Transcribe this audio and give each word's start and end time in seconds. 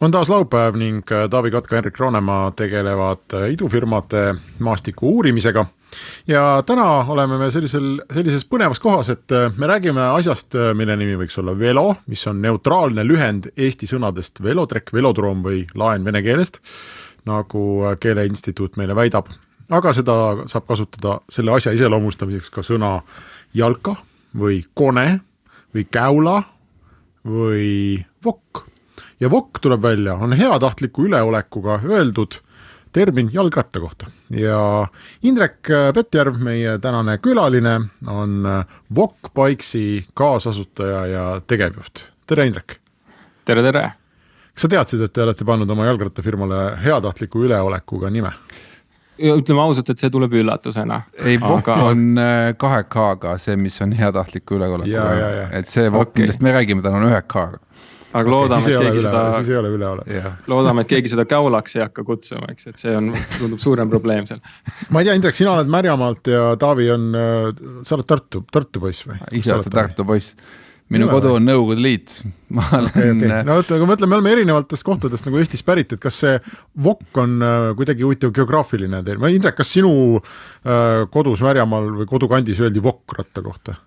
On 0.00 0.10
taas 0.10 0.28
laupäev 0.28 0.76
ning 0.76 1.12
äh, 1.12 1.28
Taavi 1.30 1.50
Kotka, 1.50 1.76
Henrik 1.76 1.98
Roonemaa 1.98 2.50
tegelevad 2.50 3.34
äh, 3.34 3.50
idufirmade 3.52 4.34
maastiku 4.58 5.16
uurimisega. 5.16 5.66
ja 6.26 6.62
täna 6.66 6.84
oleme 7.08 7.38
me 7.38 7.50
sellisel, 7.50 8.02
sellises 8.12 8.46
põnevas 8.50 8.80
kohas, 8.80 9.08
et 9.08 9.32
äh, 9.32 9.52
me 9.56 9.66
räägime 9.66 10.08
asjast, 10.18 10.54
mille 10.74 10.96
nimi 10.96 11.16
võiks 11.16 11.38
olla 11.38 11.58
velo, 11.58 11.96
mis 12.06 12.26
on 12.26 12.42
neutraalne 12.42 13.06
lühend 13.06 13.50
eesti 13.56 13.86
sõnadest 13.86 14.42
velotrekk, 14.42 14.92
velodroom 14.92 15.44
või 15.46 15.64
laen 15.74 16.04
vene 16.04 16.22
keelest, 16.22 16.60
nagu 17.24 17.94
Keeleinstituut 18.00 18.76
meile 18.76 18.96
väidab. 18.96 19.30
aga 19.70 19.92
seda 19.92 20.14
saab 20.46 20.66
kasutada 20.66 21.20
selle 21.28 21.52
asja 21.52 21.72
iseloomustamiseks 21.72 22.50
ka 22.50 22.62
sõna 22.62 23.00
jalka 23.54 23.96
või 24.36 24.64
kone 24.74 25.20
või 25.74 25.86
käula 25.90 26.42
või 27.24 28.04
vokk 28.24 28.73
ja 29.24 29.30
vokk 29.30 29.60
tuleb 29.64 29.82
välja, 29.82 30.14
on 30.20 30.32
heatahtliku 30.36 31.06
üleolekuga 31.08 31.78
öeldud 31.84 32.36
termin 32.92 33.30
jalgratta 33.32 33.80
kohta 33.80 34.10
ja 34.30 34.58
Indrek 35.22 35.70
Petjärv, 35.94 36.36
meie 36.44 36.76
tänane 36.78 37.16
külaline, 37.18 37.78
on 38.06 38.44
Wok 38.96 39.32
Bikesi 39.34 40.04
kaasasutaja 40.14 41.06
ja 41.06 41.24
tegevjuht. 41.46 42.08
tere, 42.26 42.46
Indrek! 42.46 42.76
tere, 43.44 43.64
tere! 43.64 43.88
kas 44.52 44.68
sa 44.68 44.72
teadsid, 44.76 45.08
et 45.08 45.16
te 45.16 45.24
olete 45.24 45.48
pannud 45.48 45.70
oma 45.70 45.88
jalgrattafirmale 45.88 46.60
heatahtliku 46.84 47.48
üleolekuga 47.48 48.12
nime? 48.12 48.36
ütleme 49.14 49.62
ausalt, 49.62 49.88
et 49.90 50.02
see 50.02 50.10
tuleb 50.10 50.32
üllatusena. 50.36 51.00
ei, 51.24 51.38
Wok 51.40 51.68
aga... 51.68 51.90
on 51.90 52.18
äh, 52.20 52.52
kahe 52.60 52.84
K-ga 52.92 53.38
see, 53.40 53.56
mis 53.56 53.80
on 53.80 53.96
heatahtliku 53.96 54.60
üleolekuga, 54.60 55.48
et 55.50 55.70
see 55.70 55.88
Wok 55.88 56.10
okay., 56.12 56.26
millest 56.26 56.44
me 56.44 56.52
räägime, 56.52 56.84
tal 56.84 57.00
on 57.00 57.08
ühe 57.08 57.22
K-ga 57.24 57.62
aga 58.14 58.30
loodame, 58.30 58.70
et 58.70 58.82
keegi 58.86 59.04
seda. 59.04 59.22
siis 59.38 59.52
ei 59.52 59.60
ole 59.60 59.70
üleolek. 59.74 60.10
loodame, 60.50 60.84
et 60.84 60.92
keegi 60.94 61.14
seda 61.14 61.26
käulaks 61.28 61.78
ei 61.78 61.84
hakka 61.84 62.04
kutsuma, 62.06 62.50
eks, 62.54 62.70
et 62.70 62.82
see 62.82 62.96
on, 62.96 63.12
tundub 63.38 63.62
suurem 63.62 63.90
probleem 63.92 64.28
seal. 64.30 64.42
ma 64.94 65.02
ei 65.02 65.08
tea, 65.08 65.16
Indrek, 65.18 65.38
sina 65.38 65.56
oled 65.56 65.72
Märjamaalt 65.72 66.34
ja 66.34 66.44
Taavi 66.60 66.90
on, 66.94 67.08
äh, 67.18 67.48
sa 67.86 67.98
oled 67.98 68.10
Tartu, 68.10 68.44
Tartu 68.52 68.82
poiss 68.84 69.08
või? 69.08 69.18
ise 69.40 69.56
oled 69.56 69.72
Tartu 69.74 70.06
poiss 70.08 70.36
minu 70.92 71.08
kodu 71.08 71.32
on 71.38 71.46
Nõukogude 71.48 71.80
Liit, 71.80 72.12
ma 72.54 72.66
olen 72.76 72.90
okay,. 72.90 73.14
Okay. 73.14 73.38
no 73.48 73.56
oota, 73.58 73.78
aga 73.78 73.88
mõtle, 73.88 74.08
me 74.10 74.18
oleme 74.18 74.34
erinevatest 74.36 74.86
kohtadest 74.86 75.26
nagu 75.26 75.40
Eestis 75.40 75.64
pärit, 75.66 75.94
et 75.96 76.02
kas 76.02 76.20
see 76.22 76.36
Vokk 76.84 77.22
on 77.22 77.38
äh, 77.42 77.70
kuidagi 77.78 78.04
huvitav 78.06 78.34
geograafiline 78.36 79.00
teil, 79.06 79.18
ma 79.22 79.32
Indrek, 79.32 79.56
kas 79.58 79.72
sinu 79.74 79.94
äh, 80.20 81.08
kodus 81.14 81.42
Märjamaal 81.44 81.90
või 82.02 82.08
kodukandis 82.10 82.60
öeldi 82.62 82.84
Vokk 82.84 83.16
ratta 83.18 83.44
kohta? 83.44 83.78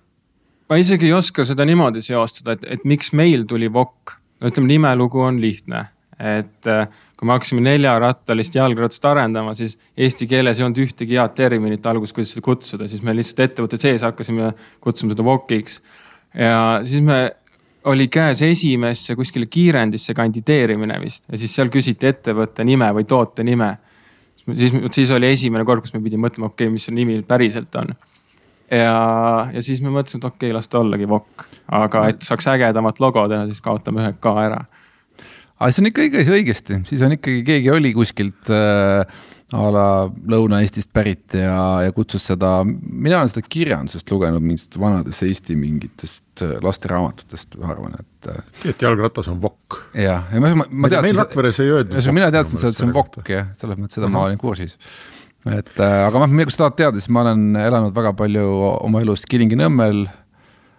ma 0.68 0.80
isegi 0.82 1.08
ei 1.08 1.16
oska 1.16 1.46
seda 1.48 1.66
niimoodi 1.68 2.04
seostada, 2.04 2.58
et, 2.58 2.66
et 2.78 2.88
miks 2.88 3.14
meil 3.16 3.46
tuli 3.48 3.70
Vokk. 3.74 4.17
No 4.42 4.52
ütleme, 4.52 4.70
nimelugu 4.74 5.22
on 5.26 5.40
lihtne, 5.42 5.86
et 6.18 6.70
äh, 6.70 6.86
kui 7.18 7.30
me 7.30 7.36
hakkasime 7.36 7.64
neljarattalist 7.66 8.58
jalgratast 8.58 9.06
arendama, 9.10 9.54
siis 9.58 9.78
eesti 9.98 10.28
keeles 10.30 10.60
ei 10.60 10.68
olnud 10.68 10.82
ühtegi 10.86 11.18
head 11.18 11.36
terminit 11.38 11.86
alguses, 11.90 12.14
kuidas 12.16 12.36
seda 12.36 12.46
kutsuda, 12.46 12.90
siis 12.90 13.04
me 13.06 13.16
lihtsalt 13.18 13.44
ettevõtte 13.48 13.80
sees 13.82 14.06
hakkasime 14.06 14.52
kutsuma 14.84 15.16
seda 15.16 15.26
Vokiks. 15.26 15.82
ja 16.38 16.80
siis 16.86 17.06
me, 17.06 17.22
oli 17.88 18.10
käes 18.12 18.42
esimesse 18.44 19.16
kuskile 19.16 19.48
kiirendisse 19.48 20.14
kandideerimine 20.18 20.98
vist 21.00 21.24
ja 21.32 21.40
siis 21.40 21.54
seal 21.56 21.72
küsiti 21.74 22.10
ettevõtte 22.10 22.66
nime 22.68 22.90
või 22.98 23.08
toote 23.08 23.46
nime. 23.48 23.78
siis, 24.54 24.76
siis 24.92 25.12
oli 25.16 25.32
esimene 25.32 25.66
kord, 25.66 25.86
kus 25.86 25.96
me 25.96 26.04
pidime 26.04 26.28
mõtlema, 26.28 26.52
okei 26.52 26.68
okay,, 26.68 26.74
mis 26.74 26.90
see 26.90 26.96
nimi 26.98 27.22
päriselt 27.28 27.76
on 27.80 27.96
ja, 28.72 28.98
ja 29.54 29.64
siis 29.64 29.82
me 29.84 29.94
mõtlesime, 29.94 30.24
et 30.24 30.30
okei 30.30 30.50
okay,, 30.50 30.58
las 30.58 30.68
ta 30.72 30.82
ollagi 30.82 31.08
Wok, 31.10 31.48
aga 31.78 32.08
et 32.12 32.26
saaks 32.26 32.50
ägedamat 32.54 33.02
logo 33.04 33.28
teha, 33.32 33.48
siis 33.50 33.64
kaotame 33.64 34.04
ühe 34.04 34.12
K 34.20 34.36
ära. 34.44 34.60
aga 35.58 35.72
see 35.72 35.84
on 35.84 35.92
ikka 35.92 36.06
õige, 36.06 36.28
õigesti, 36.40 36.84
siis 36.90 37.02
on 37.06 37.16
ikkagi 37.18 37.44
keegi 37.48 37.74
oli 37.74 37.94
kuskilt 37.96 38.54
äh, 38.54 39.26
a 39.56 39.68
la 39.72 39.88
Lõuna-Eestist 40.08 40.90
pärit 40.92 41.38
ja, 41.40 41.80
ja 41.86 41.94
kutsus 41.96 42.26
seda, 42.28 42.50
mina 42.68 43.22
olen 43.22 43.32
seda 43.32 43.46
kirjandusest 43.48 44.12
lugenud 44.12 44.44
mingitest 44.44 44.76
vanadest 44.82 45.24
Eesti 45.24 45.56
mingitest 45.60 46.44
äh, 46.44 46.58
lasteraamatutest, 46.64 47.56
ma 47.62 47.72
arvan, 47.72 47.96
et. 48.02 48.32
Äh, 48.34 48.72
et 48.74 48.84
jalgratas 48.84 49.32
on 49.32 49.40
Wok. 49.44 49.86
jah, 49.96 50.28
ja 50.34 50.44
ma, 50.44 50.52
ma, 50.58 50.90
teadsin. 50.92 51.06
meil 51.08 51.22
Rakveres 51.24 51.62
ei 51.64 51.72
öeldud. 51.78 52.10
mina 52.12 52.32
teadsin, 52.36 52.60
et 52.60 52.76
see 52.76 52.90
on 52.90 52.98
Wok 52.98 53.22
jah, 53.32 53.54
selles 53.56 53.80
mõttes 53.80 54.02
seda 54.02 54.10
uh 54.10 54.12
-huh. 54.12 54.20
ma 54.20 54.28
olin 54.28 54.42
kursis 54.42 54.76
et 55.46 55.74
äh, 55.80 56.02
aga 56.08 56.24
noh, 56.24 56.36
kui 56.44 56.56
sa 56.56 56.66
tahad 56.66 56.78
teada, 56.82 57.00
siis 57.00 57.12
ma 57.14 57.24
olen 57.28 57.56
elanud 57.62 57.96
väga 57.96 58.14
palju 58.18 58.46
oma 58.82 59.06
elust 59.06 59.30
Kilingi-Nõmmel 59.32 60.06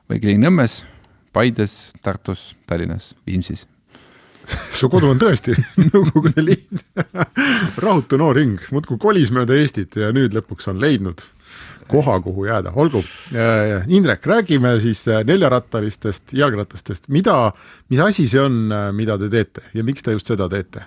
või 0.09 0.21
Kilingi-Nõmmes, 0.21 0.83
Paides, 1.33 1.81
Tartus, 2.03 2.53
Tallinnas, 2.67 3.13
Viimsis 3.29 3.67
su 4.73 4.89
kodu 4.89 5.11
on 5.13 5.19
tõesti 5.21 5.55
Nõukogude 5.91 6.45
Liit 6.45 7.81
rahutu 7.83 8.19
noor 8.21 8.41
hing, 8.41 8.63
muudkui 8.73 8.99
kolis 9.01 9.33
mööda 9.35 9.57
Eestit 9.59 9.99
ja 10.01 10.13
nüüd 10.15 10.37
lõpuks 10.37 10.71
on 10.73 10.81
leidnud 10.83 11.25
koha, 11.89 12.19
kuhu 12.21 12.45
jääda, 12.45 12.75
olgu. 12.77 13.01
Indrek, 13.89 14.27
räägime 14.29 14.75
siis 14.85 15.01
äh, 15.09 15.23
neljarattalistest 15.25 16.35
jalgratastest, 16.37 17.09
mida, 17.09 17.55
mis 17.89 18.03
asi 18.05 18.27
see 18.29 18.43
on, 18.43 18.67
äh, 18.69 18.91
mida 18.93 19.17
te 19.21 19.31
teete 19.33 19.65
ja 19.73 19.85
miks 19.87 20.05
te 20.05 20.13
just 20.13 20.29
seda 20.29 20.51
teete? 20.53 20.85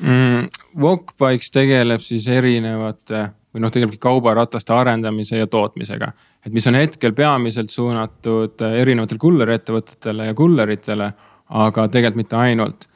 Mm,? 0.00 0.48
Walkbikes 0.80 1.50
tegeleb 1.54 2.02
siis 2.02 2.28
erinevate 2.28 3.28
või 3.54 3.62
noh, 3.62 3.70
tegelebki 3.70 4.00
kaubarataste 4.02 4.74
arendamise 4.74 5.38
ja 5.38 5.46
tootmisega. 5.46 6.12
et 6.46 6.52
mis 6.52 6.66
on 6.66 6.74
hetkel 6.74 7.12
peamiselt 7.12 7.70
suunatud 7.70 8.60
erinevatele 8.70 9.18
kulleriettevõtetele 9.18 10.26
ja 10.26 10.34
kulleritele, 10.34 11.12
aga 11.48 11.88
tegelikult 11.88 12.16
mitte 12.16 12.36
ainult. 12.36 12.88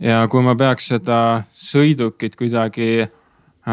ja 0.00 0.26
kui 0.28 0.42
ma 0.42 0.54
peaks 0.56 0.88
seda 0.94 1.42
sõidukit 1.52 2.36
kuidagi 2.36 3.08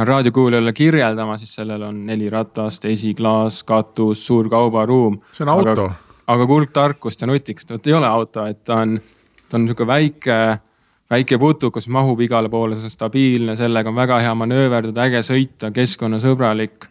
raadiokuulajale 0.03 0.73
kirjeldama, 0.73 1.37
siis 1.37 1.55
sellel 1.55 1.83
on 1.87 2.05
neli 2.05 2.29
ratast, 2.29 2.85
esiklaas, 2.85 3.63
katus, 3.63 4.25
suur 4.27 4.49
kaubaruum. 4.49 5.19
see 5.33 5.43
on 5.45 5.49
auto. 5.49 5.71
aga, 5.71 5.89
aga 6.27 6.47
kuldtarkust 6.47 7.21
ja 7.21 7.27
nutikust, 7.27 7.71
vot 7.71 7.87
ei 7.87 7.93
ole 7.93 8.07
auto, 8.07 8.45
et 8.45 8.63
ta 8.63 8.81
on, 8.83 8.99
ta 9.49 9.57
on 9.57 9.65
nihuke 9.65 9.87
väike 9.87 10.39
väike 11.11 11.37
putukas 11.41 11.87
mahub 11.91 12.21
igale 12.25 12.49
poole, 12.49 12.77
see 12.77 12.89
on 12.89 12.93
stabiilne, 12.93 13.55
sellega 13.57 13.91
on 13.91 13.97
väga 13.97 14.19
hea 14.23 14.33
manööverdada, 14.37 15.05
äge 15.05 15.21
sõita, 15.25 15.71
keskkonnasõbralik. 15.75 16.87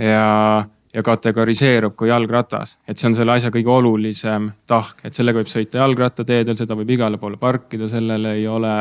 ja, 0.00 0.64
ja 0.94 1.02
kategoriseerub 1.04 1.94
kui 1.96 2.08
jalgratas, 2.08 2.78
et 2.88 2.98
see 2.98 3.10
on 3.10 3.16
selle 3.18 3.36
asja 3.36 3.52
kõige 3.54 3.70
olulisem 3.70 4.50
tahk, 4.66 5.04
et 5.04 5.14
sellega 5.14 5.40
võib 5.40 5.52
sõita 5.52 5.80
jalgrattateedel, 5.82 6.56
seda 6.58 6.76
võib 6.78 6.90
igale 6.96 7.20
poole 7.20 7.38
parkida, 7.40 7.88
sellele 7.88 8.34
ei 8.40 8.46
ole 8.48 8.74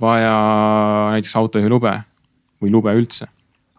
vaja 0.00 0.34
näiteks 1.12 1.36
autojuhilube 1.36 1.92
või 2.62 2.72
lube 2.72 2.94
üldse. 2.96 3.28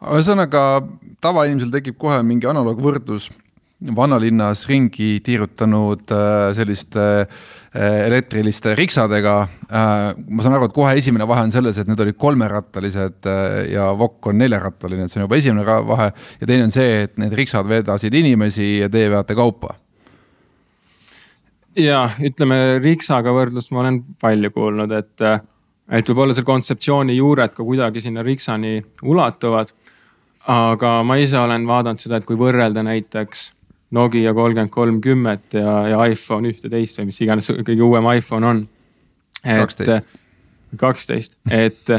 ühesõnaga 0.03 0.81
tavainimesel 1.21 1.71
tekib 1.73 1.97
kohe 1.97 2.21
mingi 2.23 2.47
analoogvõrdlus 2.47 3.31
vanalinnas 3.95 4.65
ringi 4.67 5.19
tiirutanud 5.23 6.11
äh, 6.13 6.53
selliste 6.57 7.05
äh, 7.21 7.37
elektriliste 7.77 8.75
riksadega. 8.77 9.33
Äh, 9.67 9.95
ma 10.17 10.45
saan 10.45 10.57
aru, 10.57 10.69
et 10.69 10.75
kohe 10.75 10.93
esimene 10.99 11.27
vahe 11.29 11.45
on 11.47 11.53
selles, 11.53 11.77
et 11.77 11.89
need 11.89 12.03
olid 12.03 12.17
kolmerattalised 12.19 13.29
ja 13.71 13.89
Wok 13.97 14.31
on 14.31 14.39
neljarattaline, 14.41 15.07
et 15.07 15.13
see 15.13 15.21
on 15.21 15.27
juba 15.27 15.41
esimene 15.41 15.81
vahe. 15.87 16.11
ja 16.41 16.47
teine 16.47 16.67
on 16.67 16.73
see, 16.73 17.03
et 17.07 17.17
need 17.21 17.35
riksad 17.37 17.67
vedasid 17.69 18.15
inimesi 18.17 18.77
ja 18.83 18.89
teie 18.89 19.11
veate 19.13 19.35
kaupa. 19.35 19.75
ja 21.77 22.07
ütleme 22.25 22.79
riksaga 22.81 23.33
võrdlust 23.35 23.71
ma 23.71 23.83
olen 23.83 24.01
palju 24.21 24.51
kuulnud, 24.51 24.91
et, 24.97 25.27
et 25.91 26.09
võib-olla 26.09 26.33
seal 26.33 26.47
kontseptsiooni 26.47 27.17
juured 27.19 27.53
ka 27.53 27.63
kuidagi 27.63 28.01
sinna 28.01 28.25
riksani 28.25 28.79
ulatuvad 29.03 29.75
aga 30.47 31.01
ma 31.03 31.17
ise 31.19 31.37
olen 31.39 31.67
vaadanud 31.67 32.01
seda, 32.01 32.19
et 32.19 32.27
kui 32.27 32.39
võrrelda 32.39 32.83
näiteks 32.87 33.51
Nokia 33.95 34.33
kolmkümmend 34.35 34.71
kolmkümmet 34.73 35.53
ja, 35.55 35.73
ja 35.87 36.05
iPhone 36.11 36.49
ühteteist 36.51 36.97
või 36.99 37.07
mis 37.07 37.21
iganes 37.23 37.47
kõige 37.55 37.83
uuem 37.85 38.09
iPhone 38.17 38.47
on. 38.49 38.63
kaksteist. 39.45 40.17
kaksteist, 40.77 41.37
et, 41.49 41.93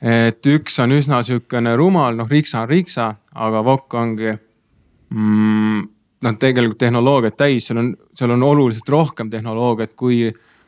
et 0.00 0.48
üks 0.48 0.78
on 0.80 0.96
üsna 0.96 1.20
sihukene 1.26 1.74
rumal, 1.76 2.16
noh, 2.16 2.28
riksa 2.30 2.62
on 2.64 2.70
riksa, 2.70 3.10
aga 3.36 3.60
Wok 3.66 3.98
ongi 4.00 4.32
mm, 4.32 5.82
noh, 6.24 6.38
tegelikult 6.40 6.80
tehnoloogiat 6.80 7.36
täis, 7.40 7.68
seal 7.68 7.82
on, 7.82 7.92
seal 8.16 8.32
on 8.34 8.46
oluliselt 8.46 8.88
rohkem 8.92 9.30
tehnoloogiat, 9.32 9.92
kui, 9.98 10.22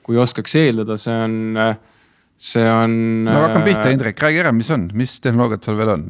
kui 0.04 0.20
oskaks 0.20 0.56
eeldada, 0.60 0.98
see 1.00 1.16
on, 1.16 1.36
see 2.36 2.68
on. 2.68 2.96
no 3.28 3.38
hakkame 3.46 3.70
pihta, 3.70 3.92
Indrek, 3.94 4.20
räägi 4.20 4.42
ära, 4.44 4.52
mis 4.56 4.70
on, 4.74 4.90
mis 4.98 5.16
tehnoloogiad 5.24 5.68
seal 5.68 5.80
veel 5.80 5.94
on? 5.96 6.08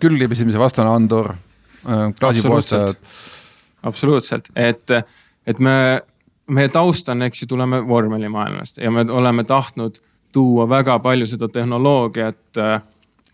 külglibisemise 0.00 0.60
vastane 0.60 0.92
andur, 0.92 1.34
klaasipuhastajad. 1.84 2.96
Absoluutselt, 3.82 4.50
et, 4.56 4.90
et 5.46 5.58
me, 5.58 6.02
meie 6.50 6.68
taust 6.74 7.08
on, 7.08 7.22
eks 7.22 7.42
ju, 7.42 7.50
tuleme 7.54 7.80
vormelimaailmast 7.86 8.78
ja 8.82 8.90
me 8.90 9.04
oleme 9.12 9.44
tahtnud 9.44 10.00
tuua 10.32 10.68
väga 10.68 10.98
palju 10.98 11.26
seda 11.26 11.48
tehnoloogiat 11.48 12.58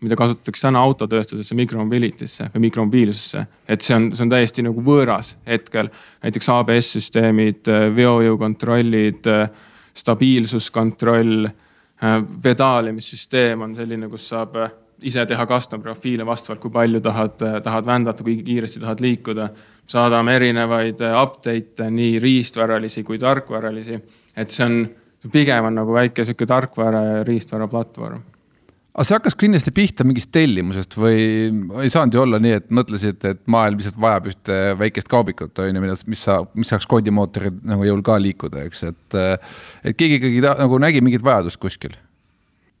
mida 0.05 0.15
kasutatakse 0.19 0.67
täna 0.67 0.81
autotööstusesse, 0.85 1.55
mikromobilitisse 1.57 2.49
või 2.53 2.67
mikromobiilsusesse. 2.67 3.45
et 3.67 3.81
see 3.81 3.95
on, 3.95 4.09
see 4.15 4.25
on 4.25 4.33
täiesti 4.33 4.65
nagu 4.65 4.83
võõras 4.85 5.35
hetkel. 5.47 5.89
näiteks 6.23 6.49
ABS-süsteemid, 6.53 7.71
veojõukontrollid, 7.95 9.29
stabiilsuskontroll, 9.95 11.47
pedaalimissüsteem 12.41 13.61
on 13.61 13.75
selline, 13.75 14.09
kus 14.11 14.29
saab 14.29 14.57
ise 15.03 15.25
teha 15.25 15.45
custom 15.49 15.81
profiile 15.83 16.25
vastavalt, 16.25 16.61
kui 16.63 16.71
palju 16.71 17.01
tahad, 17.03 17.41
tahad 17.63 17.87
vändata, 17.87 18.23
kui 18.23 18.37
kiiresti 18.43 18.79
tahad 18.79 19.01
liikuda. 19.03 19.49
saadame 19.85 20.35
erinevaid 20.35 21.01
update'e, 21.21 21.89
nii 21.89 22.19
riistvaralisi 22.19 23.03
kui 23.03 23.17
tarkvaralisi. 23.19 23.99
et 24.35 24.49
see 24.49 24.65
on, 24.65 24.87
pigem 25.31 25.65
on 25.65 25.75
nagu 25.75 25.93
väike 25.93 26.25
sihuke 26.25 26.45
tarkvara 26.45 27.03
ja 27.03 27.23
riistvara 27.23 27.67
platvorm 27.67 28.23
aga 28.95 29.03
see 29.03 29.17
hakkas 29.17 29.35
kindlasti 29.35 29.73
pihta 29.75 30.05
mingist 30.07 30.31
tellimusest 30.31 30.95
või 30.95 31.19
ei 31.83 31.91
saanud 31.91 32.15
ju 32.15 32.21
olla 32.23 32.39
nii, 32.39 32.53
et 32.61 32.69
mõtlesid, 32.71 33.19
et 33.27 33.41
maailm 33.51 33.81
lihtsalt 33.81 33.99
vajab 33.99 34.29
ühte 34.31 34.59
väikest 34.79 35.11
kaubikut, 35.11 35.51
on 35.59 35.67
ju, 35.67 35.83
mis, 35.83 36.05
mis 36.13 36.23
sa, 36.29 36.37
mis 36.55 36.71
saaks 36.71 36.87
koodimootori 36.87 37.51
nagu 37.67 37.83
jõul 37.87 38.03
ka 38.05 38.15
liikuda, 38.23 38.63
eks, 38.69 38.85
et. 38.87 39.19
et 39.83 39.99
keegi 39.99 40.21
ikkagi 40.21 40.43
ta, 40.45 40.55
nagu 40.61 40.79
nägi 40.79 41.03
mingit 41.03 41.25
vajadust 41.25 41.59
kuskil. 41.59 41.97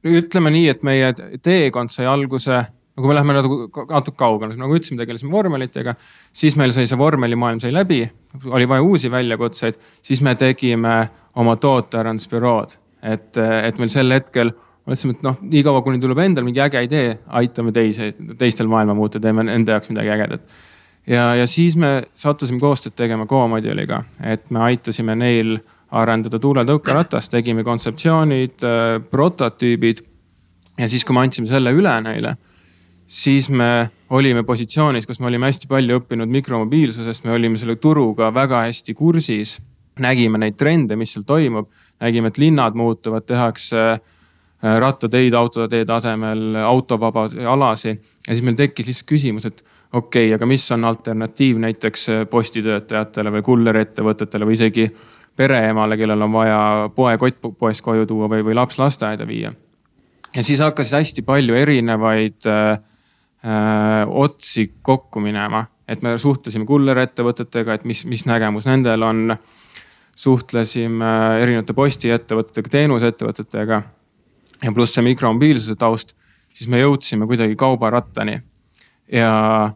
Ütleme 0.05 0.51
nii, 0.53 0.67
et 0.69 0.83
meie 0.85 1.11
teekond 1.43 1.93
sai 1.93 2.07
alguse, 2.09 2.59
no 2.95 3.03
kui 3.03 3.09
me 3.09 3.17
läheme 3.17 3.35
nagu 3.37 3.57
natuke 3.89 4.17
kaugemale, 4.19 4.57
nagu 4.59 4.77
ütlesime, 4.77 5.01
tegelesime 5.01 5.33
vormelitega. 5.33 5.95
siis 6.33 6.57
meil 6.59 6.73
sai 6.75 6.87
see 6.87 6.99
vormelimaailm 6.99 7.59
sai 7.63 7.73
läbi, 7.73 8.03
oli 8.45 8.67
vaja 8.69 8.83
uusi 8.83 9.11
väljakutseid, 9.11 9.79
siis 10.01 10.21
me 10.21 10.35
tegime 10.35 11.09
oma 11.35 11.55
tootearendusbürood, 11.55 12.77
et, 13.03 13.37
et 13.37 13.81
meil 13.81 13.91
sel 13.91 14.13
hetkel 14.13 14.53
mõtlesime, 14.85 15.17
et 15.17 15.25
noh, 15.25 15.41
niikaua 15.41 15.81
kuni 15.85 15.99
tuleb 16.01 16.21
endal 16.21 16.45
mingi 16.45 16.61
äge 16.61 16.85
idee, 16.85 17.17
aitame 17.41 17.73
teisi, 17.75 18.13
teistel 18.37 18.69
maailma 18.71 18.95
muuta, 18.97 19.19
teeme 19.19 19.47
enda 19.51 19.75
jaoks 19.75 19.89
midagi 19.89 20.13
ägedat. 20.13 20.57
ja, 21.07 21.31
ja 21.35 21.47
siis 21.49 21.77
me 21.77 22.03
sattusime 22.13 22.61
koostööd 22.61 22.95
tegema 22.95 23.25
Go-Module'iga, 23.25 24.03
et 24.23 24.51
me 24.51 24.61
aitasime 24.69 25.15
neil 25.17 25.57
arendada 25.95 26.39
tuuletõukeratast, 26.43 27.31
tegime 27.31 27.63
kontseptsioonid, 27.63 28.63
äh, 28.63 28.97
prototüübid. 29.11 30.03
ja 30.77 30.89
siis, 30.89 31.05
kui 31.05 31.15
me 31.15 31.23
andsime 31.23 31.47
selle 31.47 31.71
üle 31.71 31.93
neile, 32.03 32.35
siis 33.07 33.49
me 33.49 33.89
olime 34.09 34.43
positsioonis, 34.43 35.05
kus 35.07 35.19
me 35.19 35.29
olime 35.29 35.47
hästi 35.47 35.67
palju 35.71 36.01
õppinud 36.01 36.31
mikromobiilsusest, 36.31 37.23
me 37.25 37.31
olime 37.37 37.57
selle 37.57 37.75
turuga 37.75 38.33
väga 38.33 38.65
hästi 38.67 38.93
kursis. 38.93 39.61
nägime 39.99 40.37
neid 40.37 40.57
trende, 40.59 40.95
mis 40.99 41.13
seal 41.13 41.23
toimub, 41.23 41.69
nägime, 42.03 42.27
et 42.27 42.37
linnad 42.37 42.75
muutuvad, 42.75 43.23
tehakse 43.23 44.01
Äh, 44.65 44.79
rattateid 44.79 45.33
autoteede 45.33 45.93
asemel, 45.93 46.55
autovaba 46.55 47.27
alasid. 47.51 47.99
ja 48.27 48.33
siis 48.33 48.41
meil 48.41 48.55
tekkis 48.55 48.87
lihtsalt 48.87 49.09
küsimus, 49.09 49.45
et 49.45 49.59
okei 49.91 50.29
okay,, 50.29 50.35
aga 50.35 50.47
mis 50.47 50.63
on 50.71 50.85
alternatiiv 50.87 51.59
näiteks 51.59 52.05
äh, 52.09 52.21
postitöötajatele 52.29 53.33
või 53.35 53.43
kulleriettevõtetele 53.45 54.47
või 54.47 54.55
isegi 54.55 54.85
pereemale, 55.35 55.97
kellel 55.97 56.21
on 56.21 56.33
vaja 56.33 56.59
poekott 56.95 57.41
poest 57.59 57.83
koju 57.85 58.05
tuua 58.09 58.29
või, 58.31 58.43
või 58.45 58.55
laps 58.57 58.79
lasteaeda 58.79 59.27
viia. 59.27 59.53
ja 60.35 60.43
siis 60.43 60.59
hakkas 60.63 60.93
hästi 60.95 61.21
palju 61.27 61.55
erinevaid 61.55 62.47
äh, 62.47 62.79
äh, 63.45 64.01
otsi 64.07 64.71
kokku 64.81 65.19
minema, 65.19 65.65
et 65.87 66.01
me 66.01 66.17
suhtlesime 66.17 66.65
kullerettevõtetega, 66.65 67.73
et 67.73 67.85
mis, 67.85 68.05
mis 68.05 68.25
nägemus 68.25 68.65
nendel 68.65 69.03
on. 69.03 69.37
suhtlesime 70.15 71.07
erinevate 71.41 71.73
postiettevõtetega, 71.75 72.69
teenusettevõtetega 72.71 73.81
ja 74.63 74.71
pluss 74.71 74.95
see 74.95 75.03
mikromobiilsuse 75.03 75.75
taust, 75.75 76.13
siis 76.47 76.69
me 76.71 76.79
jõudsime 76.79 77.27
kuidagi 77.27 77.57
kaubarattani. 77.59 78.39
ja 79.11 79.71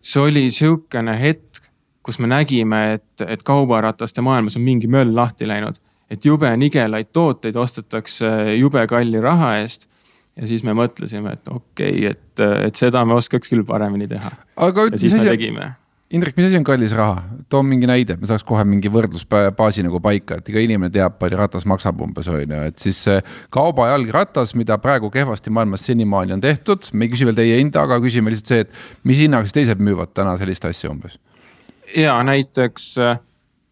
see 0.00 0.22
oli 0.22 0.50
sihukene 0.50 1.14
hetk, 1.20 1.61
kus 2.02 2.18
me 2.18 2.30
nägime, 2.30 2.82
et, 2.98 3.24
et 3.26 3.42
kaubarataste 3.46 4.24
maailmas 4.24 4.58
on 4.58 4.64
mingi 4.66 4.90
möll 4.90 5.14
lahti 5.14 5.48
läinud. 5.48 5.80
et 6.10 6.24
jube 6.24 6.50
nigelaid 6.56 7.08
tooteid 7.12 7.56
ostetakse 7.56 8.28
jube 8.58 8.86
kalli 8.86 9.20
raha 9.20 9.56
eest 9.62 9.88
ja 10.36 10.48
siis 10.48 10.64
me 10.64 10.74
mõtlesime, 10.76 11.36
et 11.36 11.48
okei 11.48 12.08
okay,, 12.08 12.10
et, 12.10 12.42
et 12.66 12.74
seda 12.74 13.04
me 13.04 13.14
oskaks 13.14 13.52
küll 13.52 13.64
paremini 13.64 14.08
teha. 14.08 14.32
ja 14.56 14.98
siis 14.98 15.14
me 15.16 15.24
tegime 15.28 15.72
Indrek, 16.12 16.34
mis 16.36 16.44
asi 16.44 16.58
on 16.58 16.64
kallis 16.68 16.90
raha, 16.92 17.22
too 17.48 17.62
mingi 17.64 17.88
näide, 17.88 18.18
et 18.18 18.20
me 18.20 18.28
saaks 18.28 18.44
kohe 18.44 18.60
mingi 18.68 18.90
võrdlusbaasi 18.92 19.80
nagu 19.86 19.96
paika, 20.04 20.36
et 20.42 20.50
iga 20.52 20.60
inimene 20.60 20.92
teab, 20.92 21.14
palju 21.16 21.38
ratas 21.40 21.64
maksab 21.68 22.02
umbes 22.04 22.28
on 22.28 22.42
ju, 22.42 22.58
et 22.68 22.84
siis 22.84 22.98
kauba 23.54 23.86
jalgratas, 23.94 24.52
mida 24.60 24.76
praegu 24.82 25.08
kehvasti 25.14 25.48
maailmas 25.56 25.86
senimaani 25.88 26.36
on 26.36 26.44
tehtud, 26.44 26.90
me 26.92 27.08
ei 27.08 27.14
küsi 27.14 27.24
veel 27.24 27.38
teie 27.38 27.56
hinda, 27.56 27.86
aga 27.88 27.96
küsime 28.04 28.28
lihtsalt 28.28 28.52
see, 28.52 28.66
et 28.66 29.08
mis 29.08 29.22
hinnaga 29.24 29.48
siis 29.48 29.56
teised 29.56 29.80
müüvad 29.80 30.12
täna 30.12 30.36
sellist 30.40 30.68
asja 30.68 30.92
umbes? 30.92 31.16
Ja 31.96 32.18
näiteks 32.24 32.86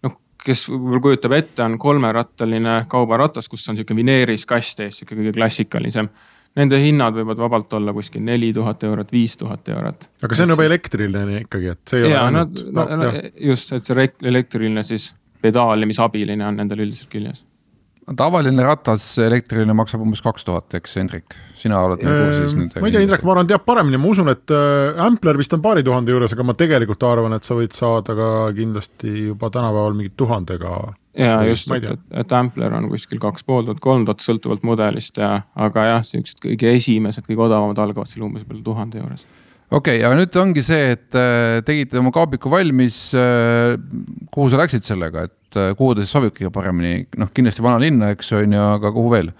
noh, 0.06 0.18
kes 0.44 0.66
võib-olla 0.72 1.04
kujutab 1.06 1.36
ette, 1.38 1.62
on 1.64 1.78
kolmerattaline 1.78 2.82
kaubaratas, 2.90 3.48
kus 3.48 3.68
on 3.68 3.78
sihuke 3.78 3.96
vineeriskast 3.96 4.84
ees, 4.86 5.00
sihuke 5.00 5.18
kõige 5.18 5.36
klassikalisem 5.38 6.10
Nende 6.58 6.80
hinnad 6.82 7.14
võivad 7.14 7.38
vabalt 7.38 7.74
olla 7.78 7.92
kuskil 7.94 8.24
neli 8.26 8.48
tuhat 8.54 8.82
eurot, 8.82 9.12
viis 9.14 9.36
tuhat 9.38 9.68
eurot. 9.70 10.08
aga 10.26 10.34
see 10.34 10.48
on 10.48 10.54
juba 10.56 10.66
elektriline 10.66 11.44
ikkagi, 11.44 11.68
et 11.76 11.92
see 11.92 12.00
ei 12.00 12.08
ja, 12.10 12.24
ole 12.24 12.24
ainult 12.24 12.62
no, 12.74 12.86
no, 12.90 12.96
no, 13.04 13.10
just, 13.50 13.70
et 13.76 13.86
see 13.86 14.08
elektriline 14.32 14.82
siis 14.86 15.12
pedaalimisabiline 15.44 16.44
on 16.46 16.58
nendel 16.58 16.82
üldiselt 16.82 17.12
küljes. 17.12 17.44
Tavaline 18.16 18.64
ratas 18.64 19.04
elektriline 19.22 19.74
maksab 19.76 20.02
umbes 20.04 20.22
kaks 20.24 20.46
tuhat, 20.46 20.68
eks 20.78 20.96
Hendrik, 20.98 21.36
sina 21.58 21.80
oled 21.86 22.02
nagu 22.04 22.24
kursis 22.26 22.56
nendega? 22.56 22.82
ma 22.82 22.90
ei 22.90 22.94
tea, 22.94 23.04
Indrek, 23.06 23.24
ma 23.26 23.34
arvan, 23.34 23.50
teab 23.50 23.66
paremini, 23.68 24.00
ma 24.00 24.10
usun, 24.10 24.30
et 24.32 24.54
äh, 24.54 25.00
Ampler 25.04 25.38
vist 25.40 25.54
on 25.56 25.62
paari 25.64 25.84
tuhande 25.86 26.14
juures, 26.14 26.34
aga 26.34 26.46
ma 26.46 26.56
tegelikult 26.58 27.06
arvan, 27.06 27.36
et 27.36 27.46
sa 27.46 27.56
võid 27.58 27.76
saada 27.76 28.16
ka 28.18 28.30
kindlasti 28.56 29.30
juba 29.30 29.52
tänapäeval 29.54 29.96
mingi 29.98 30.14
tuhandega 30.18 30.74
ja 31.18 31.40
just, 31.48 31.70
et, 31.74 31.88
et, 31.94 32.06
et 32.22 32.36
Ampler 32.38 32.74
on 32.76 32.88
kuskil 32.92 33.20
kaks 33.22 33.46
pool 33.46 33.66
tuhat, 33.66 33.82
kolm 33.82 34.06
tuhat 34.08 34.24
sõltuvalt 34.24 34.64
mudelist 34.66 35.20
ja, 35.20 35.36
aga 35.58 35.86
jah, 35.94 36.06
siuksed 36.06 36.42
kõige 36.44 36.74
esimesed, 36.78 37.26
kõige 37.26 37.46
odavamad 37.48 37.78
algavad 37.82 38.10
seal 38.10 38.26
umbes 38.28 38.46
peale 38.46 38.62
tuhande 38.66 39.02
juures. 39.02 39.26
okei 39.70 40.00
okay,, 40.00 40.06
aga 40.06 40.18
nüüd 40.18 40.40
ongi 40.42 40.64
see, 40.66 40.94
et 40.96 41.18
äh, 41.18 41.58
tegite 41.66 42.00
oma 42.02 42.14
kaabiku 42.14 42.52
valmis. 42.52 43.02
Äh, 43.14 43.76
kuhu 44.30 44.50
sa 44.52 44.62
läksid 44.62 44.86
sellega, 44.86 45.26
et 45.26 45.36
äh, 45.58 45.72
kuhu 45.78 45.94
ta 45.94 46.04
siis 46.04 46.14
sobib 46.14 46.36
kõige 46.36 46.52
paremini, 46.54 47.06
noh 47.18 47.32
kindlasti 47.34 47.64
vanalinna, 47.64 48.12
eks 48.14 48.32
on 48.38 48.56
ju, 48.56 48.68
aga 48.76 48.92
kuhu 48.94 49.10
veel? 49.16 49.34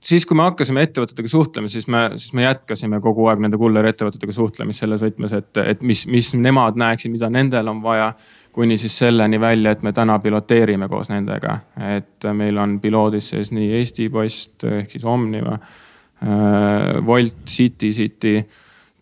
siis, 0.00 0.24
kui 0.26 0.36
me 0.36 0.46
hakkasime 0.46 0.82
ettevõtetega 0.86 1.28
suhtlema, 1.28 1.68
siis 1.68 1.86
me, 1.92 2.06
siis 2.16 2.32
me 2.36 2.46
jätkasime 2.46 3.00
kogu 3.04 3.26
aeg 3.28 3.42
nende 3.44 3.58
kullerettevõtetega 3.60 4.32
suhtlemist 4.32 4.84
selles 4.84 5.02
võtmes, 5.04 5.34
et, 5.36 5.60
et 5.60 5.82
mis, 5.86 6.06
mis 6.10 6.32
nemad 6.40 6.78
näeksid, 6.80 7.12
mida 7.12 7.28
nendel 7.32 7.68
on 7.68 7.82
vaja 7.84 8.12
kuni 8.52 8.78
siis 8.80 8.96
selleni 8.98 9.40
välja, 9.40 9.74
et 9.74 9.84
me 9.86 9.92
täna 9.94 10.18
piloteerime 10.18 10.88
koos 10.90 11.12
nendega, 11.12 11.58
et 11.96 12.26
meil 12.34 12.58
on 12.58 12.78
piloodis 12.80 13.30
sees 13.34 13.52
nii 13.54 13.70
Eesti 13.78 14.08
Post 14.10 14.66
ehk 14.70 14.90
siis 14.96 15.04
Omniva 15.04 15.54
äh,, 15.58 16.98
Wolt, 17.06 17.44
City 17.46 17.92
City, 17.92 18.40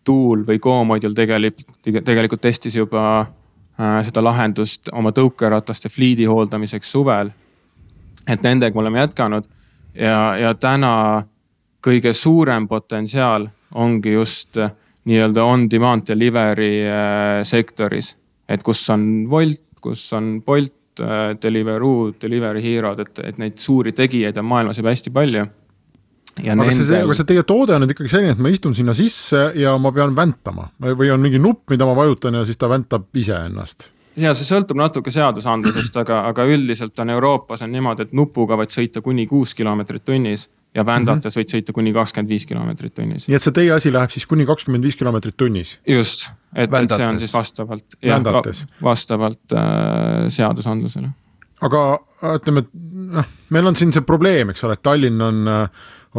Tool 0.05 0.45
või 0.49 0.61
Go-Module 0.63 1.15
tegelikult, 1.15 1.79
tegelikult 2.05 2.43
testis 2.45 2.77
juba 2.77 3.27
seda 3.79 4.23
lahendust 4.25 4.89
oma 4.93 5.13
tõukerataste 5.15 5.89
fliidi 5.89 6.25
hooldamiseks 6.27 6.91
suvel. 6.91 7.31
et 8.27 8.43
nendega 8.43 8.75
me 8.75 8.81
oleme 8.81 8.99
jätkanud 8.99 9.45
ja, 9.95 10.37
ja 10.37 10.55
täna 10.55 11.23
kõige 11.87 12.13
suurem 12.13 12.69
potentsiaal 12.69 13.49
ongi 13.75 14.13
just 14.13 14.59
nii-öelda 15.05 15.45
on-demand 15.45 16.09
delivery 16.09 16.83
äh, 16.91 17.45
sektoris 17.47 18.17
et 18.49 18.65
kus 18.65 18.83
on 18.93 19.05
Wolt, 19.31 19.65
kus 19.85 20.03
on 20.17 20.39
Bolt, 20.45 21.01
äh, 21.01 21.37
Deliveroo, 21.43 22.13
Delivery 22.21 22.63
Hero'd, 22.65 23.05
et, 23.05 23.23
et 23.31 23.41
neid 23.41 23.61
suuri 23.61 23.93
tegijaid 23.97 24.41
on 24.41 24.49
maailmas 24.49 24.81
juba 24.81 24.95
hästi 24.95 25.13
palju. 25.15 25.45
Aga 26.43 26.57
nendel... 26.63 26.87
see, 26.87 27.03
aga 27.03 27.19
see 27.19 27.29
teie 27.29 27.45
toode 27.49 27.77
on 27.77 27.85
nüüd 27.85 27.95
ikkagi 27.95 28.13
selline, 28.13 28.35
et 28.37 28.43
ma 28.43 28.53
istun 28.53 28.75
sinna 28.79 28.95
sisse 28.97 29.45
ja 29.59 29.77
ma 29.81 29.93
pean 29.95 30.17
väntama 30.17 30.71
või 30.79 31.13
on 31.15 31.23
mingi 31.25 31.41
nupp, 31.43 31.67
mida 31.73 31.89
ma 31.89 31.97
vajutan 31.99 32.41
ja 32.41 32.45
siis 32.49 32.61
ta 32.61 32.71
väntab 32.71 33.09
iseennast? 33.19 33.91
ja 34.19 34.35
see 34.37 34.49
sõltub 34.49 34.79
natuke 34.79 35.13
seadusandlusest, 35.15 35.97
aga, 36.03 36.23
aga 36.31 36.47
üldiselt 36.51 36.99
on 37.03 37.13
Euroopas 37.15 37.63
on 37.67 37.73
niimoodi, 37.75 38.09
et 38.09 38.17
nupuga 38.17 38.59
võid 38.59 38.75
sõita 38.75 39.03
kuni 39.05 39.27
kuus 39.31 39.55
kilomeetrit 39.59 40.05
tunnis 40.07 40.49
ja 40.75 40.87
vändates 40.87 41.37
mm 41.37 41.41
-hmm. 41.41 41.45
võid 41.45 41.55
sõita 41.55 41.73
kuni 41.73 41.93
kakskümmend 41.93 42.29
viis 42.29 42.47
kilomeetrit 42.47 42.95
tunnis. 42.95 43.29
nii 43.29 43.37
et 43.37 43.43
see 43.43 43.53
teie 43.53 43.73
asi 43.73 43.93
läheb 43.93 44.11
siis 44.11 44.27
kuni 44.27 44.47
kakskümmend 44.47 44.85
viis 44.85 44.97
kilomeetrit 44.97 45.37
tunnis? 45.37 45.79
just, 45.87 46.29
et, 46.55 46.73
et 46.73 46.91
see 46.91 47.07
on 47.07 47.19
siis 47.19 47.35
vastavalt, 47.35 47.97
jah, 48.03 48.23
vastavalt 48.83 49.53
äh, 49.53 50.29
seadusandlusele. 50.29 51.09
aga 51.61 51.85
ütleme, 52.35 52.61
et 52.67 52.69
noh, 53.19 53.25
meil 53.51 53.67
on 53.67 53.77
siin 53.77 53.93
see 53.93 54.03
probleem, 54.03 54.51
eks 54.51 54.65
ole, 54.65 54.77
et 54.79 54.83
Tallinn 54.83 55.23
on, 55.23 55.47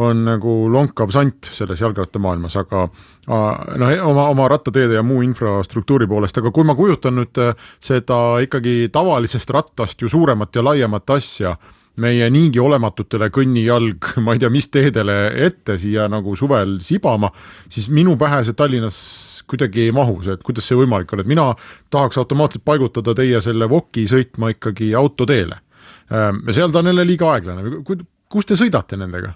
on 0.00 0.22
nagu 0.24 0.52
lonkav 0.72 1.12
sant 1.14 1.50
selles 1.52 1.80
jalgrattamaailmas, 1.82 2.56
aga 2.60 2.86
noh, 3.28 3.90
oma, 4.06 4.28
oma 4.32 4.46
rattateede 4.50 4.96
ja 4.96 5.04
muu 5.06 5.20
infrastruktuuri 5.26 6.08
poolest, 6.10 6.38
aga 6.40 6.52
kui 6.54 6.66
ma 6.66 6.76
kujutan 6.78 7.18
nüüd 7.20 7.42
äh, 7.42 7.52
seda 7.82 8.40
ikkagi 8.44 8.88
tavalisest 8.92 9.52
rattast 9.56 10.00
ju 10.02 10.10
suuremat 10.12 10.56
ja 10.56 10.64
laiemat 10.64 11.16
asja 11.16 11.56
meie 12.00 12.28
niigi 12.32 12.60
olematutele 12.62 13.30
kõnnijalg, 13.34 14.12
ma 14.24 14.36
ei 14.36 14.42
tea, 14.42 14.52
mis 14.52 14.70
teedele 14.72 15.18
ette 15.46 15.76
siia 15.80 16.08
nagu 16.10 16.36
suvel 16.38 16.78
sibama, 16.84 17.32
siis 17.68 17.90
minu 17.92 18.16
pähe 18.20 18.42
see 18.46 18.56
Tallinnas 18.56 19.00
kuidagi 19.50 19.88
ei 19.88 19.92
mahu 19.94 20.20
see, 20.22 20.36
et 20.38 20.46
kuidas 20.46 20.68
see 20.70 20.78
võimalik 20.78 21.10
on, 21.12 21.24
et 21.24 21.30
mina 21.30 21.48
tahaks 21.90 22.20
automaatselt 22.22 22.64
paigutada 22.64 23.16
teie 23.18 23.40
selle 23.42 23.66
Woki 23.70 24.06
sõitma 24.10 24.52
ikkagi 24.54 24.92
autoteele. 24.94 25.58
Ähm, 26.14 26.44
ja 26.46 26.60
seal 26.60 26.70
ta 26.70 26.82
on 26.82 26.90
jälle 26.92 27.06
liiga 27.06 27.32
aeglane, 27.34 27.80
kus 28.30 28.46
te 28.46 28.58
sõidate 28.58 28.98
nendega? 29.00 29.34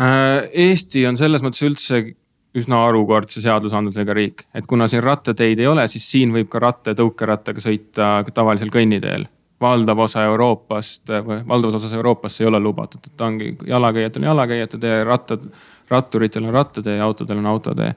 Äh, 0.00 0.48
Eesti 0.68 1.06
on 1.06 1.18
selles 1.20 1.44
mõttes 1.44 1.64
üldse 1.66 2.02
üsna 2.56 2.82
harukordse 2.86 3.40
seadusandlusega 3.44 4.14
riik, 4.16 4.46
et 4.56 4.66
kuna 4.68 4.88
siin 4.88 5.02
rattateid 5.04 5.60
ei 5.60 5.68
ole, 5.68 5.86
siis 5.88 6.04
siin 6.10 6.32
võib 6.34 6.50
ka 6.52 6.60
ratta 6.60 6.92
ja 6.92 6.98
tõukerattaga 7.00 7.64
sõita 7.64 8.08
tavalisel 8.34 8.72
kõnniteel. 8.72 9.28
valdav 9.62 9.98
osa 10.02 10.24
Euroopast, 10.26 11.06
valdavas 11.48 11.76
osas 11.78 11.92
Euroopast 11.94 12.36
see 12.36 12.44
ei 12.44 12.48
ole 12.48 12.58
lubatud, 12.60 13.00
et 13.06 13.12
ta 13.16 13.28
ongi 13.30 13.52
jalakäijatel 13.66 14.22
on 14.22 14.28
jalakäijate 14.28 14.78
tee, 14.78 15.04
rattad, 15.04 15.44
ratturitel 15.88 16.44
on 16.44 16.52
rattatee 16.52 16.96
ja 16.96 17.04
autodel 17.04 17.38
on 17.38 17.46
autotee 17.46 17.92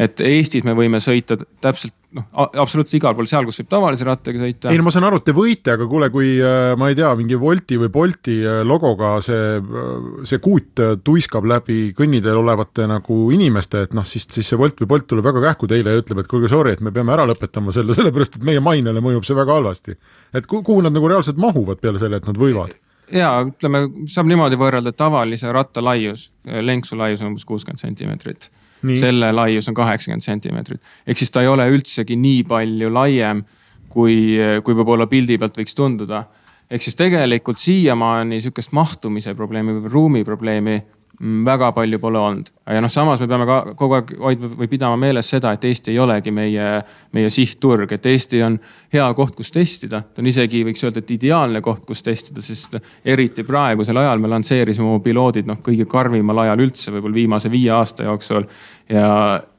et 0.00 0.20
Eestis 0.20 0.64
me 0.66 0.74
võime 0.76 1.00
sõita 1.02 1.38
täpselt 1.60 1.94
noh, 2.16 2.26
absoluutselt 2.34 2.98
igal 2.98 3.14
pool 3.16 3.28
seal, 3.30 3.46
kus 3.46 3.60
võib 3.60 3.70
tavalise 3.70 4.06
rattaga 4.06 4.42
sõita. 4.42 4.72
ei 4.72 4.80
no 4.80 4.86
ma 4.86 4.92
saan 4.94 5.06
aru, 5.06 5.20
et 5.20 5.26
te 5.28 5.34
võite, 5.36 5.74
aga 5.76 5.86
kuule, 5.90 6.10
kui 6.14 6.32
äh, 6.42 6.72
ma 6.80 6.90
ei 6.90 6.98
tea, 6.98 7.10
mingi 7.18 7.38
Wolti 7.40 7.78
või 7.80 7.90
Bolti 7.94 8.36
äh, 8.42 8.60
logoga 8.66 9.12
see, 9.24 9.56
äh, 9.60 10.10
see 10.28 10.42
kuut 10.42 10.82
tuiskab 11.06 11.46
läbi 11.50 11.80
kõnniteel 11.96 12.42
olevate 12.42 12.88
nagu 12.90 13.20
inimeste, 13.34 13.86
et 13.86 13.96
noh, 13.96 14.06
siis, 14.08 14.26
siis 14.32 14.50
see 14.52 14.60
Wolt 14.60 14.82
või 14.82 14.92
Bolt 14.94 15.08
tuleb 15.10 15.28
väga 15.30 15.44
kähku 15.48 15.70
teile 15.70 15.94
ja 15.94 16.02
ütleb, 16.02 16.22
et 16.22 16.30
kuulge, 16.30 16.50
sorry, 16.52 16.74
et 16.76 16.84
me 16.84 16.94
peame 16.94 17.14
ära 17.14 17.26
lõpetama 17.30 17.74
selle, 17.74 17.94
sellepärast 17.98 18.40
et 18.40 18.46
meie 18.46 18.62
mainele 18.64 19.02
mõjub 19.04 19.26
see 19.26 19.38
väga 19.38 19.60
halvasti. 19.60 19.98
et 20.34 20.48
kuhu 20.50 20.80
nad 20.84 20.94
nagu 20.96 21.10
reaalselt 21.10 21.40
mahuvad 21.40 21.82
peale 21.82 22.02
selle, 22.02 22.18
et 22.20 22.30
nad 22.30 22.38
võivad? 22.40 22.74
ja 23.14 23.36
ütleme, 23.46 23.86
saab 24.10 24.28
niimoodi 24.30 24.58
võrrelda, 24.58 24.92
tavalise 24.94 25.50
ratta 25.54 25.82
laius, 25.82 26.30
lenksu 26.46 26.98
laius 26.98 27.22
on 27.22 27.32
umbes 27.32 27.46
kuuskümmend 27.46 27.82
sentimeetrit 27.82 28.50
selle 28.96 29.32
laius 29.32 29.68
on 29.68 29.74
kaheksakümmend 29.74 30.24
sentimeetrit. 30.24 30.80
ehk 31.06 31.18
siis 31.18 31.30
ta 31.30 31.42
ei 31.42 31.48
ole 31.48 31.68
üldsegi 31.70 32.16
nii 32.16 32.44
palju 32.48 32.92
laiem, 32.92 33.42
kui, 33.88 34.38
kui 34.64 34.74
võib-olla 34.74 35.06
pildi 35.10 35.38
pealt 35.38 35.58
võiks 35.58 35.76
tunduda. 35.76 36.24
ehk 36.70 36.82
siis 36.82 36.96
tegelikult 36.96 37.58
siiamaani 37.58 38.40
sihukest 38.40 38.72
mahtumise 38.72 39.34
probleemi 39.34 39.72
või 39.78 39.92
ruumi 39.92 40.24
probleemi 40.24 40.80
väga 41.20 41.72
palju 41.76 41.98
pole 42.00 42.18
olnud. 42.18 42.46
ja 42.66 42.80
noh, 42.80 42.88
samas 42.88 43.20
me 43.20 43.26
peame 43.28 43.44
ka 43.48 43.74
kogu 43.76 43.96
aeg 43.98 44.12
hoidma 44.22 44.48
või 44.56 44.68
pidama 44.70 44.96
meeles 44.96 45.28
seda, 45.28 45.52
et 45.52 45.64
Eesti 45.68 45.92
ei 45.92 45.98
olegi 46.00 46.32
meie, 46.32 46.68
meie 47.12 47.30
sihtturg, 47.30 47.92
et 47.92 48.06
Eesti 48.06 48.40
on 48.46 48.56
hea 48.92 49.08
koht, 49.18 49.34
kus 49.36 49.52
testida. 49.52 50.00
ta 50.00 50.22
on 50.22 50.30
isegi, 50.30 50.62
võiks 50.64 50.84
öelda, 50.86 51.02
et 51.04 51.12
ideaalne 51.18 51.60
koht, 51.60 51.84
kus 51.88 52.00
testida, 52.06 52.40
sest 52.40 52.78
eriti 53.04 53.44
praegusel 53.44 54.00
ajal 54.00 54.22
me 54.22 54.32
lansseerisime 54.32 54.88
oma 54.88 55.04
piloodid 55.04 55.50
noh, 55.50 55.60
kõige 55.64 55.84
karmimal 55.90 56.46
ajal 56.46 56.64
üldse, 56.64 56.94
võib-olla 56.94 57.20
viimase 57.20 57.52
viie 57.52 57.70
aasta 57.76 58.08
jooksul. 58.08 58.48
ja, 58.88 59.12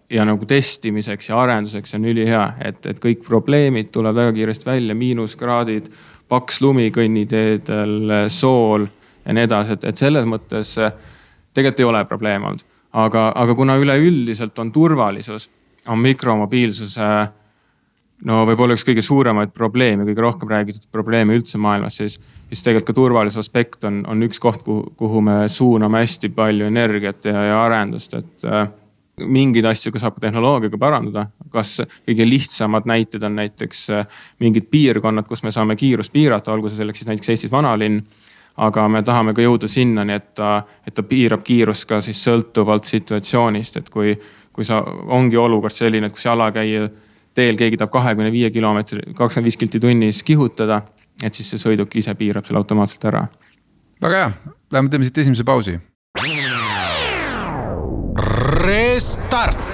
ja 0.09 0.25
nagu 0.25 0.45
testimiseks 0.45 1.29
ja 1.29 1.37
arenduseks 1.43 1.93
on 1.99 2.09
ülihea, 2.09 2.47
et, 2.65 2.85
et 2.89 3.05
kõik 3.05 3.21
probleemid 3.27 3.93
tulevad 3.93 4.23
väga 4.23 4.37
kiiresti 4.39 4.71
välja, 4.71 4.97
miinuskraadid, 4.97 5.93
paks 6.31 6.61
lumi 6.65 6.89
kõnniteedel, 6.95 8.29
sool 8.33 8.89
ja 9.25 9.33
nii 9.37 9.45
edasi, 9.45 9.77
et, 9.77 9.91
et 9.91 10.07
selles 10.09 10.25
mõttes 10.25 10.77
tegelikult 11.53 11.79
ei 11.79 11.89
ole 11.89 12.05
probleem 12.05 12.43
olnud. 12.43 12.63
aga, 12.93 13.31
aga 13.36 13.55
kuna 13.55 13.77
üleüldiselt 13.79 14.60
on 14.60 14.72
turvalisus, 14.72 15.50
on 15.88 16.00
mikromobiilsuse 16.00 17.12
no 18.27 18.41
võib-olla 18.48 18.75
üks 18.75 18.86
kõige 18.86 19.03
suuremaid 19.05 19.53
probleeme, 19.55 20.05
kõige 20.08 20.24
rohkem 20.24 20.51
räägitud 20.51 20.89
probleeme 20.93 21.36
üldse 21.38 21.60
maailmas, 21.62 21.98
siis, 22.01 22.17
siis 22.50 22.63
tegelikult 22.65 22.91
ka 22.91 22.98
turvalisuse 23.00 23.46
aspekt 23.46 23.88
on, 23.89 24.01
on 24.10 24.27
üks 24.27 24.41
koht, 24.41 24.62
kuhu, 24.65 24.93
kuhu 24.98 25.24
me 25.25 25.38
suuname 25.51 26.03
hästi 26.03 26.31
palju 26.36 26.70
energiat 26.70 27.25
ja, 27.29 27.46
ja 27.50 27.60
arendust, 27.63 28.13
et 28.20 28.48
äh, 28.48 28.65
mingeid 29.22 29.67
asju 29.70 29.93
ka 29.93 30.01
saab 30.01 30.20
tehnoloogiaga 30.22 30.79
parandada. 30.81 31.27
kas 31.51 31.81
kõige 32.08 32.25
lihtsamad 32.27 32.86
näited 32.88 33.24
on 33.27 33.36
näiteks 33.41 33.86
äh, 33.96 34.20
mingid 34.39 34.70
piirkonnad, 34.72 35.27
kus 35.27 35.43
me 35.43 35.51
saame 35.51 35.75
kiirust 35.75 36.13
piirata, 36.13 36.53
olgu 36.53 36.70
see 36.70 36.81
selleks 36.81 37.01
siis 37.01 37.12
näiteks 37.12 37.34
Eestis 37.34 37.51
vanalinn 37.51 38.01
aga 38.61 38.85
me 38.91 39.01
tahame 39.05 39.33
ka 39.33 39.43
jõuda 39.43 39.69
sinnani, 39.69 40.17
et 40.19 40.33
ta, 40.37 40.59
et 40.85 40.93
ta 40.93 41.03
piirab 41.07 41.43
kiirust 41.45 41.87
ka 41.89 42.01
siis 42.03 42.19
sõltuvalt 42.27 42.85
situatsioonist, 42.89 43.81
et 43.81 43.89
kui, 43.89 44.13
kui 44.53 44.67
sa, 44.67 44.81
ongi 45.17 45.39
olukord 45.39 45.73
selline, 45.73 46.09
et 46.09 46.15
kus 46.15 46.27
jalakäija 46.29 46.89
teel 47.37 47.57
keegi 47.57 47.79
tahab 47.79 47.93
kahekümne 47.95 48.31
viie 48.33 48.51
kilomeetri, 48.53 49.15
kakskümmend 49.17 49.49
viis 49.49 49.57
kilti 49.57 49.81
tunnis 49.81 50.21
kihutada, 50.27 50.81
et 51.23 51.33
siis 51.33 51.49
see 51.53 51.63
sõiduk 51.63 51.95
ise 51.97 52.13
piirab 52.19 52.45
selle 52.45 52.61
automaatselt 52.61 53.09
ära. 53.09 53.25
väga 54.01 54.23
hea, 54.23 54.55
lähme 54.71 54.93
teeme 54.93 55.09
siit 55.09 55.17
esimese 55.23 55.47
pausi. 55.47 55.79
Restart 58.61 59.70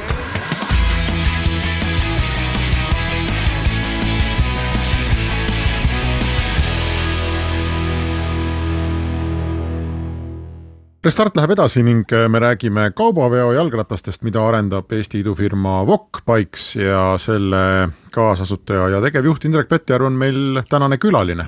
Restart 11.06 11.36
läheb 11.38 11.51
edasi 11.54 11.84
ning 11.86 12.00
äh, 12.12 12.25
me 12.30 12.39
räägime 12.42 12.88
kaubaveo 12.98 13.51
jalgratastest, 13.54 14.24
mida 14.25 14.42
arendab 14.42 14.92
Eesti 14.92 15.22
idufirma 15.22 15.84
Wok 15.86 16.24
Bikes 16.25 16.72
ja 16.80 17.12
selle 17.22 17.92
kaasasutaja 18.13 18.89
ja 18.96 19.01
tegevjuht 19.06 19.46
Indrek 19.46 19.70
Pettjärv 19.70 20.10
on 20.10 20.18
meil 20.18 20.63
tänane 20.70 20.98
külaline 20.98 21.48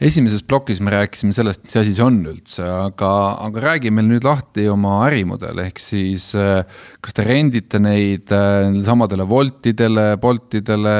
esimeses 0.00 0.42
plokis 0.46 0.80
me 0.84 0.92
rääkisime 0.94 1.34
sellest, 1.34 1.62
mis 1.66 1.76
asi 1.80 1.94
see 1.96 2.04
on 2.04 2.18
üldse, 2.30 2.64
aga, 2.64 3.10
aga 3.46 3.62
räägi 3.64 3.92
meil 3.94 4.06
nüüd 4.08 4.26
lahti 4.26 4.66
oma 4.70 4.96
ärimudel, 5.08 5.60
ehk 5.64 5.80
siis 5.82 6.30
äh, 6.38 6.62
kas 7.04 7.16
te 7.16 7.26
rendite 7.26 7.80
neid 7.82 8.32
äh, 8.34 8.70
samadele 8.86 9.26
Woltidele, 9.30 10.06
Boltidele, 10.22 10.96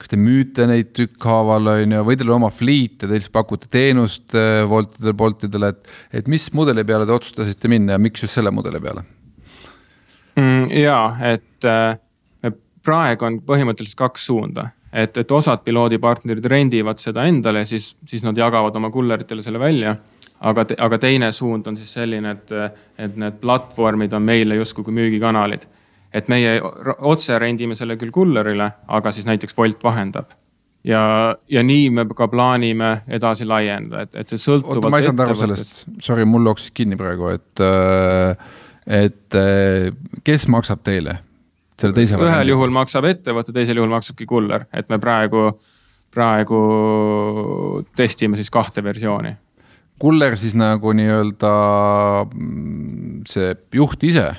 kas 0.00 0.12
te 0.12 0.20
müüte 0.20 0.68
neid 0.70 0.92
tükkhaaval, 0.96 1.72
on 1.74 1.96
ju, 1.98 2.06
või 2.08 2.18
teil 2.18 2.32
on 2.32 2.40
oma 2.40 2.52
fliit 2.54 3.02
ja 3.02 3.06
te 3.06 3.14
lihtsalt 3.14 3.36
pakute 3.36 3.70
teenust 3.72 4.34
Woltidele, 4.34 5.12
äh, 5.12 5.20
Boltidele, 5.24 5.72
et, 5.74 5.92
et 6.22 6.32
mis 6.32 6.48
mudeli 6.56 6.86
peale 6.86 7.06
te 7.06 7.14
otsustasite 7.14 7.70
minna 7.72 7.96
ja 7.96 8.02
miks 8.02 8.26
just 8.26 8.38
selle 8.38 8.52
mudeli 8.54 8.82
peale 8.82 9.06
mm,? 10.36 10.66
ja, 10.82 11.00
et 11.34 11.68
äh, 11.68 11.98
praegu 12.86 13.26
on 13.28 13.40
põhimõtteliselt 13.46 13.98
kaks 13.98 14.28
suunda 14.30 14.70
et, 14.96 15.16
et 15.20 15.32
osad 15.32 15.62
piloodipartnerid 15.64 16.44
rendivad 16.50 17.00
seda 17.02 17.26
endale, 17.28 17.64
siis, 17.68 17.90
siis 18.08 18.24
nad 18.24 18.38
jagavad 18.38 18.76
oma 18.78 18.90
kulleritele 18.94 19.44
selle 19.44 19.60
välja. 19.60 19.96
aga, 20.40 20.66
aga 20.84 20.98
teine 21.00 21.30
suund 21.32 21.66
on 21.66 21.76
siis 21.76 21.92
selline, 21.96 22.30
et, 22.30 22.50
et 22.98 23.14
need 23.16 23.38
platvormid 23.40 24.12
on 24.12 24.22
meile 24.22 24.56
justkui 24.56 24.84
kui 24.84 24.94
müügikanalid. 24.94 25.66
et 26.12 26.28
meie 26.28 26.60
otse 26.98 27.38
rendime 27.38 27.74
selle 27.74 27.96
küll 27.96 28.10
kullerile, 28.10 28.70
aga 28.88 29.12
siis 29.12 29.26
näiteks 29.26 29.56
Wolt 29.58 29.84
vahendab 29.84 30.32
ja, 30.84 31.36
ja 31.48 31.62
nii 31.62 31.90
me 31.90 32.06
ka 32.16 32.28
plaanime 32.28 33.02
edasi 33.08 33.44
laiendada, 33.44 34.06
et, 34.06 34.14
et 34.14 34.28
see 34.28 34.40
sõltub. 34.40 34.76
oota, 34.76 34.90
ma 34.92 35.00
ei 35.00 35.08
saanud 35.08 35.24
aru 35.26 35.38
sellest, 35.42 35.84
sorry, 36.04 36.24
mul 36.24 36.46
jooksis 36.52 36.72
kinni 36.76 36.96
praegu, 37.00 37.28
et, 37.34 37.64
et 38.86 39.40
kes 40.24 40.48
maksab 40.52 40.84
teile? 40.86 41.18
Selle 41.80 41.96
teise 41.96 42.20
ühel 42.20 42.52
juhul 42.52 42.72
maksab 42.74 43.08
ettevõte, 43.08 43.54
teisel 43.56 43.80
juhul 43.80 43.92
maksabki 43.92 44.28
kuller, 44.28 44.66
et 44.76 44.88
me 44.92 45.00
praegu, 45.02 45.50
praegu 46.14 46.62
testime 47.98 48.38
siis 48.40 48.52
kahte 48.52 48.84
versiooni. 48.84 49.36
kuller 49.98 50.36
siis 50.36 50.56
nagu 50.56 50.92
nii-öelda 50.92 51.52
mm, 52.32 53.22
see 53.28 53.54
juht 53.74 54.02
ise? 54.04 54.32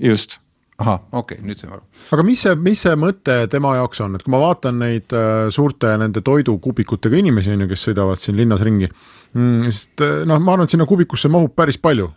just 0.00 0.40
ahah, 0.80 1.00
okei 1.12 1.36
okay,, 1.36 1.46
nüüd 1.46 1.60
sain 1.60 1.72
aru. 1.74 1.82
aga 2.14 2.24
mis 2.24 2.42
see, 2.44 2.54
mis 2.64 2.82
see 2.86 2.96
mõte 2.98 3.36
tema 3.52 3.74
jaoks 3.76 4.00
on, 4.04 4.16
et 4.16 4.24
kui 4.24 4.32
ma 4.32 4.40
vaatan 4.42 4.80
neid 4.80 5.12
äh, 5.16 5.48
suurte 5.52 5.92
nende 6.00 6.22
toidukubikutega 6.24 7.20
inimesi 7.20 7.52
on 7.54 7.64
ju, 7.64 7.70
kes 7.72 7.84
sõidavad 7.88 8.20
siin 8.20 8.38
linnas 8.40 8.64
ringi 8.64 8.88
mm,. 8.88 9.68
sest 9.68 10.04
äh, 10.06 10.22
noh, 10.28 10.40
ma 10.40 10.56
arvan, 10.56 10.68
et 10.68 10.76
sinna 10.76 10.88
kubikusse 10.88 11.30
mahub 11.32 11.52
päris 11.56 11.80
palju 11.80 12.08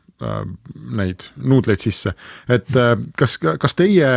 neid 0.98 1.28
nuudleid 1.44 1.84
sisse, 1.84 2.16
et 2.50 2.72
äh, 2.78 2.96
kas, 3.18 3.38
kas 3.38 3.78
teie 3.80 4.10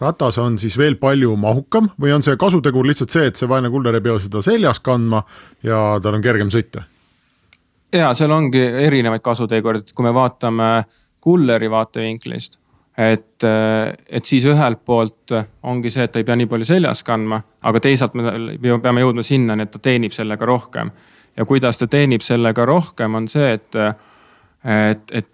ratas 0.00 0.38
on 0.38 0.58
siis 0.58 0.76
veel 0.78 0.96
palju 1.00 1.34
mahukam 1.36 1.90
või 2.00 2.12
on 2.14 2.22
see 2.22 2.38
kasutegur 2.38 2.86
lihtsalt 2.86 3.14
see, 3.14 3.26
et 3.30 3.40
see 3.40 3.50
vaene 3.50 3.70
kuller 3.70 3.98
ei 3.98 4.04
pea 4.04 4.18
seda 4.22 4.42
seljas 4.44 4.80
kandma 4.84 5.24
ja 5.66 5.98
tal 6.02 6.18
on 6.18 6.24
kergem 6.24 6.52
sõita? 6.54 6.84
ja 7.92 8.12
seal 8.14 8.32
ongi 8.34 8.60
erinevaid 8.60 9.24
kasutegureid, 9.24 9.92
kui 9.94 10.06
me 10.06 10.14
vaatame 10.14 10.70
kulleri 11.24 11.70
vaatevinklist, 11.70 12.58
et, 12.98 13.44
äh, 13.44 13.92
et 14.08 14.24
siis 14.24 14.46
ühelt 14.46 14.84
poolt 14.84 15.34
ongi 15.62 15.90
see, 15.90 16.04
et 16.04 16.12
ta 16.12 16.22
ei 16.22 16.26
pea 16.28 16.36
nii 16.38 16.50
palju 16.50 16.68
seljas 16.68 17.02
kandma, 17.06 17.40
aga 17.62 17.82
teisalt 17.82 18.14
me 18.18 18.78
peame 18.82 19.04
jõudma 19.04 19.24
sinnani, 19.26 19.66
et 19.66 19.74
ta 19.74 19.82
teenib 19.82 20.14
sellega 20.14 20.46
rohkem. 20.46 20.90
ja 21.36 21.44
kuidas 21.44 21.78
ta 21.78 21.86
teenib 21.86 22.20
sellega 22.20 22.64
rohkem, 22.66 23.14
on 23.14 23.28
see, 23.28 23.52
et 23.52 23.76
et, 24.64 25.12
et 25.12 25.28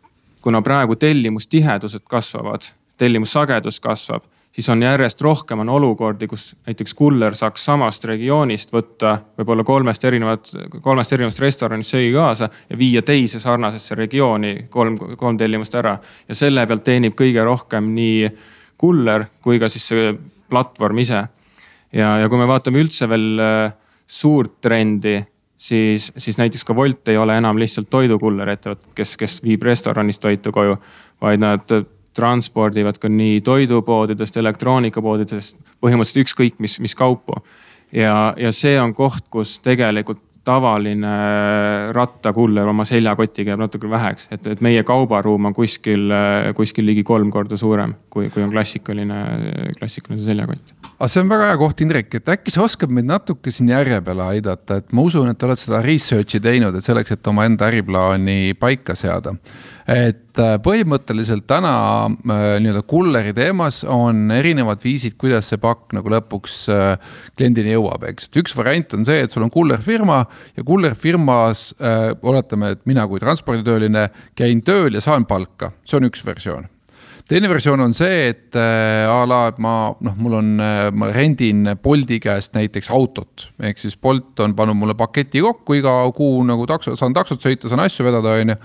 kuna 0.45 0.61
praegu 0.63 0.97
tellimustihedused 1.01 2.05
kasvavad, 2.11 2.69
tellimussagedus 3.01 3.81
kasvab 3.81 4.29
siis 4.55 4.69
on 4.69 4.83
järjest 4.83 5.21
rohkem 5.21 5.59
on 5.59 5.69
olukordi, 5.69 6.27
kus 6.27 6.57
näiteks 6.67 6.95
kuller 6.95 7.35
saaks 7.35 7.65
samast 7.65 8.05
regioonist 8.05 8.73
võtta 8.73 9.17
võib-olla 9.39 9.65
kolmest 9.67 10.05
erinevat, 10.05 10.53
kolmest 10.83 11.13
erinevast 11.13 11.43
restoranist 11.43 11.95
söögi 11.95 12.13
kaasa 12.15 12.49
ja 12.71 12.79
viia 12.79 13.03
teise 13.03 13.41
sarnasesse 13.43 13.99
regiooni 13.99 14.55
kolm, 14.71 14.99
kolm 15.19 15.39
tellimust 15.39 15.75
ära. 15.75 15.99
ja 16.29 16.35
selle 16.35 16.67
pealt 16.67 16.85
teenib 16.85 17.17
kõige 17.19 17.45
rohkem 17.45 17.91
nii 17.95 18.31
kuller 18.79 19.27
kui 19.43 19.59
ka 19.59 19.69
siis 19.69 19.89
see 19.89 20.15
platvorm 20.51 20.99
ise. 20.99 21.25
ja, 21.93 22.19
ja 22.19 22.29
kui 22.29 22.39
me 22.39 22.47
vaatame 22.47 22.83
üldse 22.83 23.09
veel 23.11 23.41
äh, 23.41 23.73
suurt 24.07 24.61
trendi 24.61 25.19
siis, 25.65 26.13
siis 26.17 26.39
näiteks 26.39 26.65
ka 26.65 26.77
Wolt 26.77 27.09
ei 27.09 27.17
ole 27.17 27.39
enam 27.41 27.59
lihtsalt 27.61 27.89
toidukuller 27.91 28.55
ettevõte, 28.55 28.93
kes, 28.99 29.17
kes 29.21 29.41
viib 29.45 29.65
restoranist 29.65 30.23
toitu 30.23 30.53
koju, 30.53 30.77
vaid 31.25 31.43
nad 31.43 31.77
transpordivad 32.15 32.99
ka 33.03 33.11
nii 33.11 33.41
toidupoodidest, 33.45 34.37
elektroonikapoodidest, 34.39 35.57
põhimõtteliselt 35.83 36.23
ükskõik 36.23 36.61
mis, 36.63 36.79
mis 36.85 36.95
kaupu. 36.95 37.41
ja, 37.93 38.35
ja 38.37 38.53
see 38.53 38.77
on 38.81 38.95
koht, 38.95 39.27
kus 39.31 39.59
tegelikult 39.65 40.23
tavaline 40.45 41.13
rattakuller 41.97 42.69
oma 42.69 42.85
seljakotiga 42.89 43.55
jääb 43.55 43.63
natuke 43.65 43.89
väheks, 43.91 44.29
et, 44.35 44.47
et 44.55 44.63
meie 44.65 44.83
kaubaruum 44.87 45.51
on 45.51 45.57
kuskil, 45.57 46.13
kuskil 46.57 46.87
ligi 46.89 47.05
kolm 47.07 47.31
korda 47.33 47.57
suurem, 47.61 47.95
kui, 48.13 48.29
kui 48.35 48.45
on 48.45 48.53
klassikaline, 48.53 49.21
klassikaline 49.79 50.23
seljakott. 50.25 50.75
aga 50.95 51.11
see 51.11 51.25
on 51.25 51.33
väga 51.33 51.51
hea 51.51 51.61
koht, 51.61 51.85
Indrek, 51.85 52.19
et 52.21 52.35
äkki 52.37 52.55
sa 52.55 52.65
oskad 52.67 52.93
meid 52.93 53.09
natuke 53.09 53.53
siin 53.55 53.73
järje 53.73 54.01
peale 54.05 54.29
aidata, 54.37 54.83
et 54.83 54.93
ma 54.93 55.07
usun, 55.09 55.31
et 55.33 55.41
te 55.41 55.49
olete 55.49 55.65
seda 55.65 55.81
research'i 55.85 56.43
teinud, 56.45 56.77
et 56.77 56.87
selleks, 56.87 57.17
et 57.17 57.33
omaenda 57.33 57.71
äriplaani 57.71 58.53
paika 58.61 58.97
seada 58.99 59.35
et 59.91 60.41
äh, 60.41 60.55
põhimõtteliselt 60.65 61.45
täna 61.49 61.75
äh, 62.09 62.45
nii-öelda 62.63 62.83
kulleri 62.89 63.35
teemas 63.37 63.83
on 63.85 64.31
erinevad 64.33 64.81
viisid, 64.85 65.19
kuidas 65.21 65.51
see 65.53 65.61
pakk 65.61 65.93
nagu 65.97 66.13
lõpuks 66.13 66.59
äh, 66.73 67.17
kliendini 67.37 67.75
jõuab, 67.75 68.07
eks. 68.09 68.31
et 68.31 68.41
üks 68.45 68.57
variant 68.57 68.97
on 68.97 69.05
see, 69.09 69.25
et 69.27 69.35
sul 69.35 69.45
on 69.45 69.53
kullerfirma 69.53 70.23
ja 70.57 70.65
kullerfirmas 70.65 71.73
oletame, 72.25 72.75
et 72.75 72.87
mina 72.89 73.05
kui 73.09 73.21
transporditööline 73.21 74.07
käin 74.39 74.63
tööl 74.65 74.97
ja 74.97 75.03
saan 75.05 75.27
palka, 75.29 75.75
see 75.85 76.01
on 76.01 76.09
üks 76.09 76.25
versioon 76.25 76.71
teine 77.29 77.49
versioon 77.49 77.81
on 77.81 77.95
see, 77.97 78.29
et 78.35 78.57
a 78.57 79.23
la, 79.25 79.39
et 79.49 79.61
ma 79.65 79.75
noh, 80.05 80.17
mul 80.21 80.35
on 80.43 80.51
ma 80.61 81.09
rendin 81.09 81.71
Bolti 81.81 82.19
käest 82.21 82.53
näiteks 82.57 82.91
autot. 82.93 83.47
ehk 83.65 83.81
siis 83.81 83.97
Bolt 83.97 84.41
on 84.45 84.53
pannud 84.57 84.77
mulle 84.77 84.97
paketi 84.99 85.41
kokku 85.45 85.79
iga 85.81 85.95
kuu 86.17 86.43
nagu 86.45 86.67
takso, 86.69 86.97
saan 87.01 87.17
taksot 87.17 87.41
sõita, 87.41 87.71
saan 87.73 87.81
asju 87.87 88.05
vedada, 88.05 88.37
on 88.43 88.53
ju 88.53 88.59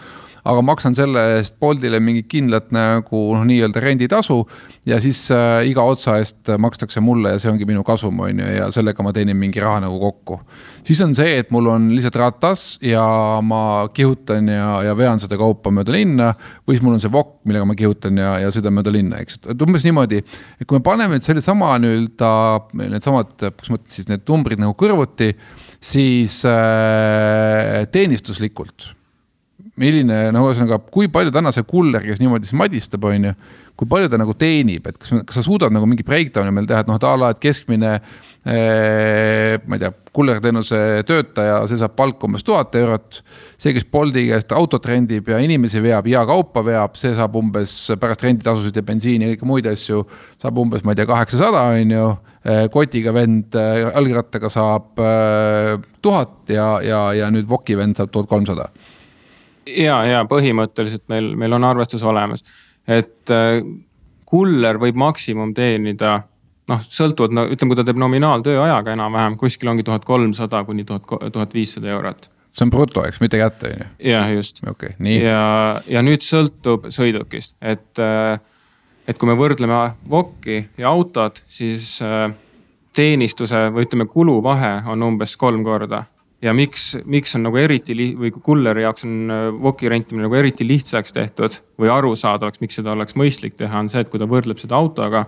aga 0.47 0.63
maksan 0.65 0.95
selle 0.97 1.23
eest 1.37 1.57
Boltile 1.59 1.99
mingit 2.03 2.29
kindlat 2.31 2.69
nagu 2.75 3.23
noh, 3.35 3.45
nii-öelda 3.47 3.81
renditasu. 3.83 4.41
ja 4.89 4.97
siis 5.01 5.27
äh, 5.31 5.67
iga 5.69 5.83
otsa 5.85 6.15
eest 6.17 6.49
makstakse 6.57 7.01
mulle 7.03 7.35
ja 7.35 7.39
see 7.41 7.51
ongi 7.51 7.67
minu 7.67 7.83
kasum, 7.85 8.19
on 8.25 8.39
ju, 8.39 8.47
ja 8.55 8.69
sellega 8.73 9.03
ma 9.05 9.13
teenin 9.13 9.37
mingi 9.37 9.61
raha 9.61 9.83
nagu 9.85 9.99
kokku. 9.99 10.39
siis 10.87 11.01
on 11.05 11.15
see, 11.15 11.37
et 11.43 11.51
mul 11.51 11.67
on 11.69 11.89
lihtsalt 11.93 12.19
ratas 12.21 12.65
ja 12.81 13.03
ma 13.43 13.89
kihutan 13.93 14.47
ja, 14.49 14.71
ja 14.87 14.97
vean 14.97 15.19
seda 15.21 15.37
kaupa 15.37 15.73
mööda 15.75 15.93
linna. 15.95 16.33
või 16.67 16.77
siis 16.77 16.85
mul 16.85 16.97
on 16.97 17.03
see 17.03 17.13
vokk, 17.13 17.39
millega 17.45 17.69
ma 17.69 17.77
kihutan 17.77 18.17
ja, 18.17 18.35
ja 18.45 18.51
sõidan 18.53 18.77
mööda 18.77 18.93
linna, 18.93 19.21
eks, 19.23 19.41
et 19.49 19.65
umbes 19.65 19.85
niimoodi. 19.87 20.23
et 20.59 20.67
kui 20.67 20.79
me 20.79 20.85
paneme 20.85 21.17
nüüd 21.17 21.27
selle 21.27 21.43
sama 21.45 21.75
nii-öelda, 21.81 22.31
needsamad, 22.85 23.35
kus 23.59 23.73
mõttes 23.73 23.99
siis 23.99 24.09
need 24.09 24.23
numbrid 24.29 24.61
nagu 24.61 24.77
kõrvuti 24.79 25.33
siis 25.79 26.41
äh, 26.45 27.85
teenistuslikult 27.91 28.93
milline, 29.79 30.19
no 30.35 30.45
ühesõnaga, 30.47 30.81
kui 30.93 31.09
palju 31.11 31.33
täna 31.35 31.53
see 31.55 31.65
kuller, 31.67 32.03
kes 32.05 32.21
niimoodi 32.21 32.49
siis 32.49 32.59
madistab, 32.59 33.07
on 33.09 33.31
ju. 33.31 33.35
kui 33.79 33.87
palju 33.87 34.09
ta 34.11 34.17
nagu 34.19 34.33
teenib, 34.35 34.89
et 34.91 34.97
kas, 34.99 35.13
kas 35.23 35.37
sa 35.39 35.41
suudad 35.45 35.71
nagu 35.71 35.87
mingi 35.87 36.03
breakdown'i 36.03 36.51
meil 36.51 36.65
teha, 36.67 36.81
et 36.83 36.89
noh, 36.89 36.97
et 36.99 37.05
a 37.07 37.13
la, 37.15 37.29
et 37.31 37.39
keskmine 37.39 37.93
eh,. 38.43 39.55
ma 39.63 39.77
ei 39.77 39.83
tea, 39.85 39.91
kullerteenuse 40.15 40.79
töötaja, 41.07 41.61
see 41.69 41.79
saab 41.79 41.95
palka 41.95 42.27
umbes 42.27 42.43
tuhat 42.43 42.75
eurot. 42.75 43.21
see, 43.57 43.73
kes 43.75 43.87
Bolti 43.91 44.25
käest 44.29 44.51
autot 44.55 44.85
rendib 44.85 45.27
ja 45.31 45.39
inimesi 45.43 45.81
veab 45.83 46.07
ja 46.11 46.25
kaupa 46.27 46.63
veab, 46.65 46.99
see 46.99 47.13
saab 47.15 47.35
umbes 47.39 47.75
pärast 47.99 48.23
renditasusid 48.27 48.75
ja 48.75 48.83
bensiini 48.83 49.29
ja 49.29 49.35
kõiki 49.35 49.49
muid 49.49 49.71
asju. 49.71 50.03
saab 50.41 50.59
umbes, 50.59 50.83
ma 50.83 50.95
ei 50.95 50.99
tea, 50.99 51.07
kaheksasada 51.09 51.63
on 51.77 51.95
ju 51.95 52.05
eh, 52.43 52.67
kotiga 52.73 53.15
vend 53.15 53.55
jalgrattaga 53.55 54.51
eh, 54.51 54.55
saab 54.59 55.03
eh, 55.07 55.73
tuhat 56.01 56.51
ja, 56.51 56.69
ja, 56.83 57.03
ja 57.15 57.31
nüüd 57.33 57.47
Woki 57.49 57.77
vend 57.79 57.99
saab 57.99 58.11
tuhat 58.11 58.31
kolmsada 58.31 58.71
ja, 59.77 59.99
ja 60.05 60.23
põhimõtteliselt 60.29 61.05
meil, 61.11 61.33
meil 61.39 61.53
on 61.57 61.67
arvestus 61.67 62.03
olemas, 62.03 62.43
et 62.87 63.33
äh, 63.33 63.61
kuller 64.29 64.79
võib 64.81 64.99
maksimum 64.99 65.53
teenida 65.57 66.19
noh, 66.69 66.83
sõltuvalt 66.93 67.35
no 67.35 67.45
ütleme, 67.49 67.73
kui 67.73 67.79
ta 67.79 67.85
teeb 67.87 68.01
nominaaltööajaga 68.01 68.93
enam-vähem, 68.97 69.37
kuskil 69.41 69.71
ongi 69.71 69.85
tuhat 69.87 70.05
kolmsada 70.07 70.63
kuni 70.67 70.85
tuhat, 70.87 71.07
tuhat 71.33 71.55
viissada 71.55 71.89
eurot. 71.95 72.29
see 72.53 72.65
on 72.65 72.73
bruto, 72.73 73.03
eks, 73.05 73.21
mitte 73.21 73.37
kätte 73.37 73.69
on 73.69 73.75
ju? 73.77 73.89
jah, 74.11 74.29
just 74.33 74.61
okay,. 74.67 74.93
ja, 75.15 75.81
ja 75.87 76.03
nüüd 76.05 76.25
sõltub 76.25 76.89
sõidukist, 76.93 77.55
et, 77.61 78.01
äh, 78.01 78.37
et 79.07 79.17
kui 79.17 79.29
me 79.29 79.37
võrdleme 79.39 79.81
VOK-i 80.09 80.61
ja 80.77 80.93
autot, 80.93 81.43
siis 81.47 81.97
äh, 82.05 82.29
teenistuse 82.95 83.67
või 83.73 83.87
ütleme, 83.87 84.09
kuluvahe 84.09 84.79
on 84.89 85.03
umbes 85.11 85.37
kolm 85.37 85.63
korda 85.63 86.03
ja 86.41 86.53
miks, 86.55 86.93
miks 87.05 87.35
on 87.35 87.45
nagu 87.47 87.59
eriti 87.59 87.95
li- 87.97 88.13
või 88.17 88.31
kulleri 88.31 88.83
jaoks 88.85 89.05
on 89.07 89.15
äh, 89.33 89.45
Woki 89.63 89.89
rentimine 89.91 90.27
nagu 90.27 90.37
eriti 90.39 90.67
lihtsaks 90.67 91.13
tehtud 91.15 91.59
või 91.79 91.91
arusaadavaks, 91.93 92.61
miks 92.63 92.79
seda 92.79 92.93
oleks 92.95 93.17
mõistlik 93.19 93.57
teha, 93.59 93.79
on 93.79 93.89
see, 93.91 94.03
et 94.03 94.11
kui 94.11 94.21
ta 94.21 94.27
võrdleb 94.29 94.61
seda 94.61 94.79
autoga, 94.79 95.25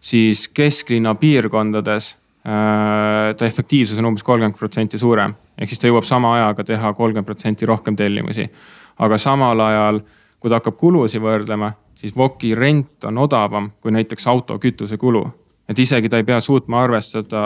siis 0.00 0.46
kesklinna 0.52 1.14
piirkondades 1.20 2.12
äh, 2.12 3.32
ta 3.36 3.48
efektiivsus 3.48 4.00
on 4.02 4.12
umbes 4.12 4.26
kolmkümmend 4.26 4.58
protsenti 4.58 5.00
suurem. 5.00 5.34
ehk 5.58 5.72
siis 5.72 5.80
ta 5.80 5.88
jõuab 5.88 6.08
sama 6.08 6.34
ajaga 6.36 6.64
teha 6.64 6.92
kolmkümmend 6.92 7.26
protsenti 7.26 7.66
rohkem 7.66 7.96
tellimusi. 7.96 8.48
aga 8.98 9.18
samal 9.18 9.60
ajal, 9.60 10.02
kui 10.38 10.50
ta 10.50 10.60
hakkab 10.60 10.76
kulusid 10.76 11.22
võrdlema, 11.22 11.72
siis 11.94 12.16
Woki 12.16 12.54
rent 12.54 13.04
on 13.04 13.18
odavam 13.18 13.70
kui 13.80 13.92
näiteks 13.92 14.26
auto 14.26 14.58
kütusekulu 14.58 15.24
et 15.68 15.78
isegi 15.78 16.10
ta 16.10 16.20
ei 16.20 16.26
pea 16.28 16.40
suutma 16.40 16.82
arvestada 16.82 17.42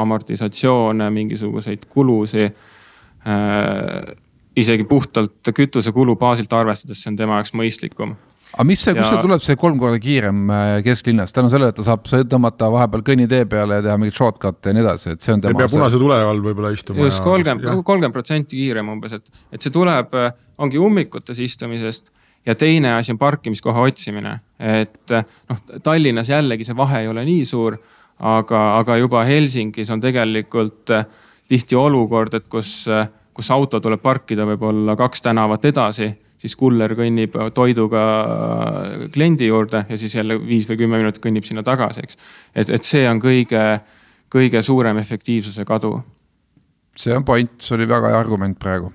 amortisatsioone, 0.00 1.10
mingisuguseid 1.10 1.86
kulusid 1.88 2.50
äh,. 2.50 4.16
isegi 4.56 4.84
puhtalt 4.84 5.52
kütusekulu 5.54 6.16
baasilt 6.16 6.52
arvestades, 6.52 7.02
see 7.02 7.12
on 7.12 7.16
tema 7.16 7.38
jaoks 7.38 7.54
mõistlikum 7.54 8.16
aga 8.50 8.66
mis 8.66 8.82
see, 8.82 8.94
kust 8.96 9.12
see 9.12 9.22
tuleb, 9.22 9.42
see 9.44 9.58
kolm 9.60 9.78
korda 9.80 10.00
kiirem 10.02 10.50
äh, 10.50 10.72
kesklinnas, 10.86 11.34
tänu 11.34 11.50
sellele, 11.52 11.70
et 11.72 11.78
ta 11.78 11.86
saab 11.86 12.06
tõmmata 12.08 12.70
vahepeal 12.72 13.04
kõnnitee 13.06 13.46
peale 13.50 13.78
ja 13.78 13.84
teha 13.86 13.96
mingeid 14.00 14.18
shortcut'e 14.18 14.72
ja 14.72 14.76
nii 14.76 14.84
edasi, 14.84 15.14
et 15.14 15.26
see 15.26 15.34
on 15.34 15.44
tema. 15.44 15.54
ei 15.54 15.62
pea 15.62 15.70
punase 15.70 16.00
tule 16.02 16.18
all 16.18 16.42
võib-olla 16.44 16.72
istuma. 16.74 17.06
just 17.06 17.22
kolmkümmend, 17.24 17.68
kolmkümmend 17.86 18.16
protsenti 18.16 18.58
kiirem 18.58 18.90
umbes, 18.96 19.14
et, 19.20 19.42
et 19.54 19.62
see 19.62 19.74
tuleb, 19.74 20.14
äh, 20.18 20.32
ongi 20.58 20.80
ummikutes 20.82 21.42
istumisest 21.46 22.10
ja 22.48 22.56
teine 22.58 22.96
asi 22.96 23.14
on 23.14 23.20
parkimiskoha 23.22 23.86
otsimine, 23.86 24.40
et 24.60 25.14
noh, 25.48 25.60
Tallinnas 25.82 26.28
jällegi 26.28 26.66
see 26.68 26.76
vahe 26.76 27.04
ei 27.04 27.08
ole 27.08 27.24
nii 27.24 27.44
suur, 27.48 27.76
aga, 28.20 28.62
aga 28.80 28.98
juba 29.00 29.24
Helsingis 29.28 29.90
on 29.90 30.02
tegelikult 30.02 30.92
eh, 30.94 31.06
tihti 31.48 31.78
olukord, 31.78 32.36
et 32.36 32.48
kus, 32.52 32.74
eh, 32.92 33.08
kus 33.34 33.50
auto 33.54 33.80
tuleb 33.80 34.02
parkida 34.04 34.46
võib-olla 34.48 34.96
kaks 35.00 35.24
tänavat 35.24 35.64
edasi, 35.70 36.10
siis 36.40 36.56
kuller 36.56 36.94
kõnnib 36.96 37.34
toiduga 37.56 38.04
kliendi 39.12 39.50
juurde 39.50 39.84
ja 39.88 39.98
siis 40.00 40.14
jälle 40.16 40.38
viis 40.40 40.68
või 40.68 40.84
kümme 40.84 41.00
minutit 41.00 41.22
kõnnib 41.24 41.48
sinna 41.48 41.64
tagasi, 41.64 42.04
eks. 42.04 42.20
et, 42.54 42.70
et 42.70 42.88
see 42.88 43.04
on 43.08 43.20
kõige, 43.20 43.64
kõige 44.32 44.62
suurem 44.64 45.00
efektiivsuse 45.00 45.64
kadu. 45.68 45.98
see 46.96 47.16
on 47.16 47.24
point, 47.24 47.52
see 47.60 47.76
oli 47.76 47.88
väga 47.88 48.12
hea 48.12 48.24
argument 48.24 48.58
praegu 48.58 48.92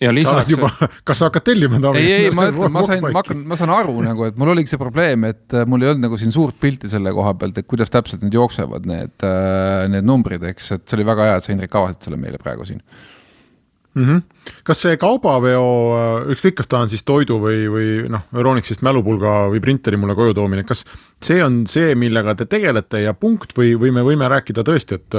ja 0.00 0.12
lisaks. 0.14 0.48
juba, 0.50 0.70
kas 1.04 1.20
sa 1.20 1.28
hakkad 1.28 1.44
tellima 1.50 1.80
Taavi? 1.82 2.00
ei, 2.00 2.24
ei, 2.24 2.32
ma 2.34 2.48
ütlen, 2.48 2.72
ma 2.72 2.84
sain, 2.88 3.04
ma 3.04 3.12
hakkan, 3.20 3.44
ma 3.50 3.58
saan 3.60 3.72
aru 3.74 3.98
nagu, 4.04 4.26
et 4.30 4.40
mul 4.40 4.54
oligi 4.54 4.72
see 4.72 4.80
probleem, 4.80 5.28
et 5.28 5.56
äh, 5.56 5.68
mul 5.68 5.84
ei 5.84 5.92
olnud 5.92 6.06
nagu 6.08 6.18
siin 6.20 6.34
suurt 6.34 6.56
pilti 6.62 6.90
selle 6.92 7.12
koha 7.16 7.34
pealt, 7.40 7.60
et 7.60 7.68
kuidas 7.70 7.92
täpselt 7.92 8.24
need 8.24 8.36
jooksevad, 8.36 8.88
need, 8.88 9.16
äh, 9.26 9.86
need 9.92 10.08
numbrid, 10.08 10.44
eks, 10.54 10.74
et 10.78 10.86
see 10.88 11.00
oli 11.00 11.08
väga 11.08 11.30
hea, 11.30 11.38
et 11.40 11.46
sa, 11.46 11.54
Indrek, 11.54 11.80
avasid 11.82 12.08
selle 12.08 12.20
meile 12.20 12.40
praegu 12.40 12.68
siin 12.68 12.80
mm. 12.80 14.04
-hmm. 14.04 14.22
kas 14.64 14.82
see 14.82 14.96
kaubaveo, 15.00 15.66
äh, 15.96 16.30
ükskõik, 16.34 16.56
kas 16.60 16.70
ta 16.70 16.80
on 16.84 16.90
siis 16.92 17.04
toidu 17.04 17.36
või, 17.42 17.64
või 17.72 17.88
noh, 18.12 18.24
Euronixist 18.34 18.82
mälupulga 18.86 19.50
või 19.52 19.60
printeri 19.60 20.00
mulle 20.00 20.16
koju 20.16 20.34
toomine, 20.34 20.64
kas 20.64 20.84
see 21.22 21.42
on 21.44 21.66
see, 21.68 21.94
millega 21.94 22.34
te 22.34 22.46
tegelete 22.46 23.02
ja 23.04 23.14
punkt 23.14 23.52
või, 23.58 23.74
või 23.80 23.92
me 23.92 24.06
võime 24.06 24.28
rääkida 24.32 24.64
tõesti, 24.64 25.00
et, 25.00 25.18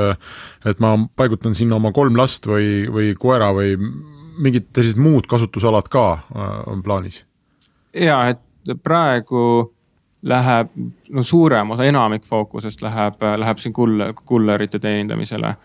et 0.65 0.81
ma 0.81 0.95
paigutan 1.15 1.55
sinna 1.55 1.77
oma 1.77 1.93
kolm 1.93 2.17
last 2.17 2.47
või, 2.49 2.87
või 2.89 3.13
koera 3.19 3.51
või 3.53 3.77
mingid 4.37 4.69
sellised 4.75 4.99
muud 5.01 5.27
kasutusalad 5.27 5.89
ka 5.91 6.05
äh, 6.13 6.47
on 6.67 6.83
plaanis? 6.83 7.25
ja, 7.93 8.23
et 8.29 8.39
praegu 8.83 9.73
läheb, 10.21 10.69
no 11.09 11.23
suurem 11.23 11.71
osa, 11.71 11.85
enamik 11.89 12.25
fookusest 12.25 12.81
läheb, 12.81 13.21
läheb 13.37 13.61
siin 13.61 13.73
kull-, 13.73 14.11
kullerite 14.25 14.79
teenindamisele. 14.79 15.55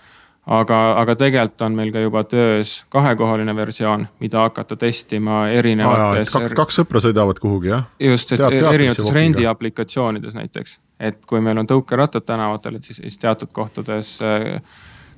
aga, 0.46 0.76
aga 1.00 1.16
tegelikult 1.18 1.62
on 1.66 1.74
meil 1.74 1.88
ka 1.92 2.00
juba 2.00 2.20
töös 2.24 2.84
kahekohaline 2.88 3.56
versioon, 3.56 4.06
mida 4.20 4.44
hakata 4.46 4.76
testima 4.76 5.48
erinevates. 5.48 6.32
kaks, 6.32 6.54
kaks 6.54 6.80
sõpra 6.80 7.02
sõidavad 7.02 7.40
kuhugi 7.42 7.72
jah? 7.74 7.86
just, 8.00 8.32
et 8.32 8.40
Teat, 8.40 8.72
erinevates 8.72 9.12
rendiaplikatsioonides 9.12 10.34
näiteks, 10.38 10.80
et 11.00 11.24
kui 11.26 11.40
meil 11.40 11.58
on 11.58 11.66
tõukerattad 11.66 12.24
tänavatel, 12.24 12.78
et 12.78 12.84
siis, 12.84 13.02
siis 13.02 13.18
teatud 13.18 13.52
kohtades 13.52 14.18
äh, 14.22 14.62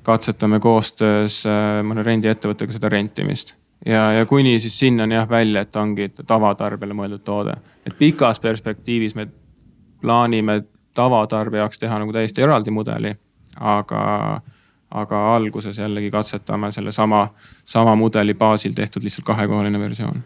katsetame 0.09 0.59
koostöös 0.63 1.43
äh, 1.47 1.79
mõne 1.85 2.03
rendiettevõttega 2.05 2.75
seda 2.75 2.91
rentimist 2.91 3.55
ja, 3.85 4.11
ja 4.19 4.25
kuni 4.25 4.59
siis 4.59 4.79
sinnani 4.79 5.15
jah 5.15 5.29
välja, 5.29 5.61
et 5.61 5.75
ongi 5.75 6.09
tavatarbijale 6.27 6.97
mõeldud 6.97 7.23
toode. 7.23 7.55
et 7.85 7.97
pikas 7.97 8.39
perspektiivis 8.39 9.15
me 9.15 9.27
plaanime 10.01 10.61
tavatarbija 10.93 11.63
jaoks 11.65 11.79
teha 11.79 11.99
nagu 11.99 12.13
täiesti 12.13 12.41
eraldi 12.41 12.71
mudeli, 12.71 13.13
aga 13.59 14.01
aga 14.89 15.17
alguses 15.35 15.77
jällegi 15.77 16.09
katsetame 16.11 16.71
sellesama, 16.73 17.27
sama 17.65 17.93
mudeli 17.95 18.33
baasil 18.33 18.73
tehtud 18.73 19.03
lihtsalt 19.05 19.25
kahekohaline 19.25 19.79
versioon. 19.79 20.23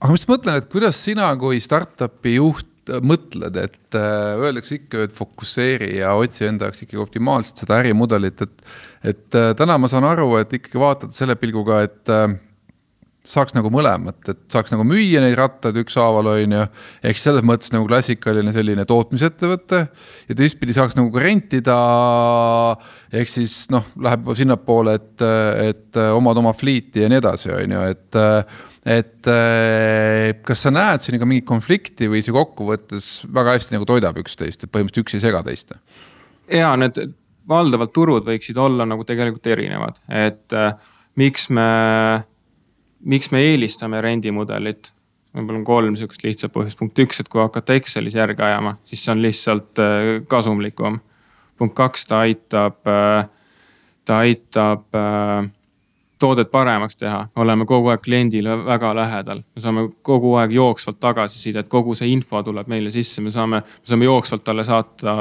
aga 0.00 0.10
ma 0.10 0.16
just 0.16 0.30
mõtlen, 0.30 0.62
et 0.62 0.70
kuidas 0.72 1.04
sina 1.04 1.28
kui 1.36 1.60
startup'i 1.60 2.34
juht 2.38 2.67
mõtled, 3.04 3.56
et 3.60 3.96
äh, 3.98 4.40
öeldakse 4.40 4.78
ikka, 4.78 5.06
et 5.06 5.14
fokusseeri 5.16 5.94
ja 6.00 6.14
otsi 6.18 6.48
enda 6.48 6.68
jaoks 6.68 6.84
ikkagi 6.84 7.00
optimaalselt 7.02 7.64
seda 7.64 7.78
ärimudelit, 7.82 8.44
et. 8.44 8.68
et 9.04 9.38
äh, 9.38 9.54
täna 9.58 9.78
ma 9.78 9.90
saan 9.90 10.06
aru, 10.08 10.34
et 10.40 10.52
ikkagi 10.58 10.80
vaatad 10.80 11.16
selle 11.16 11.36
pilguga, 11.40 11.82
et 11.86 12.12
äh, 12.12 12.28
saaks 13.28 13.52
nagu 13.56 13.70
mõlemat, 13.72 14.20
et 14.30 14.40
saaks 14.52 14.72
nagu 14.72 14.86
müüa 14.88 15.20
neid 15.20 15.36
rattaid 15.38 15.76
ükshaaval, 15.82 16.30
on 16.32 16.54
ju. 16.56 16.62
ehk 17.10 17.20
selles 17.20 17.44
mõttes 17.46 17.72
nagu 17.74 17.88
klassikaline 17.88 18.54
selline 18.54 18.86
tootmisettevõte 18.88 19.82
ja 20.30 20.38
teistpidi 20.38 20.76
saaks 20.76 20.96
nagu 20.96 21.12
ka 21.12 21.24
rentida. 21.26 21.76
ehk 23.12 23.32
siis 23.32 23.66
noh, 23.74 23.84
läheb 24.00 24.32
sinnapoole, 24.38 24.96
et, 24.96 25.26
et 25.74 26.00
omad 26.14 26.40
oma 26.40 26.54
fleet'i 26.56 27.04
ja 27.04 27.12
nii 27.12 27.20
edasi, 27.20 27.52
on 27.52 27.76
ju, 27.76 27.84
et. 27.92 28.22
Et 28.88 29.28
kas 30.48 30.62
sa 30.64 30.72
näed 30.72 31.02
siin 31.04 31.18
ka 31.20 31.26
mingit 31.28 31.44
konflikti 31.48 32.08
või 32.08 32.22
see 32.24 32.32
kokkuvõttes 32.32 33.08
väga 33.34 33.58
hästi 33.58 33.76
nagu 33.76 33.88
toidab 33.88 34.16
üksteist, 34.22 34.64
et 34.64 34.72
põhimõtteliselt 34.72 35.04
üks 35.04 35.18
ei 35.18 35.24
sega 35.26 35.42
teist? 35.44 35.74
ja 36.48 36.70
need 36.80 36.96
valdavad 37.48 37.92
turud 37.92 38.24
võiksid 38.24 38.58
olla 38.60 38.86
nagu 38.88 39.04
tegelikult 39.08 39.46
erinevad, 39.52 40.00
et 40.08 40.56
äh, 40.56 40.72
miks 41.20 41.50
me 41.52 41.68
miks 43.00 43.32
me 43.32 43.42
eelistame 43.52 44.00
rendimudelit? 44.04 44.92
võib-olla 45.36 45.60
on 45.60 45.66
kolm 45.66 45.96
sihukest 45.98 46.22
lihtsat 46.24 46.52
põhjust, 46.54 46.78
punkt 46.80 46.98
üks, 46.98 47.20
et 47.20 47.28
kui 47.30 47.38
hakata 47.42 47.76
Excelis 47.76 48.16
järge 48.16 48.42
ajama, 48.42 48.78
siis 48.88 49.02
see 49.04 49.12
on 49.12 49.20
lihtsalt 49.22 49.82
äh, 49.82 50.08
kasumlikum. 50.26 50.98
punkt 51.58 51.74
kaks, 51.76 52.06
ta 52.08 52.22
aitab, 52.24 52.80
äh, 52.88 53.28
ta 54.08 54.18
aitab 54.24 54.96
äh, 54.96 55.50
toodet 56.18 56.50
paremaks 56.50 56.96
teha, 56.96 57.20
oleme 57.36 57.66
kogu 57.66 57.92
aeg 57.92 58.02
kliendile 58.02 58.56
väga 58.64 58.90
lähedal, 58.96 59.42
me 59.54 59.62
saame 59.62 59.84
kogu 60.02 60.34
aeg 60.40 60.52
jooksvalt 60.56 61.00
tagasisidet, 61.00 61.68
kogu 61.70 61.94
see 61.98 62.10
info 62.12 62.42
tuleb 62.42 62.68
meile 62.70 62.90
sisse, 62.94 63.22
me 63.22 63.30
saame, 63.34 63.62
me 63.62 63.90
saame 63.92 64.08
jooksvalt 64.08 64.44
talle 64.44 64.64
saata 64.66 65.14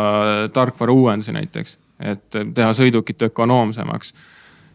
tarkvara 0.54 0.94
uuendusi 0.94 1.36
näiteks, 1.36 1.78
et 2.00 2.42
teha 2.54 2.74
sõidukit 2.74 3.30
ökonoomsemaks. 3.30 4.14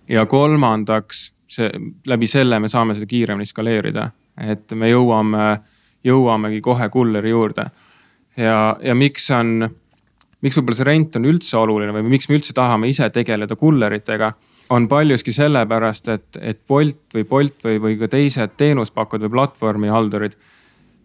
ja 0.09 0.27
kolmandaks 0.27 1.33
see, 1.49 1.71
läbi 2.07 2.27
selle 2.27 2.59
me 2.61 2.69
saame 2.69 2.95
seda 2.95 3.07
kiiremini 3.07 3.47
skaleerida, 3.47 4.11
et 4.41 4.73
me 4.79 4.91
jõuame, 4.91 5.57
jõuamegi 6.05 6.61
kohe 6.61 6.89
kulleri 6.89 7.31
juurde. 7.31 7.67
ja, 8.37 8.77
ja 8.83 8.95
miks 8.95 9.31
on, 9.31 9.69
miks 10.41 10.59
võib-olla 10.59 10.79
see 10.79 10.89
rent 10.89 11.17
on 11.17 11.29
üldse 11.29 11.59
oluline 11.59 11.93
või 11.99 12.15
miks 12.17 12.29
me 12.29 12.39
üldse 12.39 12.55
tahame 12.55 12.89
ise 12.89 13.11
tegeleda 13.11 13.57
kulleritega 13.57 14.33
on 14.73 14.89
paljuski 14.89 15.33
sellepärast, 15.35 16.09
et, 16.09 16.41
et 16.41 16.61
Bolt 16.69 17.17
või 17.17 17.25
Bolt 17.29 17.65
või, 17.67 17.79
või 17.83 17.97
ka 18.01 18.09
teised 18.13 18.57
teenuspakkujad 18.61 19.27
või 19.27 19.35
platvormihaldurid. 19.37 20.37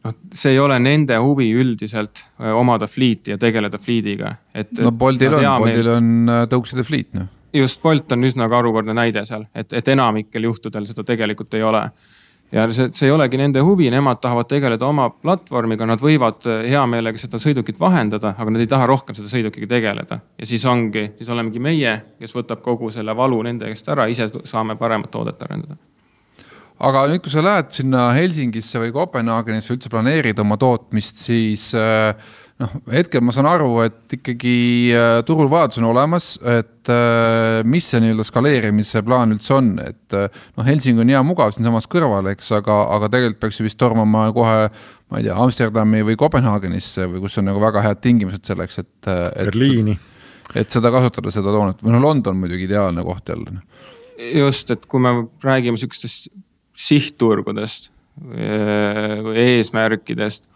noh, 0.05 0.13
see 0.33 0.53
ei 0.55 0.59
ole 0.59 0.77
nende 0.79 1.17
huvi 1.19 1.49
üldiselt 1.51 2.23
omada 2.55 2.87
fleet'i 2.87 3.33
ja 3.35 3.37
tegeleda 3.41 3.77
fleet'iga, 3.77 4.35
et. 4.53 4.71
no 4.79 4.91
Boltil 4.91 5.33
on, 5.39 5.49
Boltil 5.63 5.89
on 5.91 6.13
äh, 6.29 6.45
tõukside 6.51 6.85
fleet 6.87 7.13
noh 7.17 7.33
just 7.53 7.81
Bolt 7.81 8.11
on 8.11 8.23
üsna 8.27 8.47
harukordne 8.51 8.93
näide 8.93 9.23
seal, 9.25 9.47
et, 9.55 9.73
et 9.73 9.87
enamikel 9.87 10.43
juhtudel 10.49 10.85
seda 10.85 11.03
tegelikult 11.07 11.53
ei 11.57 11.63
ole. 11.63 11.83
Ja 12.51 12.67
see, 12.71 12.91
see 12.95 13.09
ei 13.09 13.13
olegi 13.15 13.39
nende 13.39 13.61
huvi, 13.65 13.89
nemad 13.91 14.21
tahavad 14.23 14.47
tegeleda 14.49 14.87
oma 14.87 15.09
platvormiga, 15.11 15.87
nad 15.89 16.01
võivad 16.03 16.47
hea 16.67 16.85
meelega 16.89 17.19
seda 17.19 17.39
sõidukit 17.41 17.79
vahendada, 17.79 18.33
aga 18.37 18.53
nad 18.53 18.63
ei 18.63 18.69
taha 18.71 18.87
rohkem 18.89 19.17
seda 19.17 19.31
sõidukiga 19.31 19.69
tegeleda. 19.75 20.19
ja 20.39 20.47
siis 20.47 20.65
ongi, 20.65 21.09
siis 21.17 21.29
olemegi 21.33 21.59
meie, 21.63 21.97
kes 22.21 22.35
võtab 22.37 22.63
kogu 22.65 22.91
selle 22.93 23.15
valu 23.15 23.41
nende 23.47 23.69
käest 23.71 23.91
ära, 23.91 24.07
ise 24.07 24.29
saame 24.43 24.77
paremat 24.79 25.11
toodet 25.11 25.41
arendada. 25.43 25.79
Aga 26.87 27.07
nüüd, 27.09 27.23
kui 27.25 27.33
sa 27.33 27.41
lähed 27.41 27.71
sinna 27.73 28.11
Helsingisse 28.13 28.77
või 28.77 28.91
Kopenhaagenisse 28.93 29.73
üldse 29.73 29.89
planeerid 29.89 30.37
oma 30.43 30.59
tootmist, 30.61 31.23
siis 31.25 31.71
äh, 31.73 32.13
noh, 32.61 32.73
hetkel 32.91 33.21
ma 33.25 33.33
saan 33.35 33.47
aru, 33.49 33.69
et 33.85 34.17
ikkagi 34.17 34.55
äh, 34.95 35.19
turul 35.27 35.49
vajadus 35.51 35.79
on 35.81 35.87
olemas, 35.91 36.29
et 36.41 36.91
äh, 36.91 37.61
mis 37.67 37.87
see 37.91 38.01
nii-öelda 38.03 38.25
skaleerimise 38.27 39.03
plaan 39.05 39.35
üldse 39.35 39.55
on, 39.57 39.71
et 39.83 40.17
äh, 40.17 40.27
noh, 40.57 40.67
Helsing 40.67 41.01
on 41.03 41.13
hea 41.13 41.21
mugav 41.25 41.53
siinsamas 41.55 41.89
kõrval, 41.91 42.31
eks, 42.33 42.49
aga, 42.57 42.79
aga 42.97 43.11
tegelikult 43.13 43.43
peaks 43.45 43.61
ju 43.61 43.67
vist 43.67 43.79
tormama 43.81 44.27
kohe 44.35 44.57
ma 45.07 45.21
ei 45.21 45.27
tea, 45.27 45.37
Amsterdami 45.39 46.03
või 46.07 46.17
Kopenhaagenisse 46.19 47.07
või 47.11 47.23
kus 47.23 47.37
on 47.39 47.47
nagu 47.47 47.61
väga 47.63 47.83
head 47.85 48.01
tingimused 48.03 48.49
selleks, 48.49 48.81
et, 48.81 48.93
et. 49.05 49.51
Berliini. 49.51 49.95
et 50.57 50.73
seda 50.73 50.91
kasutada, 50.93 51.31
seda 51.33 51.53
toonet, 51.53 51.85
või 51.85 51.95
noh, 51.95 52.03
London 52.09 52.41
muidugi 52.41 52.67
ideaalne 52.67 53.05
koht 53.07 53.29
jälle. 53.31 53.61
just, 54.33 54.73
et 54.73 54.89
kui 54.89 55.03
me 55.03 55.13
räägime 55.45 55.77
sihukestest 55.77 56.31
sihtturgudest 56.77 57.91
või 58.17 59.37
eesmärkidest 59.37 60.47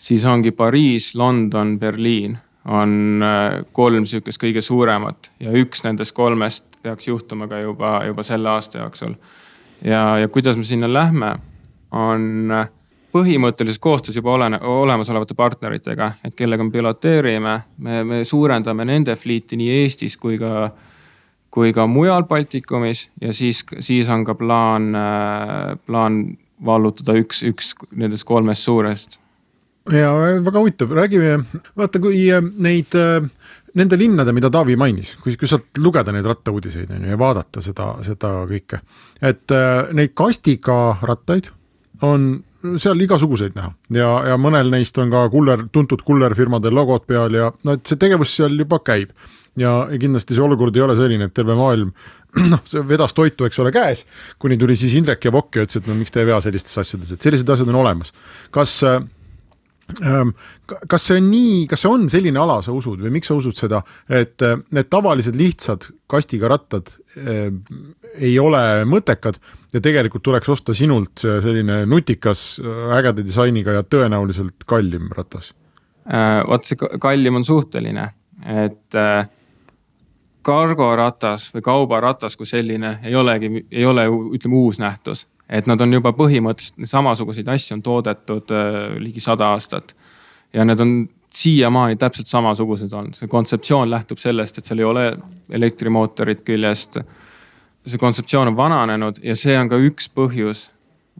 siis 0.00 0.24
ongi 0.24 0.50
Pariis, 0.50 1.14
London, 1.14 1.78
Berliin 1.78 2.38
on 2.64 3.22
äh, 3.22 3.64
kolm 3.72 4.06
sihukest 4.06 4.40
kõige 4.40 4.62
suuremat 4.64 5.30
ja 5.40 5.52
üks 5.56 5.84
nendest 5.84 6.14
kolmest 6.16 6.64
peaks 6.82 7.08
juhtuma 7.08 7.48
ka 7.48 7.60
juba, 7.60 8.00
juba 8.08 8.24
selle 8.24 8.48
aasta 8.52 8.82
jooksul. 8.82 9.14
ja, 9.84 10.18
ja 10.18 10.28
kuidas 10.28 10.56
me 10.56 10.64
sinna 10.64 10.92
lähme, 10.92 11.34
on 11.92 12.52
äh, 12.52 12.68
põhimõttelises 13.12 13.80
koostöös 13.80 14.16
juba 14.16 14.32
olene, 14.32 14.60
olemasolevate 14.60 15.34
partneritega, 15.34 16.12
et 16.24 16.36
kellega 16.36 16.64
me 16.64 16.70
piloteerime, 16.70 17.56
me, 17.78 18.04
me 18.04 18.24
suurendame 18.24 18.84
nende 18.84 19.16
fliiti 19.16 19.56
nii 19.56 19.70
Eestis 19.82 20.16
kui 20.16 20.38
ka, 20.38 20.70
kui 21.50 21.72
ka 21.76 21.86
mujal 21.86 22.28
Baltikumis 22.28 23.08
ja 23.20 23.32
siis, 23.32 23.64
siis 23.78 24.08
on 24.08 24.24
ka 24.24 24.36
plaan, 24.38 24.92
äh, 24.94 25.74
plaan 25.86 26.22
vallutada 26.64 27.16
üks, 27.16 27.42
üks 27.48 27.74
nendest 27.96 28.28
kolmest 28.28 28.68
suurest 28.68 29.20
ja 29.88 30.10
väga 30.44 30.58
huvitav, 30.58 30.92
räägime, 30.96 31.38
vaata, 31.76 32.00
kui 32.02 32.26
äh, 32.32 32.42
neid, 32.42 32.94
äh, 32.98 33.24
nende 33.74 33.98
linnade, 33.98 34.34
mida 34.36 34.50
Taavi 34.52 34.76
mainis, 34.76 35.14
kui, 35.22 35.36
kui 35.40 35.48
sealt 35.48 35.80
lugeda 35.80 36.12
neid 36.12 36.26
rattauudiseid 36.28 36.90
on 36.94 37.06
ju 37.06 37.14
ja 37.14 37.18
vaadata 37.18 37.62
seda, 37.64 37.94
seda 38.06 38.34
kõike. 38.50 38.82
et 39.22 39.56
äh, 39.56 39.90
neid 39.96 40.14
kastiga 40.18 40.98
rattaid 41.02 41.50
on 42.06 42.32
seal 42.80 43.00
igasuguseid 43.00 43.54
näha 43.56 43.72
ja, 43.96 44.08
ja 44.32 44.38
mõnel 44.40 44.68
neist 44.72 44.98
on 45.00 45.12
ka 45.12 45.24
kuller, 45.32 45.64
tuntud 45.72 46.02
kullerfirmade 46.04 46.72
logod 46.72 47.06
peal 47.08 47.32
ja 47.34 47.52
no 47.64 47.76
et 47.76 47.86
see 47.88 48.00
tegevus 48.00 48.34
seal 48.36 48.58
juba 48.58 48.82
käib. 48.84 49.14
ja, 49.56 49.88
kindlasti 50.00 50.36
see 50.36 50.44
olukord 50.44 50.76
ei 50.76 50.84
ole 50.84 50.96
selline, 50.98 51.30
et 51.30 51.34
terve 51.34 51.56
maailm 51.56 51.94
noh, 52.52 52.60
see 52.68 52.82
vedas 52.86 53.16
toitu, 53.16 53.46
eks 53.48 53.58
ole, 53.58 53.72
käes, 53.74 54.04
kuni 54.38 54.58
tuli 54.60 54.76
siis 54.78 54.92
Indrek 54.98 55.24
ja 55.24 55.32
Vokk 55.34 55.56
ja 55.56 55.64
ütles, 55.64 55.80
et 55.80 55.88
no 55.88 55.96
miks 55.98 56.12
te 56.14 56.20
ei 56.22 56.28
vea 56.28 56.38
sellistes 56.44 56.76
asjades, 56.78 57.10
et 57.14 57.24
sellised 57.26 57.48
asjad 57.50 57.72
on 57.72 57.80
olemas. 57.80 58.12
kas 58.54 58.76
äh, 58.86 59.00
kas 60.90 61.06
see 61.06 61.18
on 61.20 61.30
nii, 61.30 61.54
kas 61.70 61.84
see 61.84 61.90
on 61.90 62.06
selline 62.12 62.40
ala, 62.40 62.60
sa 62.64 62.74
usud 62.76 63.00
või 63.02 63.12
miks 63.14 63.30
sa 63.30 63.36
usud 63.38 63.56
seda, 63.58 63.82
et 64.08 64.42
äh, 64.46 64.58
need 64.74 64.90
tavalised 64.92 65.36
lihtsad 65.38 65.88
kastiga 66.10 66.50
rattad 66.52 66.92
äh, 67.16 67.48
ei 68.18 68.36
ole 68.42 68.62
mõttekad 68.90 69.40
ja 69.74 69.82
tegelikult 69.82 70.24
tuleks 70.26 70.50
osta 70.50 70.74
sinult 70.76 71.22
selline 71.22 71.84
nutikas, 71.90 72.44
äh, 72.62 72.94
ägeda 72.98 73.24
disainiga 73.26 73.80
ja 73.80 73.86
tõenäoliselt 73.86 74.66
kallim 74.66 75.10
ratas? 75.16 75.54
vot 76.48 76.64
see 76.66 76.78
kallim 76.98 77.36
on 77.38 77.44
suhteline, 77.46 78.06
et 78.50 78.96
kargoratas 80.42 81.44
või 81.54 81.62
kaubaratas 81.62 82.34
kui 82.40 82.48
selline 82.48 82.96
ei 83.06 83.14
olegi, 83.14 83.66
ei 83.70 83.84
ole 83.86 84.06
ütleme 84.08 84.56
uus 84.58 84.80
nähtus 84.80 85.26
et 85.50 85.66
nad 85.66 85.80
on 85.82 85.92
juba 85.92 86.12
põhimõtteliselt 86.14 86.90
samasuguseid 86.90 87.48
asju 87.50 87.76
on 87.76 87.82
toodetud 87.82 88.52
äh, 88.54 88.82
ligi 89.02 89.20
sada 89.20 89.50
aastat. 89.54 89.96
ja 90.52 90.64
need 90.64 90.80
on 90.80 90.92
siiamaani 91.34 91.96
täpselt 91.96 92.26
samasugused 92.26 92.92
olnud, 92.92 93.14
see 93.14 93.30
kontseptsioon 93.30 93.90
lähtub 93.90 94.18
sellest, 94.18 94.58
et 94.58 94.66
seal 94.66 94.82
ei 94.82 94.84
ole 94.84 95.04
elektrimootorit 95.50 96.42
küljest. 96.46 96.98
see 97.86 97.98
kontseptsioon 97.98 98.52
on 98.52 98.56
vananenud 98.56 99.22
ja 99.22 99.36
see 99.36 99.58
on 99.58 99.68
ka 99.68 99.78
üks 99.78 100.10
põhjus 100.14 100.68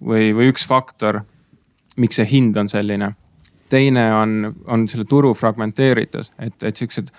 või, 0.04 0.30
või 0.36 0.50
üks 0.52 0.66
faktor, 0.68 1.22
miks 1.96 2.20
see 2.20 2.28
hind 2.30 2.56
on 2.56 2.68
selline. 2.68 3.14
teine 3.68 4.14
on, 4.14 4.54
on 4.66 4.88
selle 4.88 5.04
turu 5.04 5.34
fragmenteeritus, 5.34 6.32
et, 6.38 6.62
et 6.62 6.76
siuksed 6.76 7.10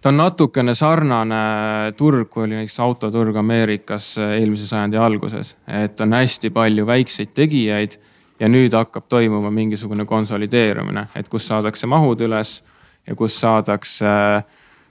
ta 0.00 0.08
on 0.08 0.16
natukene 0.16 0.74
sarnane 0.74 1.92
turg, 1.96 2.28
kui 2.30 2.44
oli 2.44 2.54
näiteks 2.54 2.80
autoturg 2.80 3.36
Ameerikas 3.36 4.18
eelmise 4.18 4.66
sajandi 4.66 4.96
alguses. 4.96 5.56
et 5.66 6.00
on 6.00 6.12
hästi 6.12 6.50
palju 6.50 6.86
väikseid 6.86 7.34
tegijaid 7.34 7.98
ja 8.40 8.48
nüüd 8.48 8.74
hakkab 8.74 9.08
toimuma 9.08 9.50
mingisugune 9.50 10.04
konsolideerumine, 10.04 11.08
et 11.16 11.28
kus 11.28 11.48
saadakse 11.48 11.86
mahud 11.86 12.20
üles 12.20 12.62
ja 13.06 13.14
kus 13.14 13.40
saadakse, 13.40 14.08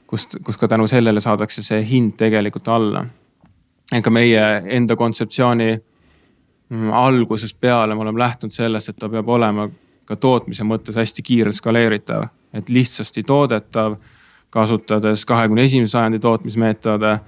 kust, 0.08 0.38
kus 0.44 0.58
ka 0.58 0.68
tänu 0.68 0.88
sellele 0.88 1.22
saadakse 1.24 1.64
see 1.64 1.84
hind 1.86 2.18
tegelikult 2.18 2.68
alla. 2.68 3.06
ega 3.96 4.10
meie 4.12 4.42
enda 4.76 4.96
kontseptsiooni 4.96 5.70
mm, 6.70 6.92
algusest 6.92 7.60
peale 7.60 7.96
me 7.96 8.02
oleme 8.02 8.20
lähtunud 8.20 8.52
sellest, 8.52 8.90
et 8.90 8.98
ta 9.00 9.10
peab 9.10 9.30
olema 9.30 9.70
ka 10.06 10.16
tootmise 10.16 10.64
mõttes 10.64 10.96
hästi 10.96 11.24
kiirelt 11.24 11.56
skaleeritav, 11.56 12.28
et 12.54 12.70
lihtsasti 12.70 13.24
toodetav, 13.24 13.96
kasutades 14.50 15.26
kahekümne 15.26 15.64
esimese 15.64 15.92
sajandi 15.92 16.20
tootmismeetode. 16.20 17.20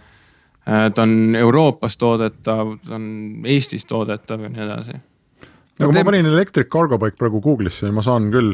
ta 0.96 1.02
on 1.02 1.36
Euroopas 1.36 1.98
toodetav, 1.98 2.76
ta 2.88 2.96
on 2.96 3.06
Eestis 3.46 3.86
toodetav 3.86 4.44
ja 4.44 4.50
nii 4.50 4.64
edasi 4.64 5.00
aga 5.80 5.96
ma 5.96 6.06
panin 6.12 6.28
Electric 6.30 6.70
Cargo 6.72 7.00
Bike 7.00 7.18
praegu 7.20 7.42
Google'isse 7.44 7.88
ja 7.88 7.94
ma 7.96 8.04
saan 8.04 8.28
küll, 8.34 8.52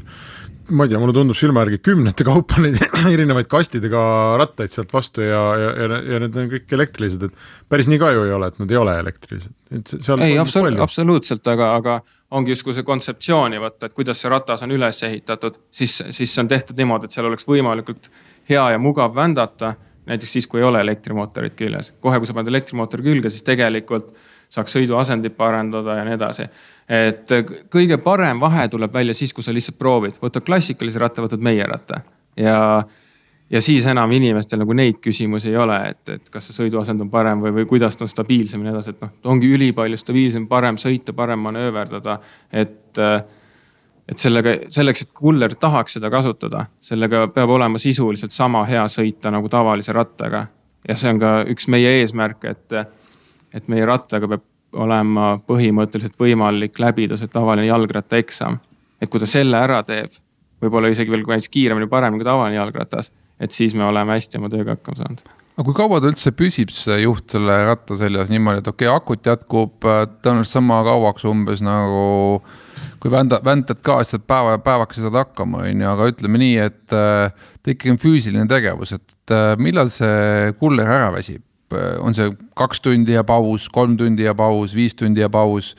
ma 0.76 0.86
ei 0.86 0.92
tea, 0.92 1.00
mulle 1.02 1.16
tundub 1.16 1.38
silma 1.38 1.64
järgi 1.64 1.80
kümnete 1.86 2.26
kaupa 2.28 2.60
neid 2.64 2.78
erinevaid 3.10 3.50
kastidega 3.52 4.02
rattaid 4.42 4.74
sealt 4.74 4.94
vastu 4.94 5.26
ja, 5.26 5.42
ja, 5.62 5.72
ja, 5.74 6.02
ja 6.14 6.22
need 6.26 6.38
on 6.42 6.52
kõik 6.54 6.76
elektrilised, 6.78 7.26
et 7.26 7.72
päris 7.72 7.90
nii 7.92 8.02
ka 8.02 8.12
ju 8.14 8.28
ei 8.28 8.36
ole, 8.36 8.52
et 8.52 8.62
nad 8.62 8.76
ei 8.76 8.80
ole 8.82 8.98
elektrilised. 9.02 9.56
ei, 9.72 10.38
absoluutselt, 10.42 10.86
absoluutselt, 10.86 11.52
aga, 11.56 11.72
aga 11.80 11.98
ongi 12.38 12.54
justkui 12.54 12.78
see 12.78 12.86
kontseptsiooni 12.86 13.62
võtta, 13.64 13.90
et 13.90 13.98
kuidas 13.98 14.22
see 14.22 14.32
ratas 14.32 14.66
on 14.66 14.76
üles 14.76 15.02
ehitatud, 15.10 15.58
siis, 15.74 15.98
siis 16.10 16.30
see 16.30 16.46
on 16.46 16.52
tehtud 16.52 16.78
niimoodi, 16.78 17.10
et 17.10 17.18
seal 17.18 17.30
oleks 17.32 17.48
võimalikult 17.50 18.12
hea 18.50 18.70
ja 18.72 18.80
mugav 18.80 19.16
vändata 19.16 19.74
näiteks 20.06 20.34
siis, 20.34 20.48
kui 20.48 20.60
ei 20.60 20.68
ole 20.68 20.82
elektrimootorit 20.82 21.56
küljes. 21.58 21.94
kohe, 22.02 22.20
kui 22.20 22.28
sa 22.28 22.34
paned 22.34 22.54
elektrimootori 22.54 23.04
külge, 23.04 23.30
siis 23.30 23.46
tegelikult 23.46 24.14
saaks 24.54 24.76
sõiduasendit 24.78 25.34
parandada 25.38 25.98
ja 26.00 26.04
nii 26.06 26.18
edasi. 26.18 26.46
et 26.90 27.32
kõige 27.74 27.98
parem 28.04 28.40
vahe 28.40 28.68
tuleb 28.70 28.94
välja 28.94 29.14
siis, 29.14 29.34
kui 29.34 29.44
sa 29.44 29.54
lihtsalt 29.54 29.78
proovid, 29.78 30.20
võtad 30.22 30.46
klassikalise 30.46 31.02
ratta, 31.02 31.26
võtad 31.26 31.42
meie 31.42 31.66
ratta 31.66 32.02
ja, 32.38 32.84
ja 33.50 33.62
siis 33.62 33.86
enam 33.90 34.12
inimestel 34.12 34.62
nagu 34.62 34.74
neid 34.74 35.00
küsimusi 35.02 35.50
ei 35.50 35.58
ole, 35.58 35.80
et, 35.90 36.10
et 36.10 36.30
kas 36.30 36.50
see 36.50 36.60
sõiduasend 36.64 37.02
on 37.02 37.10
parem 37.10 37.42
või, 37.42 37.56
või 37.60 37.66
kuidas 37.70 37.98
ta 37.98 38.06
on 38.06 38.12
stabiilsem 38.12 38.62
ja 38.62 38.70
nii 38.70 38.76
edasi, 38.76 38.94
et 38.94 39.02
noh, 39.02 39.16
ongi 39.34 39.50
ülipalju 39.58 39.98
stabiilsem, 39.98 40.46
parem 40.52 40.78
sõita, 40.82 41.16
parem 41.18 41.42
manööverdada, 41.50 42.20
et 42.54 43.02
et 44.10 44.22
sellega, 44.22 44.56
selleks, 44.70 45.02
et 45.02 45.14
kuller 45.18 45.56
tahaks 45.60 45.98
seda 45.98 46.12
kasutada, 46.14 46.66
sellega 46.82 47.26
peab 47.34 47.50
olema 47.50 47.82
sisuliselt 47.82 48.36
sama 48.36 48.66
hea 48.70 48.84
sõita 48.92 49.32
nagu 49.34 49.50
tavalise 49.50 49.94
rattaga. 49.94 50.48
ja 50.88 50.96
see 50.96 51.14
on 51.14 51.20
ka 51.20 51.32
üks 51.50 51.68
meie 51.68 51.96
eesmärke, 52.02 52.50
et 52.50 52.78
et 53.56 53.68
meie 53.72 53.86
rattaga 53.86 54.28
peab 54.28 54.44
olema 54.76 55.38
põhimõtteliselt 55.48 56.18
võimalik 56.20 56.80
läbida 56.80 57.18
see 57.18 57.32
tavaline 57.32 57.68
jalgrattaeksam. 57.68 58.60
et 59.02 59.10
kui 59.10 59.20
ta 59.20 59.26
selle 59.26 59.58
ära 59.58 59.82
teeb, 59.84 60.12
võib-olla 60.62 60.90
isegi 60.90 61.12
veel 61.12 61.26
näiteks 61.26 61.50
kiiremini, 61.50 61.88
paremini 61.88 62.22
kui 62.22 62.30
tavaline 62.30 62.60
jalgratas, 62.60 63.12
et 63.40 63.52
siis 63.52 63.76
me 63.76 63.86
oleme 63.86 64.14
hästi 64.14 64.38
oma 64.38 64.50
tööga 64.50 64.78
hakkama 64.78 65.02
saanud 65.02 65.26
aga 65.56 65.64
kui 65.70 65.78
kaua 65.78 66.02
ta 66.04 66.12
üldse 66.12 66.34
püsib, 66.36 66.72
see 66.76 66.98
juht 67.06 67.32
selle 67.32 67.56
ratta 67.70 67.96
seljas 68.00 68.32
niimoodi, 68.32 68.62
et 68.62 68.68
okei 68.68 68.90
okay,, 68.90 69.00
akut 69.00 69.30
jätkub 69.30 69.88
äh, 69.88 70.04
tõenäoliselt 70.20 70.60
sama 70.60 70.82
kauaks 70.88 71.28
umbes 71.30 71.64
nagu. 71.66 72.44
Kui 73.04 73.12
vända, 73.14 73.40
väntad 73.46 73.82
ka, 73.86 74.00
siis 74.04 74.16
saad 74.16 74.28
päeva, 74.30 74.56
päevaks 74.64 75.02
saad 75.02 75.18
hakkama, 75.18 75.66
on 75.66 75.84
ju, 75.84 75.90
aga 75.92 76.08
ütleme 76.14 76.42
nii, 76.42 76.56
et 76.68 76.96
äh, 76.96 77.50
ta 77.62 77.74
ikkagi 77.74 77.94
on 77.96 78.02
füüsiline 78.02 78.48
tegevus, 78.52 78.96
et 78.98 79.36
äh, 79.36 79.54
millal 79.62 79.92
see 79.94 80.56
kuller 80.62 80.90
ära 81.00 81.12
väsib? 81.16 81.44
on 81.76 82.14
see 82.14 82.30
kaks 82.56 82.80
tundi 82.86 83.16
ja 83.16 83.24
paus, 83.28 83.66
kolm 83.74 83.96
tundi 84.00 84.24
ja 84.24 84.36
paus, 84.38 84.76
viis 84.78 84.94
tundi 84.96 85.20
ja 85.20 85.28
paus 85.34 85.74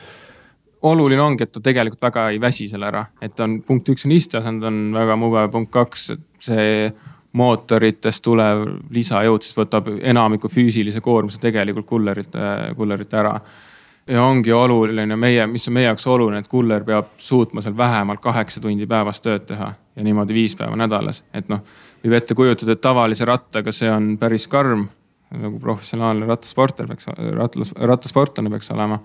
oluline 0.87 1.23
ongi, 1.23 1.47
et 1.47 1.53
ta 1.55 1.63
tegelikult 1.63 2.03
väga 2.03 2.25
ei 2.35 2.41
väsi 2.43 2.67
selle 2.69 2.89
ära, 2.91 3.05
et 3.23 3.39
on 3.41 3.61
punkt 3.67 3.89
üks 3.95 4.05
on 4.05 4.15
isteasend 4.17 4.67
on 4.67 4.81
väga 4.95 5.17
mugav, 5.19 5.49
punkt 5.55 5.71
kaks, 5.75 6.11
see 6.43 6.91
mootoritest 7.37 8.25
tulev 8.25 8.65
lisajõud 8.95 9.45
siis 9.45 9.57
võtab 9.57 9.89
enamiku 9.97 10.49
füüsilise 10.53 11.03
koormuse 11.05 11.41
tegelikult 11.43 11.89
kullerilt, 11.89 12.37
kullerilt 12.77 13.17
ära. 13.19 13.35
Ja 14.07 14.23
ongi 14.23 14.53
oluline 14.53 15.17
meie, 15.17 15.47
mis 15.51 15.69
on 15.69 15.75
meie 15.75 15.89
jaoks 15.89 16.07
oluline, 16.07 16.43
et 16.45 16.49
kuller 16.49 16.85
peab 16.87 17.17
suutma 17.19 17.63
seal 17.65 17.77
vähemalt 17.77 18.21
kaheksa 18.23 18.61
tundi 18.63 18.87
päevas 18.87 19.21
tööd 19.21 19.47
teha 19.49 19.73
ja 19.75 20.05
niimoodi 20.05 20.35
viis 20.37 20.55
päeva 20.59 20.77
nädalas, 20.79 21.25
et 21.35 21.49
noh. 21.53 21.65
võib 22.05 22.15
ette 22.19 22.37
kujutada, 22.39 22.77
et 22.77 22.85
tavalise 22.85 23.27
rattaga 23.27 23.73
see 23.75 23.91
on 23.91 24.15
päris 24.21 24.47
karm 24.53 24.87
nagu 25.35 25.59
professionaalne 25.61 26.27
rattasportler 26.29 26.89
peaks, 26.91 27.09
rattas, 27.35 27.73
rattasportlane 27.81 28.53
peaks 28.53 28.71
olema. 28.75 29.01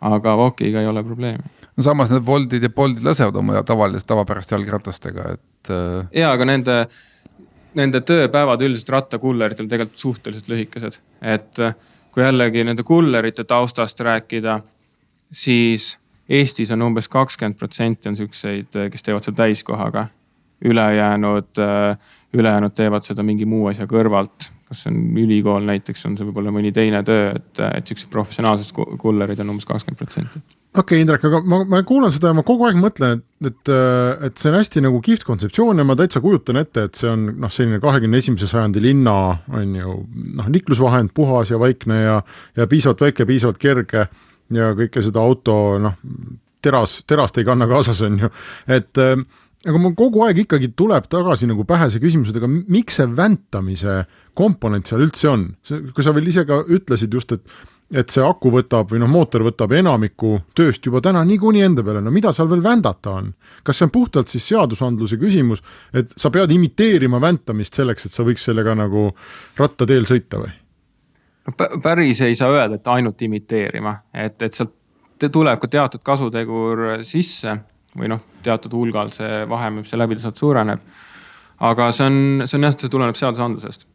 aga 0.00 0.32
Wokiga 0.36 0.80
ei 0.80 0.86
ole 0.86 1.02
probleemi. 1.04 1.44
no 1.76 1.82
samas 1.82 2.10
need 2.10 2.26
Woltid 2.26 2.62
ja 2.62 2.70
Boltid 2.70 3.04
lasevad 3.04 3.36
oma 3.36 3.62
tavalist, 3.62 4.06
tavapäraste 4.06 4.54
jalgratastega, 4.54 5.32
et. 5.34 5.70
Äh, 5.70 6.08
ja, 6.22 6.32
aga 6.32 6.44
nende, 6.48 6.76
nende 7.74 8.00
tööpäevad 8.00 8.64
üldiselt 8.66 8.90
rattakulleritel 8.96 9.68
tegelikult 9.68 10.00
suhteliselt 10.00 10.48
lühikesed, 10.48 10.98
et 11.20 11.60
äh, 11.60 11.74
kui 12.12 12.22
jällegi 12.22 12.64
nende 12.64 12.82
kullerite 12.82 13.44
taustast 13.44 14.00
rääkida, 14.00 14.60
siis 15.32 15.98
Eestis 16.28 16.70
on 16.70 16.82
umbes 16.82 17.08
kakskümmend 17.08 17.58
protsenti 17.58 18.08
on 18.08 18.16
siukseid, 18.16 18.76
kes 18.90 19.02
teevad 19.02 19.26
seda 19.26 19.42
täiskohaga. 19.42 20.06
ülejäänud, 20.64 21.58
äh, 21.58 21.98
ülejäänud 22.32 22.74
teevad 22.74 23.02
seda 23.02 23.22
mingi 23.22 23.46
muu 23.46 23.66
asja 23.66 23.86
kõrvalt 23.86 24.50
kas 24.70 24.84
see 24.84 24.92
on 24.92 25.18
ülikool 25.18 25.66
näiteks, 25.66 26.04
on 26.06 26.16
see 26.18 26.28
võib-olla 26.28 26.52
mõni 26.54 26.70
teine 26.74 27.02
töö, 27.06 27.32
et, 27.34 27.62
et 27.74 27.90
siuksed 27.90 28.10
professionaalsed 28.12 28.70
kullerid 29.02 29.42
on 29.42 29.56
umbes 29.56 29.66
kakskümmend 29.66 29.98
protsenti. 29.98 30.42
Okei 30.70 30.82
okay,, 30.82 31.02
Indrek, 31.02 31.24
aga 31.26 31.40
ma, 31.42 31.60
ma 31.68 31.80
kuulan 31.86 32.12
seda 32.14 32.30
ja 32.30 32.36
ma 32.36 32.44
kogu 32.46 32.66
aeg 32.68 32.78
mõtlen, 32.80 33.22
et, 33.42 33.50
et, 33.50 33.72
et 34.28 34.42
see 34.42 34.50
on 34.52 34.58
hästi 34.58 34.84
nagu 34.84 35.00
kihvt 35.04 35.26
kontseptsioon 35.26 35.82
ja 35.82 35.86
ma 35.86 35.96
täitsa 35.98 36.22
kujutan 36.22 36.60
ette, 36.60 36.86
et 36.88 37.00
see 37.00 37.10
on 37.10 37.26
noh, 37.42 37.52
selline 37.52 37.80
kahekümne 37.82 38.20
esimese 38.22 38.48
sajandi 38.50 38.82
linna 38.84 39.16
on 39.50 39.74
ju 39.78 39.96
noh, 40.38 40.52
liiklusvahend, 40.54 41.14
puhas 41.16 41.50
ja 41.52 41.58
vaikne 41.60 42.00
ja, 42.02 42.16
ja 42.58 42.68
piisavalt 42.70 43.06
väike, 43.08 43.26
piisavalt 43.28 43.60
kerge 43.62 44.06
ja 44.54 44.72
kõike 44.78 45.02
seda 45.06 45.22
auto 45.22 45.56
noh, 45.82 45.98
teras, 46.62 47.00
terast 47.08 47.38
ei 47.40 47.48
kanna 47.48 47.68
kaasas, 47.70 48.02
on 48.06 48.24
ju, 48.26 48.32
et 48.70 48.98
aga 49.00 49.76
mul 49.76 49.92
kogu 49.98 50.22
aeg 50.24 50.44
ikkagi 50.44 50.70
tuleb 50.78 51.10
tagasi 51.10 51.48
nagu 51.50 51.66
pähe 51.68 51.90
see 51.92 52.02
küsimus, 52.02 52.30
et 52.30 52.40
aga 52.40 52.48
miks 52.50 53.00
see 53.00 53.10
väntamise 53.16 54.02
äh, 54.04 54.18
komponent 54.40 54.88
seal 54.88 55.04
üldse 55.04 55.28
on, 55.30 55.44
kui 55.66 56.04
sa 56.04 56.14
veel 56.16 56.30
ise 56.30 56.46
ka 56.48 56.62
ütlesid 56.70 57.14
just, 57.14 57.34
et 57.36 57.42
et 57.90 58.12
see 58.12 58.22
aku 58.22 58.52
võtab 58.54 58.92
või 58.92 59.00
noh, 59.02 59.10
mootor 59.10 59.42
võtab 59.42 59.72
enamiku 59.74 60.36
tööst 60.56 60.84
juba 60.86 61.00
täna 61.02 61.24
niikuinii 61.26 61.64
enda 61.66 61.82
peale, 61.86 62.02
no 62.04 62.12
mida 62.14 62.32
seal 62.34 62.48
veel 62.50 62.62
vändata 62.62 63.16
on? 63.18 63.32
kas 63.66 63.80
see 63.80 63.88
on 63.88 63.92
puhtalt 63.92 64.30
siis 64.30 64.46
seadusandluse 64.48 65.18
küsimus, 65.20 65.60
et 65.92 66.14
sa 66.16 66.30
pead 66.32 66.52
imiteerima 66.54 67.20
väntamist 67.20 67.76
selleks, 67.76 68.06
et 68.06 68.14
sa 68.14 68.24
võiks 68.24 68.46
sellega 68.46 68.76
nagu 68.78 69.10
rattateel 69.58 70.06
sõita 70.08 70.42
või? 70.44 70.54
päris 71.82 72.22
ei 72.22 72.38
saa 72.38 72.52
öelda, 72.54 72.78
et 72.78 72.88
ainult 72.94 73.22
imiteerima, 73.26 73.96
et, 74.14 74.38
et 74.42 74.54
sealt 74.54 74.76
tuleb 75.28 75.60
ka 75.60 75.68
teatud 75.68 76.02
kasutegur 76.04 77.02
sisse 77.04 77.58
või 77.98 78.08
noh, 78.12 78.22
teatud 78.44 78.72
hulgal 78.76 79.10
see 79.12 79.44
vahe, 79.50 79.70
mis 79.74 79.92
läbi 79.98 80.18
sealt 80.20 80.38
suureneb. 80.38 80.80
aga 81.60 81.90
see 81.92 82.06
on, 82.06 82.20
see 82.46 82.56
on 82.56 82.68
jah, 82.68 82.76
see 82.78 82.92
tuleneb 82.92 83.18
seadusandlusest 83.18 83.89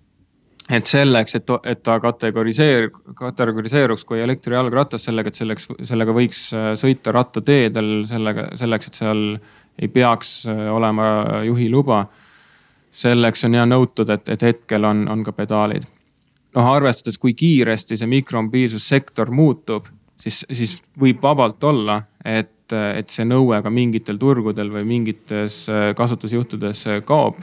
et 0.69 0.85
selleks, 0.85 1.35
et, 1.35 1.51
et 1.63 1.81
ta 1.83 1.97
kategoriseer-, 2.01 2.89
kategoriseeruks 3.15 4.05
kui 4.07 4.21
elektrijalgratas 4.21 5.05
sellega, 5.07 5.29
et 5.29 5.37
selleks, 5.37 5.67
sellega 5.85 6.15
võiks 6.15 6.47
äh, 6.57 6.71
sõita 6.79 7.13
rattateedel 7.15 7.91
sellega, 8.09 8.49
selleks, 8.57 8.89
et 8.89 9.01
seal 9.01 9.25
ei 9.81 9.91
peaks 9.91 10.37
äh, 10.49 10.65
olema 10.73 11.41
juhiluba. 11.45 12.05
selleks 12.95 13.43
on 13.45 13.53
ja 13.53 13.65
nõutud, 13.65 14.09
et, 14.09 14.29
et 14.29 14.41
hetkel 14.41 14.85
on, 14.85 15.07
on 15.11 15.23
ka 15.23 15.31
pedaalid. 15.31 15.85
noh, 16.55 16.71
arvestades, 16.71 17.17
kui 17.17 17.33
kiiresti 17.33 17.97
see 17.97 18.07
mikromobiilsussektor 18.07 19.29
muutub, 19.31 19.85
siis, 20.17 20.45
siis 20.51 20.81
võib 20.99 21.21
vabalt 21.21 21.63
olla, 21.63 22.01
et, 22.23 22.71
et 22.71 23.09
see 23.09 23.25
nõue 23.25 23.61
ka 23.61 23.69
mingitel 23.69 24.17
turgudel 24.17 24.71
või 24.71 24.85
mingites 24.87 25.65
äh, 25.69 25.91
kasutusjuhtudes 25.95 26.87
kaob. 27.05 27.35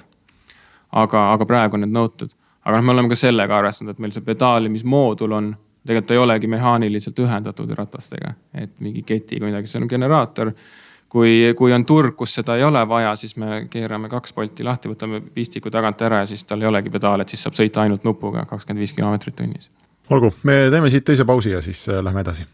aga, 0.92 1.32
aga 1.32 1.46
praegu 1.46 1.76
on 1.78 1.86
need 1.86 1.94
nõutud 1.94 2.34
aga 2.64 2.78
noh, 2.78 2.86
me 2.86 2.94
oleme 2.94 3.10
ka 3.10 3.18
sellega 3.18 3.58
arvestanud, 3.58 3.94
et 3.94 4.02
meil 4.02 4.14
see 4.14 4.24
pedaalimismoodul 4.26 5.36
on, 5.38 5.50
tegelikult 5.86 6.14
ei 6.14 6.22
olegi 6.22 6.50
mehaaniliselt 6.50 7.18
ühendatud 7.24 7.70
ratastega, 7.78 8.34
et 8.54 8.72
mingi 8.80 9.02
ketiga 9.06 9.46
midagi, 9.48 9.70
see 9.70 9.82
on 9.82 9.90
generaator. 9.90 10.52
kui, 11.12 11.52
kui 11.52 11.72
on 11.76 11.82
turg, 11.84 12.14
kus 12.16 12.32
seda 12.38 12.54
ei 12.56 12.62
ole 12.64 12.80
vaja, 12.88 13.10
siis 13.20 13.34
me 13.36 13.66
keerame 13.70 14.08
kaks 14.08 14.32
bolti 14.32 14.64
lahti, 14.64 14.88
võtame 14.88 15.20
pistiku 15.34 15.70
tagant 15.70 16.00
ära 16.02 16.22
ja 16.22 16.30
siis 16.30 16.44
tal 16.48 16.62
ei 16.62 16.70
olegi 16.70 16.90
pedaale, 16.90 17.26
et 17.26 17.34
siis 17.34 17.42
saab 17.44 17.58
sõita 17.58 17.82
ainult 17.82 18.06
nupuga 18.08 18.46
kakskümmend 18.48 18.80
viis 18.80 18.96
kilomeetrit 18.96 19.36
tunnis. 19.36 19.68
olgu, 20.08 20.32
me 20.48 20.70
teeme 20.72 20.90
siit 20.90 21.04
teise 21.04 21.28
pausi 21.28 21.52
ja 21.52 21.60
siis 21.62 21.84
äh, 21.88 22.00
lähme 22.00 22.24
edasi. 22.24 22.48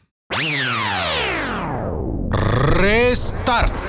Restart 2.78 3.87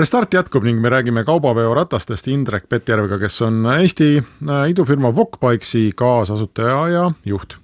Restart 0.00 0.32
jätkub 0.32 0.64
ning 0.64 0.78
me 0.80 0.88
räägime 0.88 1.26
kaubaveoratastest 1.28 2.30
Indrek 2.32 2.70
Petjärvega, 2.72 3.18
kes 3.20 3.34
on 3.44 3.66
Eesti 3.74 4.06
äh, 4.16 4.62
idufirma 4.72 5.10
Wokbikesi 5.12 5.90
kaasasutaja 5.96 6.78
ja 6.88 7.02
juht. 7.28 7.58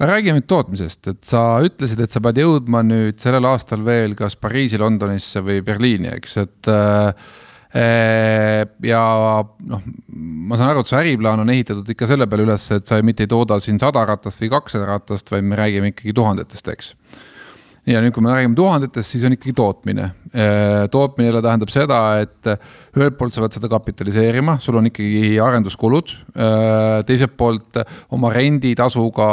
räägime 0.00 0.38
nüüd 0.38 0.46
tootmisest, 0.48 1.10
et 1.12 1.18
sa 1.28 1.42
ütlesid, 1.60 2.00
et 2.00 2.14
sa 2.14 2.22
pead 2.24 2.40
jõudma 2.40 2.80
nüüd 2.88 3.20
sellel 3.20 3.44
aastal 3.50 3.84
veel 3.84 4.16
kas 4.16 4.38
Pariisi, 4.40 4.80
Londonisse 4.80 5.42
või 5.44 5.60
Berliini, 5.66 6.08
eks, 6.16 6.38
et 6.40 6.72
äh, 6.72 7.28
ja 8.88 9.04
noh, 9.44 9.82
ma 10.48 10.56
saan 10.56 10.72
aru, 10.72 10.86
et 10.86 10.88
su 10.88 10.96
äriplaan 10.96 11.44
on 11.44 11.52
ehitatud 11.52 11.92
ikka 11.92 12.08
selle 12.08 12.30
peale 12.32 12.48
üles, 12.48 12.64
et 12.78 12.88
sa 12.88 13.02
mitte 13.04 13.28
ei 13.28 13.34
tooda 13.34 13.60
siin 13.60 13.76
sada 13.82 14.06
ratast 14.08 14.40
või 14.40 14.54
kakssada 14.56 14.88
ratast, 14.88 15.28
vaid 15.36 15.44
me 15.44 15.60
räägime 15.60 15.92
ikkagi 15.92 16.16
tuhandetest, 16.16 16.72
eks 16.72 16.94
ja 17.88 18.00
nüüd, 18.04 18.12
kui 18.12 18.24
me 18.24 18.32
räägime 18.34 18.56
tuhandetest, 18.58 19.14
siis 19.14 19.24
on 19.24 19.34
ikkagi 19.34 19.54
tootmine. 19.56 20.10
Äh, 20.28 20.86
tootmine 20.92 21.30
jälle 21.30 21.40
tähendab 21.44 21.70
seda, 21.72 21.98
et 22.22 22.48
ühelt 22.96 23.16
poolt 23.18 23.32
sa 23.34 23.42
pead 23.44 23.56
seda 23.56 23.70
kapitaliseerima, 23.72 24.58
sul 24.62 24.76
on 24.80 24.90
ikkagi 24.90 25.38
arenduskulud. 25.42 26.12
Äh, 26.36 27.00
teiselt 27.08 27.36
poolt 27.40 27.80
oma 28.14 28.32
renditasuga 28.34 29.28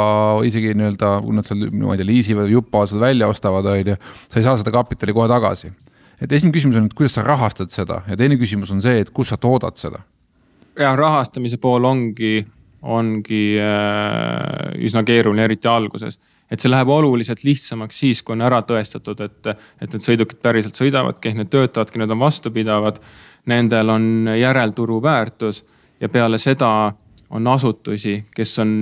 isegi 0.48 0.72
nii-öelda, 0.78 1.16
kui 1.24 1.36
nad 1.36 1.48
seal, 1.48 1.66
ma 1.72 1.94
ei 1.94 2.00
tea, 2.00 2.08
liisivad, 2.08 2.52
juppa 2.52 2.86
seda 2.88 3.04
välja 3.04 3.28
ostavad, 3.32 3.68
on 3.72 3.92
ju, 3.92 3.96
sa 4.32 4.40
ei 4.40 4.46
saa 4.46 4.56
seda 4.60 4.74
kapitali 4.74 5.16
kohe 5.16 5.28
tagasi. 5.32 5.72
et 6.16 6.32
esimene 6.32 6.54
küsimus 6.54 6.78
on, 6.78 6.86
et 6.88 6.94
kuidas 6.96 7.12
sa 7.12 7.22
rahastad 7.22 7.68
seda 7.68 7.98
ja 8.08 8.16
teine 8.16 8.38
küsimus 8.40 8.70
on 8.72 8.78
see, 8.80 9.02
et 9.02 9.10
kus 9.12 9.28
sa 9.28 9.36
toodad 9.36 9.76
seda. 9.76 9.98
ja 10.80 10.94
rahastamise 10.96 11.58
pool 11.60 11.84
ongi, 11.84 12.46
ongi 12.80 13.58
äh, 13.60 14.80
üsna 14.80 15.04
keeruline, 15.04 15.44
eriti 15.44 15.68
alguses 15.68 16.16
et 16.50 16.62
see 16.62 16.70
läheb 16.70 16.90
oluliselt 16.92 17.42
lihtsamaks 17.44 17.98
siis, 18.04 18.22
kui 18.22 18.36
on 18.36 18.44
ära 18.46 18.60
tõestatud, 18.66 19.20
et, 19.24 19.50
et 19.82 19.92
need 19.92 20.04
sõidukid 20.04 20.38
päriselt 20.42 20.78
sõidavadki, 20.78 21.34
need 21.34 21.50
töötavadki, 21.50 22.02
need 22.02 22.14
on 22.14 22.22
vastupidavad. 22.22 23.00
Nendel 23.50 23.90
on 23.90 24.30
järelturu 24.34 25.00
väärtus 25.02 25.64
ja 26.00 26.08
peale 26.08 26.38
seda 26.42 26.70
on 27.30 27.46
asutusi, 27.50 28.20
kes 28.34 28.58
on 28.62 28.72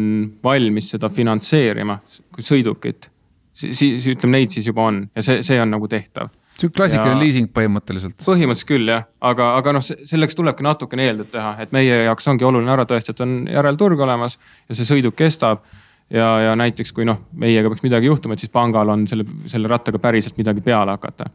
valmis 0.45 0.91
seda 0.95 1.09
finantseerima 1.09 1.99
kui 2.33 2.45
sõidukit. 2.45 3.11
siis 3.55 4.07
ütleme, 4.11 4.41
neid 4.41 4.51
siis 4.51 4.67
juba 4.67 4.89
on 4.89 5.05
ja 5.15 5.23
see, 5.23 5.43
see 5.43 5.61
on 5.63 5.71
nagu 5.71 5.89
tehtav 5.89 6.33
sihuke 6.59 6.77
klassikaline 6.79 7.21
liising 7.21 7.51
põhimõtteliselt. 7.55 8.17
põhimõtteliselt 8.25 8.69
küll 8.69 8.91
jah, 8.91 9.07
aga, 9.21 9.55
aga 9.59 9.75
noh, 9.77 9.85
selleks 9.85 10.39
tulebki 10.39 10.67
natukene 10.67 11.09
eeldut 11.09 11.33
teha, 11.35 11.55
et 11.63 11.73
meie 11.75 12.05
jaoks 12.05 12.29
ongi 12.31 12.47
oluline 12.47 12.73
ära 12.75 12.87
tõestada, 12.89 13.17
et 13.17 13.25
on 13.27 13.35
järelturg 13.51 14.05
olemas 14.07 14.39
ja 14.69 14.79
see 14.79 14.89
sõiduk 14.89 15.17
kestab 15.19 15.65
ja, 16.11 16.29
ja 16.41 16.57
näiteks 16.57 16.93
kui 16.93 17.07
noh, 17.09 17.21
meiega 17.33 17.71
peaks 17.71 17.85
midagi 17.85 18.11
juhtuma, 18.11 18.35
et 18.35 18.45
siis 18.45 18.53
pangal 18.53 18.89
on 18.93 19.07
selle, 19.09 19.27
selle 19.51 19.69
rattaga 19.71 19.99
päriselt 19.99 20.39
midagi 20.39 20.65
peale 20.65 20.97
hakata. 20.97 21.31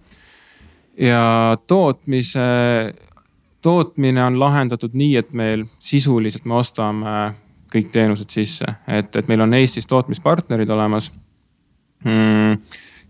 ja 0.98 1.58
tootmise, 1.68 2.40
tootmine 3.62 4.24
on 4.24 4.40
lahendatud 4.40 4.94
nii, 4.94 5.16
et 5.18 5.34
meil 5.34 5.66
sisuliselt 5.80 6.46
me 6.46 6.60
ostame 6.60 7.16
kõik 7.70 7.92
teenused 7.94 8.30
sisse, 8.34 8.66
et, 8.88 9.16
et 9.16 9.28
meil 9.28 9.46
on 9.46 9.54
Eestis 9.54 9.88
tootmispartnerid 9.88 10.70
olemas 10.74 11.12
mm, 12.04 12.58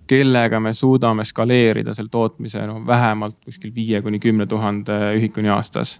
kellega 0.10 0.60
me 0.60 0.74
suudame 0.74 1.24
skaleerida 1.24 1.93
selle 1.93 2.12
tootmise 2.12 2.65
no 2.67 2.82
vähemalt 2.86 3.38
kuskil 3.45 3.74
viie 3.76 4.02
kuni 4.02 4.19
kümne 4.19 4.48
tuhande 4.50 4.98
ühikuni 5.19 5.52
aastas 5.54 6.00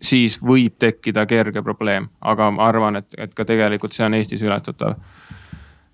siis 0.00 0.38
võib 0.42 0.78
tekkida 0.78 1.26
kerge 1.26 1.62
probleem, 1.62 2.08
aga 2.20 2.50
ma 2.54 2.68
arvan, 2.68 3.00
et, 3.00 3.14
et 3.18 3.34
ka 3.34 3.44
tegelikult 3.44 3.96
see 3.96 4.06
on 4.06 4.16
Eestis 4.18 4.42
ületatav. 4.46 4.94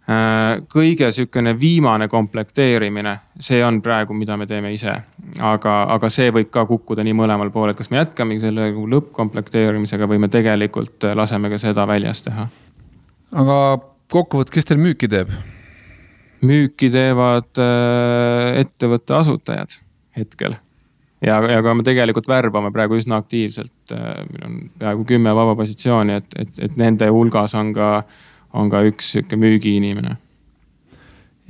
Äh, 0.04 0.60
kõige 0.68 1.08
sihukene 1.16 1.54
viimane 1.60 2.08
komplekteerimine, 2.12 3.14
see 3.40 3.62
on 3.64 3.80
praegu, 3.82 4.12
mida 4.14 4.36
me 4.36 4.46
teeme 4.46 4.72
ise. 4.74 4.92
aga, 5.40 5.76
aga 5.94 6.10
see 6.12 6.28
võib 6.30 6.50
ka 6.52 6.66
kukkuda 6.68 7.04
nii 7.04 7.16
mõlemal 7.16 7.50
pool, 7.50 7.70
et 7.72 7.78
kas 7.78 7.88
me 7.90 8.02
jätkame 8.02 8.36
selle 8.40 8.68
lõppkomplekteerimisega 8.74 10.08
või 10.08 10.20
me 10.20 10.28
tegelikult 10.28 11.08
laseme 11.14 11.48
ka 11.50 11.58
seda 11.58 11.86
väljas 11.88 12.20
teha. 12.22 12.48
aga 13.32 13.56
kokkuvõttes, 14.12 14.52
kes 14.52 14.68
teil 14.68 14.82
müüki 14.84 15.08
teeb? 15.08 15.32
müüki 16.44 16.90
teevad 16.92 17.56
äh, 17.56 18.60
ettevõtte 18.60 19.16
asutajad 19.16 19.80
hetkel 20.18 20.58
ja, 21.24 21.38
ja 21.50 21.62
ka 21.64 21.74
me 21.74 21.84
tegelikult 21.86 22.28
värbame 22.28 22.72
praegu 22.74 22.98
üsna 22.98 23.18
aktiivselt. 23.22 23.72
Äh, 23.92 24.22
meil 24.30 24.44
on 24.46 24.52
peaaegu 24.80 25.04
kümme 25.04 25.32
vaba 25.36 25.52
positsiooni, 25.58 26.14
et, 26.16 26.36
et, 26.40 26.60
et 26.68 26.76
nende 26.80 27.04
hulgas 27.12 27.52
on 27.58 27.72
ka, 27.76 27.88
on 28.56 28.70
ka 28.72 28.80
üks 28.88 29.10
sihuke 29.12 29.36
müügiinimene 29.36 30.14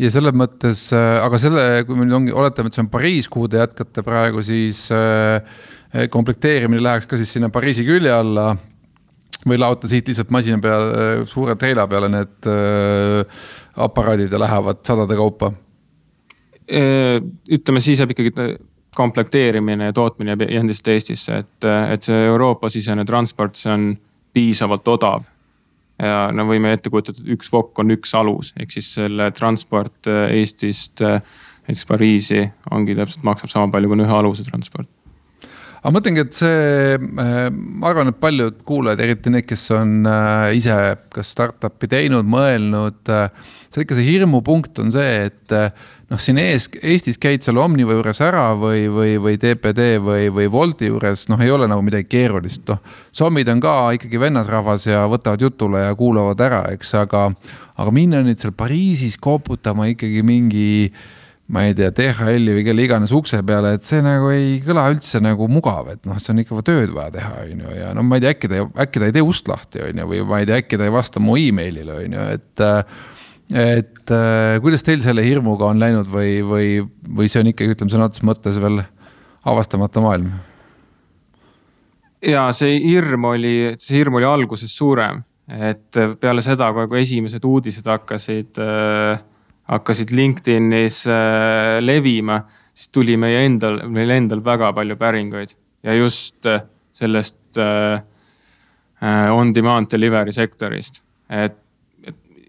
ja 0.03 0.11
selles 0.11 0.35
mõttes, 0.35 0.89
äh, 0.97 1.21
aga 1.23 1.39
selle, 1.39 1.67
kui 1.87 2.01
meil 2.01 2.17
ongi, 2.19 2.35
oletame, 2.35 2.73
et 2.73 2.75
see 2.75 2.83
on 2.83 2.91
Pariis, 2.91 3.31
kuhu 3.31 3.47
te 3.53 3.61
jätkate 3.61 4.03
praegu, 4.03 4.43
siis 4.43 4.89
äh, 4.91 5.47
komplekteerimine 6.11 6.83
läheks 6.83 7.07
ka 7.07 7.21
siis 7.21 7.37
sinna 7.37 7.53
Pariisi 7.55 7.87
külje 7.87 8.11
alla. 8.11 8.57
või 9.45 9.59
laote 9.61 9.87
siit 9.87 10.07
lihtsalt 10.09 10.31
masina 10.33 10.57
peale, 10.59 11.27
suure 11.29 11.55
treila 11.61 11.85
peale 11.87 12.09
need 12.09 12.47
aparaadid 13.77 14.33
ja 14.33 14.39
lähevad 14.41 14.81
sadade 14.87 15.19
kaupa? 15.19 15.53
ütleme, 16.65 17.81
siis 17.85 18.01
jääb 18.01 18.15
ikkagi 18.15 18.33
komplekteerimine 18.97 19.91
ja 19.91 19.93
tootmine 19.97 20.35
jääb 20.35 20.45
endiselt 20.49 20.91
Eestisse, 20.95 21.39
et, 21.45 21.69
et 21.93 22.07
see 22.07 22.27
Euroopa-sisene 22.29 23.05
transport, 23.09 23.57
see 23.61 23.73
on 23.73 23.87
piisavalt 24.35 24.89
odav. 24.89 25.31
ja 26.03 26.29
no 26.35 26.47
võime 26.49 26.73
ette 26.75 26.91
kujutada, 26.91 27.23
et 27.23 27.37
üks 27.37 27.53
VOK 27.53 27.79
on 27.79 27.95
üks 27.95 28.15
alus, 28.19 28.53
ehk 28.59 28.75
siis 28.75 28.95
selle 28.97 29.31
transport 29.37 30.11
Eestist 30.11 31.03
näiteks 31.05 31.87
Pariisi 31.89 32.43
ongi 32.75 32.97
täpselt, 32.99 33.25
maksab 33.25 33.53
sama 33.53 33.71
palju 33.73 33.93
kui 33.93 34.03
ühe 34.05 34.19
aluse 34.19 34.45
transport 34.49 34.91
aga 35.85 35.93
ma 35.93 35.99
mõtlengi, 35.99 36.23
et 36.25 36.37
see, 36.39 36.97
ma 37.13 37.91
arvan, 37.91 38.09
et 38.09 38.17
paljud 38.17 38.63
kuulajad, 38.65 39.03
eriti 39.05 39.33
need, 39.33 39.45
kes 39.45 39.67
on 39.77 40.07
äh, 40.09 40.55
ise 40.57 40.77
kas 41.13 41.35
startup'i 41.35 41.91
teinud, 41.93 42.25
mõelnud. 42.25 43.03
Äh, 43.13 43.53
see 43.69 43.85
ikka 43.85 43.99
see 43.99 44.07
hirmupunkt 44.07 44.81
on 44.81 44.95
see, 44.95 45.27
et 45.29 45.53
äh, 45.53 45.85
noh, 46.11 46.21
siin 46.21 46.39
ees, 46.43 46.69
Eestis 46.83 47.19
käid 47.21 47.45
seal 47.45 47.59
Omniva 47.63 47.97
juures 47.97 48.21
ära 48.25 48.47
või, 48.59 48.85
või, 48.93 49.17
või 49.23 49.39
DPD 49.41 49.89
või, 50.05 50.29
või 50.35 50.51
Wolti 50.53 50.91
juures, 50.91 51.27
noh, 51.33 51.41
ei 51.41 51.53
ole 51.55 51.69
nagu 51.71 51.85
midagi 51.85 52.09
keerulist, 52.13 52.65
noh. 52.71 52.81
sommid 53.15 53.49
on 53.53 53.63
ka 53.65 53.75
ikkagi 53.99 54.21
vennasrahvas 54.21 54.89
ja 54.91 55.05
võtavad 55.11 55.45
jutule 55.45 55.85
ja 55.87 55.97
kuulavad 55.99 56.41
ära, 56.45 56.63
eks, 56.77 56.95
aga, 57.01 57.29
aga 57.77 57.95
minna 57.95 58.23
nüüd 58.25 58.43
seal 58.43 58.55
Pariisis 58.57 59.19
koputama 59.21 59.89
ikkagi 59.93 60.25
mingi 60.27 60.73
ma 61.53 61.67
ei 61.69 61.75
tea, 61.77 61.91
DHL-i 61.93 62.55
või 62.57 62.63
kelle 62.65 62.85
iganes 62.87 63.13
ukse 63.13 63.43
peale, 63.45 63.75
et 63.77 63.85
see 63.85 64.01
nagu 64.05 64.31
ei 64.33 64.61
kõla 64.65 64.87
üldse 64.95 65.21
nagu 65.21 65.49
mugav, 65.53 65.91
et 65.93 66.07
noh, 66.09 66.17
see 66.21 66.33
on 66.33 66.41
ikka 66.41 66.63
tööd 66.65 66.95
vaja 66.95 67.13
teha, 67.19 67.33
on 67.43 67.65
ju, 67.67 67.75
ja 67.77 67.91
no 67.97 68.05
ma 68.07 68.17
ei 68.17 68.25
tea, 68.25 68.33
äkki 68.33 68.49
ta, 68.49 68.63
äkki 68.87 69.03
ta 69.03 69.11
ei 69.11 69.17
tee 69.17 69.25
ust 69.25 69.51
lahti, 69.51 69.83
on 69.85 70.01
ju, 70.01 70.07
või 70.09 70.23
ma 70.31 70.41
ei 70.41 70.49
tea, 70.49 70.63
äkki 70.65 70.81
ta 70.81 70.89
ei 70.89 70.95
vasta 70.95 71.21
mu 71.21 71.37
emailile, 71.41 71.99
on 72.01 72.17
ju, 72.17 72.29
et 72.39 72.65
et 73.53 74.11
äh, 74.15 74.57
kuidas 74.65 74.87
teil 74.87 75.03
selle 75.05 75.25
hirmuga 75.27 75.69
on 75.69 75.83
läinud 75.83 76.09
või, 76.11 76.39
või, 76.47 76.69
või 77.17 77.29
see 77.29 77.43
on 77.43 77.53
ikkagi, 77.53 77.77
ütleme 77.77 77.93
sõna 77.93 78.09
otseses 78.09 78.27
mõttes 78.27 78.59
veel 78.63 78.83
avastamata 79.45 80.03
maailm? 80.05 80.33
ja 82.25 82.49
see 82.57 82.79
hirm 82.81 83.29
oli, 83.35 83.55
see 83.81 83.99
hirm 84.01 84.17
oli 84.17 84.29
alguses 84.29 84.73
suurem, 84.73 85.21
et 85.45 85.99
peale 86.21 86.41
seda, 86.45 86.71
kui 86.73 87.03
esimesed 87.03 87.45
uudised 87.45 87.89
hakkasid 87.91 88.61
äh,, 88.65 89.19
hakkasid 89.71 90.13
LinkedInis 90.13 91.05
äh, 91.09 91.81
levima, 91.81 92.43
siis 92.75 92.91
tuli 92.93 93.17
meie 93.21 93.45
endal, 93.47 93.81
meil 93.93 94.13
endal 94.13 94.43
väga 94.45 94.73
palju 94.77 94.97
päringuid. 95.01 95.55
Ja 95.85 95.95
just 95.97 96.47
äh, 96.47 96.65
sellest 96.93 97.59
äh, 97.59 98.01
äh 99.05 99.31
on 99.33 99.55
demand 99.55 99.91
delivery 99.93 100.33
sektorist, 100.33 101.03
et 101.29 101.59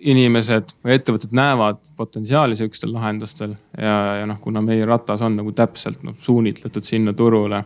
inimesed 0.06 0.76
või 0.86 0.96
ettevõtted 1.00 1.34
näevad 1.36 1.80
potentsiaali 1.98 2.56
sihukestel 2.58 2.94
lahendustel 2.94 3.56
ja, 3.78 3.96
ja 4.22 4.28
noh, 4.30 4.40
kuna 4.42 4.62
meie 4.62 4.86
ratas 4.86 5.24
on 5.26 5.38
nagu 5.40 5.54
täpselt 5.56 6.04
noh, 6.06 6.16
suunitletud 6.22 6.86
sinna 6.86 7.14
turule. 7.14 7.64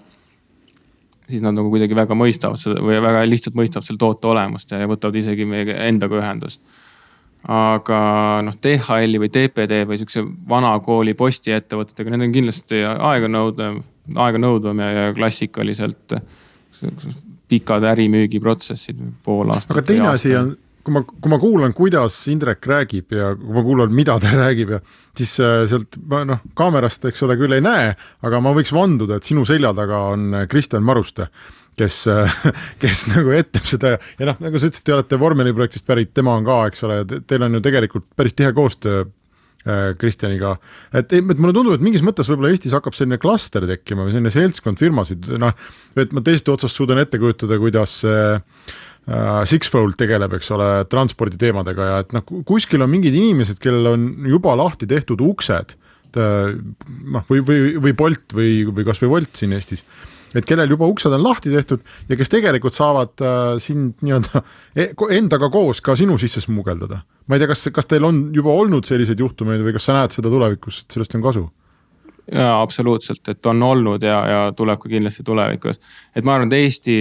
siis 1.29 1.41
nad 1.45 1.53
nagu 1.53 1.69
kuidagi 1.69 1.95
väga 1.95 2.15
mõistavad 2.15 2.57
seda 2.57 2.81
või 2.81 3.01
väga 3.01 3.25
lihtsalt 3.27 3.57
mõistavad 3.59 3.85
selle 3.85 4.01
toote 4.01 4.27
olemust 4.27 4.71
ja, 4.71 4.79
ja 4.79 4.87
võtavad 4.87 5.15
isegi 5.19 5.45
meie 5.45 5.75
endaga 5.87 6.21
ühendust. 6.21 6.61
aga 7.47 7.99
noh, 8.47 8.55
DHL-i 8.63 9.19
või 9.19 9.29
TPD 9.35 9.83
või 9.87 9.99
sihukese 9.99 10.23
vana 10.49 10.71
kooli 10.79 11.13
postiettevõtetega, 11.13 12.15
need 12.15 12.29
on 12.29 12.37
kindlasti 12.39 12.81
aeganõudev, 12.85 13.83
aeganõudvam 14.15 14.79
ja, 14.79 14.89
ja 14.91 15.13
klassikaliselt 15.13 16.15
pikad 17.49 17.83
ärimüügiprotsessid, 17.83 18.99
pool 19.23 19.51
aastat. 19.51 19.75
aga 19.75 19.87
teine 19.91 20.11
asi 20.13 20.35
on 20.37 20.55
kui 20.83 20.95
ma, 20.95 21.03
kui 21.03 21.31
ma 21.31 21.39
kuulan, 21.41 21.73
kuidas 21.75 22.17
Indrek 22.31 22.65
räägib 22.69 23.15
ja 23.15 23.33
kui 23.37 23.55
ma 23.55 23.63
kuulan, 23.65 23.93
mida 23.95 24.17
ta 24.21 24.33
räägib 24.43 24.73
ja 24.75 24.81
siis 25.17 25.35
äh, 25.43 25.63
sealt 25.69 25.99
noh, 26.29 26.41
kaamerast, 26.57 27.05
eks 27.09 27.23
ole, 27.27 27.37
küll 27.39 27.57
ei 27.57 27.63
näe, 27.63 27.93
aga 28.25 28.41
ma 28.43 28.53
võiks 28.57 28.73
vanduda, 28.75 29.19
et 29.19 29.27
sinu 29.27 29.45
selja 29.47 29.73
taga 29.77 30.05
on 30.13 30.29
äh, 30.33 30.47
Kristjan 30.51 30.85
Maruste, 30.87 31.29
kes, 31.79 32.01
äh, 32.11 32.41
kes 32.81 33.05
nagu 33.13 33.35
etleb 33.35 33.67
seda 33.67 33.95
ja, 33.95 34.01
ja 34.21 34.31
noh, 34.31 34.41
nagu 34.47 34.59
sa 34.59 34.71
ütlesid, 34.71 34.87
te 34.87 34.97
olete 34.97 35.21
vormeliprojektist 35.21 35.87
pärit, 35.89 36.13
tema 36.15 36.37
on 36.39 36.47
ka, 36.47 36.65
eks 36.71 36.85
ole, 36.87 37.03
teil 37.27 37.47
on 37.47 37.59
ju 37.59 37.65
tegelikult 37.69 38.09
päris 38.17 38.37
tihe 38.37 38.53
koostöö 38.55 39.07
Kristjaniga. 39.99 40.53
et, 40.95 41.11
et 41.11 41.25
mulle 41.35 41.51
tundub, 41.51 41.73
et 41.75 41.81
mingis 41.83 42.01
mõttes 42.01 42.29
võib-olla 42.31 42.53
Eestis 42.53 42.71
hakkab 42.73 42.95
selline 42.95 43.17
klaster 43.19 43.65
tekkima 43.67 44.05
või 44.05 44.13
selline 44.13 44.31
seltskond 44.31 44.79
firmasid, 44.79 45.27
noh. 45.37 45.51
et 45.99 46.15
ma 46.15 46.23
teisest 46.23 46.47
otsast 46.53 46.79
suudan 46.79 47.01
ette 47.01 47.19
kujutada, 47.19 47.57
kuidas 47.59 47.97
äh, 48.07 48.39
Sixfold 49.49 49.95
tegeleb, 49.97 50.35
eks 50.37 50.51
ole, 50.53 50.69
transporditeemadega 50.91 51.85
ja 51.87 51.99
et 52.03 52.11
noh, 52.13 52.25
kuskil 52.45 52.83
on 52.85 52.91
mingid 52.91 53.15
inimesed, 53.17 53.57
kellel 53.63 53.93
on 53.95 54.09
juba 54.29 54.53
lahti 54.59 54.85
tehtud 54.89 55.23
uksed 55.25 55.73
noh, 56.13 57.25
või, 57.29 57.41
või, 57.45 57.59
või 57.81 57.93
Bolt 57.97 58.33
või, 58.33 58.63
või 58.69 58.85
kasvõi 58.85 59.11
Wolt 59.11 59.41
siin 59.41 59.53
Eestis 59.57 59.85
et 60.37 60.45
kellel 60.45 60.69
juba 60.69 60.87
uksed 60.89 61.13
on 61.13 61.23
lahti 61.23 61.51
tehtud 61.53 61.83
ja 62.09 62.17
kes 62.19 62.31
tegelikult 62.31 62.75
saavad 62.75 63.23
äh, 63.23 63.37
sind 63.63 64.01
nii-öelda 64.05 64.41
e-, 64.75 64.91
endaga 65.17 65.49
koos 65.53 65.81
ka 65.85 65.95
sinu 65.97 66.17
sisse 66.21 66.43
smugeldada. 66.43 67.01
ma 67.27 67.37
ei 67.37 67.41
tea, 67.41 67.49
kas, 67.51 67.65
kas 67.73 67.89
teil 67.89 68.05
on 68.05 68.27
juba 68.35 68.53
olnud 68.53 68.87
selliseid 68.89 69.19
juhtumeid 69.19 69.63
või 69.65 69.73
kas 69.75 69.89
sa 69.89 69.97
näed 69.97 70.15
seda 70.15 70.31
tulevikus, 70.31 70.83
et 70.83 70.97
sellest 70.97 71.17
on 71.17 71.25
kasu? 71.25 71.47
jaa, 72.29 72.59
absoluutselt, 72.61 73.23
et 73.31 73.49
on 73.49 73.63
olnud 73.65 74.05
ja, 74.05 74.19
ja 74.29 74.41
tuleb 74.57 74.81
ka 74.81 74.91
kindlasti 74.91 75.25
tulevikus. 75.25 75.81
et 76.13 76.25
ma 76.25 76.37
arvan, 76.37 76.51
et 76.51 76.59
Eesti, 76.61 76.99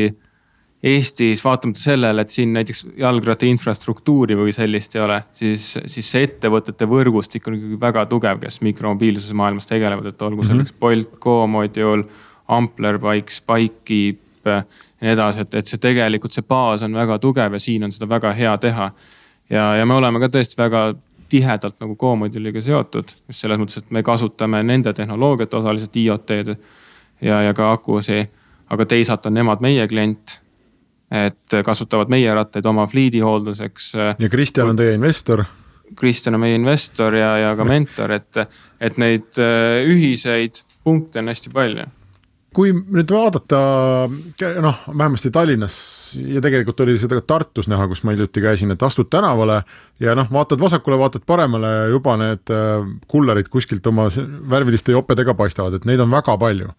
Eestis 0.82 1.40
vaatamata 1.42 1.80
sellele, 1.82 2.22
et 2.22 2.30
siin 2.30 2.52
näiteks 2.54 2.84
jalgratta 3.00 3.46
infrastruktuuri 3.48 4.36
või 4.38 4.52
sellist 4.54 4.94
ei 4.94 5.02
ole, 5.02 5.16
siis, 5.34 5.72
siis 5.90 6.10
see 6.12 6.28
ettevõtete 6.28 6.86
võrgustik 6.86 7.48
on 7.50 7.56
ikkagi 7.58 7.80
väga 7.82 8.04
tugev, 8.06 8.38
kes 8.44 8.60
mikromobiilsuse 8.62 9.34
maailmas 9.34 9.66
tegelevad, 9.66 10.12
et 10.12 10.22
olgu 10.22 10.46
selleks 10.46 10.70
mm 10.70 10.76
-hmm. 10.76 10.80
Bolt, 10.80 11.18
GoModule 11.20 12.04
Amplerbike, 12.48 13.34
Spikekeep 13.34 14.46
ja 14.46 14.62
nii 15.02 15.10
edasi, 15.12 15.40
et, 15.40 15.54
et 15.54 15.66
see 15.66 15.82
tegelikult 15.82 16.32
see 16.32 16.46
baas 16.46 16.82
on 16.86 16.94
väga 16.94 17.18
tugev 17.18 17.52
ja 17.52 17.60
siin 17.62 17.84
on 17.84 17.92
seda 17.92 18.08
väga 18.08 18.32
hea 18.32 18.56
teha. 18.58 18.90
ja, 19.50 19.74
ja 19.76 19.86
me 19.86 19.94
oleme 19.94 20.20
ka 20.20 20.28
tõesti 20.28 20.58
väga 20.58 20.94
tihedalt 21.28 21.80
nagu 21.80 21.96
Comoduliga 21.96 22.60
seotud, 22.60 23.12
just 23.28 23.40
selles 23.40 23.60
mõttes, 23.60 23.82
et 23.82 23.90
me 23.90 24.02
kasutame 24.02 24.62
nende 24.62 24.92
tehnoloogiat 24.92 25.54
osaliselt 25.54 25.96
IoT-d 25.96 26.56
ja, 27.20 27.42
ja 27.42 27.54
ka 27.54 27.72
akusi. 27.72 28.28
aga 28.70 28.84
teisalt 28.86 29.26
on 29.26 29.34
nemad 29.34 29.62
meie 29.64 29.86
klient, 29.88 30.40
et 31.10 31.60
kasutavad 31.64 32.10
meie 32.12 32.32
rattaid 32.34 32.66
oma 32.68 32.86
fliidi 32.86 33.22
hoolduseks. 33.24 33.94
ja 34.18 34.28
Kristjan 34.28 34.74
on 34.74 34.76
teie 34.76 34.94
investor. 34.98 35.44
Kristjan 35.96 36.36
on 36.36 36.42
meie 36.44 36.56
investor 36.58 37.14
ja, 37.16 37.36
ja 37.38 37.54
ka 37.56 37.64
mentor, 37.64 38.12
et, 38.18 38.42
et 38.80 38.98
neid 39.00 39.38
äh, 39.40 39.86
ühiseid 39.88 40.60
punkte 40.84 41.22
on 41.22 41.32
hästi 41.32 41.52
palju. 41.54 41.86
Kui 42.58 42.72
nüüd 42.72 43.10
vaadata 43.12 43.58
noh, 44.64 44.78
vähemasti 44.88 45.30
Tallinnas 45.30 45.74
ja 46.16 46.40
tegelikult 46.42 46.80
oli 46.80 46.96
seda 46.98 47.18
ka 47.20 47.26
Tartus 47.34 47.68
näha, 47.68 47.84
kus 47.90 48.00
ma 48.04 48.14
hiljuti 48.14 48.40
käisin, 48.42 48.72
et 48.72 48.82
astud 48.82 49.10
tänavale 49.12 49.60
ja 50.00 50.16
noh, 50.16 50.30
vaatad 50.32 50.60
vasakule, 50.60 50.96
vaatad 51.00 51.26
paremale, 51.28 51.72
juba 51.92 52.16
need 52.20 52.52
äh, 52.52 52.88
kullerid 53.08 53.52
kuskilt 53.52 53.86
oma 53.86 54.08
värviliste 54.50 54.96
jopedega 54.96 55.36
paistavad, 55.38 55.76
et 55.76 55.88
neid 55.88 56.00
on 56.04 56.12
väga 56.12 56.36
palju 56.40 56.72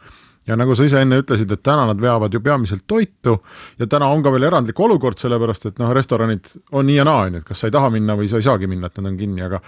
ja 0.48 0.58
nagu 0.60 0.76
sa 0.76 0.86
ise 0.88 1.02
enne 1.04 1.20
ütlesid, 1.22 1.52
et 1.52 1.64
täna 1.66 1.86
nad 1.90 2.00
veavad 2.02 2.34
ju 2.34 2.42
peamiselt 2.44 2.86
toitu 2.88 3.38
ja 3.80 3.88
täna 3.88 4.08
on 4.14 4.24
ka 4.24 4.32
veel 4.34 4.48
erandlik 4.50 4.80
olukord, 4.80 5.20
sellepärast 5.22 5.70
et 5.70 5.82
noh, 5.82 5.92
restoranid 5.96 6.52
on 6.72 6.88
nii 6.90 7.00
ja 7.00 7.08
naa, 7.08 7.28
on 7.28 7.38
ju, 7.38 7.44
et 7.44 7.50
kas 7.50 7.64
sa 7.64 7.70
ei 7.70 7.76
taha 7.76 7.92
minna 7.94 8.16
või 8.20 8.30
sa 8.32 8.40
ei 8.40 8.48
saagi 8.48 8.70
minna, 8.70 8.90
et 8.90 8.98
nad 9.00 9.12
on 9.12 9.20
kinni, 9.20 9.44
aga 9.46 9.62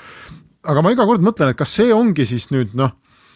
aga 0.72 0.84
ma 0.86 0.94
iga 0.94 1.08
kord 1.10 1.26
mõtlen, 1.26 1.52
et 1.52 1.60
kas 1.60 1.74
see 1.80 1.94
ongi 1.94 2.26
siis 2.30 2.50
nüüd 2.54 2.76
noh, 2.78 2.94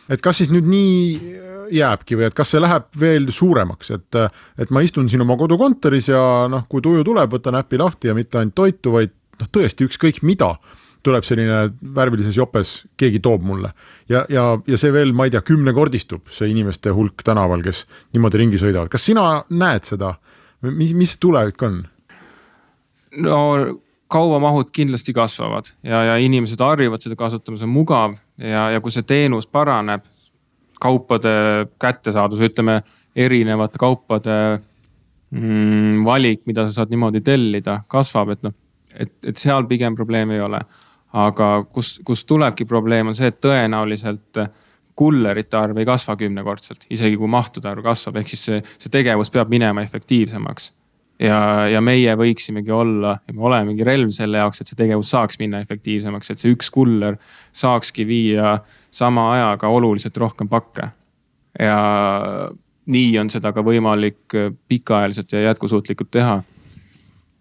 et 0.09 0.21
kas 0.21 0.41
siis 0.41 0.51
nüüd 0.53 0.67
nii 0.69 1.35
jääbki 1.75 2.17
või 2.19 2.27
et 2.27 2.37
kas 2.37 2.53
see 2.53 2.61
läheb 2.61 2.87
veel 2.99 3.29
suuremaks, 3.33 3.91
et, 3.95 4.17
et 4.61 4.73
ma 4.73 4.83
istun 4.85 5.09
siin 5.09 5.23
oma 5.25 5.37
kodukontoris 5.39 6.11
ja 6.11 6.21
noh, 6.51 6.65
kui 6.69 6.83
tuju 6.85 7.05
tuleb, 7.05 7.31
võtan 7.33 7.57
äpi 7.61 7.79
lahti 7.81 8.11
ja 8.11 8.17
mitte 8.17 8.39
ainult 8.41 8.57
toitu, 8.57 8.93
vaid 8.95 9.13
noh, 9.41 9.49
tõesti 9.51 9.87
ükskõik 9.89 10.21
mida 10.25 10.53
tuleb 11.05 11.25
selline 11.25 11.67
värvilises 11.95 12.37
jopes, 12.37 12.79
keegi 12.97 13.21
toob 13.21 13.43
mulle. 13.45 13.71
Ja, 14.09 14.25
ja, 14.29 14.45
ja 14.67 14.77
see 14.81 14.93
veel, 14.93 15.13
ma 15.13 15.27
ei 15.27 15.33
tea, 15.33 15.41
kümnekordistub, 15.45 16.29
see 16.33 16.51
inimeste 16.51 16.93
hulk 16.95 17.23
tänaval, 17.25 17.63
kes 17.65 17.85
niimoodi 18.15 18.43
ringi 18.43 18.61
sõidavad, 18.61 18.91
kas 18.93 19.05
sina 19.07 19.43
näed 19.49 19.87
seda, 19.89 20.15
mis, 20.65 20.93
mis 20.97 21.17
tulevik 21.21 21.65
on? 21.65 21.83
no 23.25 23.39
kaubamahud 24.11 24.69
kindlasti 24.75 25.13
kasvavad 25.15 25.69
ja, 25.83 26.03
ja 26.11 26.17
inimesed 26.21 26.61
harjuvad 26.61 27.03
seda 27.03 27.17
kasutama, 27.19 27.57
see 27.57 27.67
on 27.67 27.73
mugav 27.73 28.17
ja, 28.37 28.69
ja 28.75 28.81
kui 28.83 28.93
see 28.93 29.05
teenus 29.07 29.47
paraneb, 29.47 30.03
kaupade 30.81 31.31
kättesaadavus, 31.81 32.43
ütleme 32.45 32.81
erinevate 33.15 33.79
kaupade 33.79 34.35
mm, 35.31 36.03
valik, 36.05 36.43
mida 36.49 36.67
sa 36.67 36.81
saad 36.81 36.91
niimoodi 36.93 37.23
tellida, 37.25 37.79
kasvab, 37.91 38.35
et 38.35 38.43
noh, 38.45 38.55
et, 38.93 39.13
et 39.25 39.39
seal 39.39 39.67
pigem 39.69 39.95
probleemi 39.95 40.37
ei 40.37 40.43
ole. 40.45 40.59
Aga 41.15 41.49
kus, 41.71 41.99
kus 42.05 42.25
tulebki 42.27 42.67
probleem, 42.67 43.07
on 43.07 43.15
see, 43.15 43.31
et 43.31 43.41
tõenäoliselt 43.43 44.41
kullerite 44.95 45.57
arv 45.59 45.77
ei 45.79 45.87
kasva 45.87 46.15
kümnekordselt, 46.19 46.87
isegi 46.91 47.17
kui 47.19 47.27
mahtude 47.31 47.69
arv 47.71 47.83
kasvab, 47.83 48.21
ehk 48.21 48.31
siis 48.31 48.47
see, 48.49 48.63
see 48.79 48.91
tegevus 48.91 49.31
peab 49.31 49.51
minema 49.51 49.83
efektiivsemaks 49.83 50.71
ja, 51.19 51.67
ja 51.71 51.81
meie 51.83 52.15
võiksimegi 52.19 52.73
olla 52.73 53.15
ja 53.27 53.33
me 53.35 53.47
olemegi 53.49 53.85
relv 53.87 54.11
selle 54.15 54.41
jaoks, 54.41 54.61
et 54.61 54.71
see 54.71 54.79
tegevus 54.79 55.11
saaks 55.13 55.39
minna 55.41 55.61
efektiivsemaks, 55.63 56.31
et 56.31 56.43
see 56.43 56.53
üks 56.55 56.71
kuller 56.73 57.17
saakski 57.55 58.07
viia 58.07 58.57
sama 58.91 59.29
ajaga 59.35 59.71
oluliselt 59.71 60.17
rohkem 60.17 60.49
pakke. 60.51 60.89
ja 61.59 61.79
nii 62.85 63.17
on 63.19 63.31
seda 63.31 63.53
ka 63.55 63.63
võimalik 63.65 64.35
pikaajaliselt 64.67 65.31
ja 65.31 65.47
jätkusuutlikult 65.49 66.11
teha. 66.11 66.43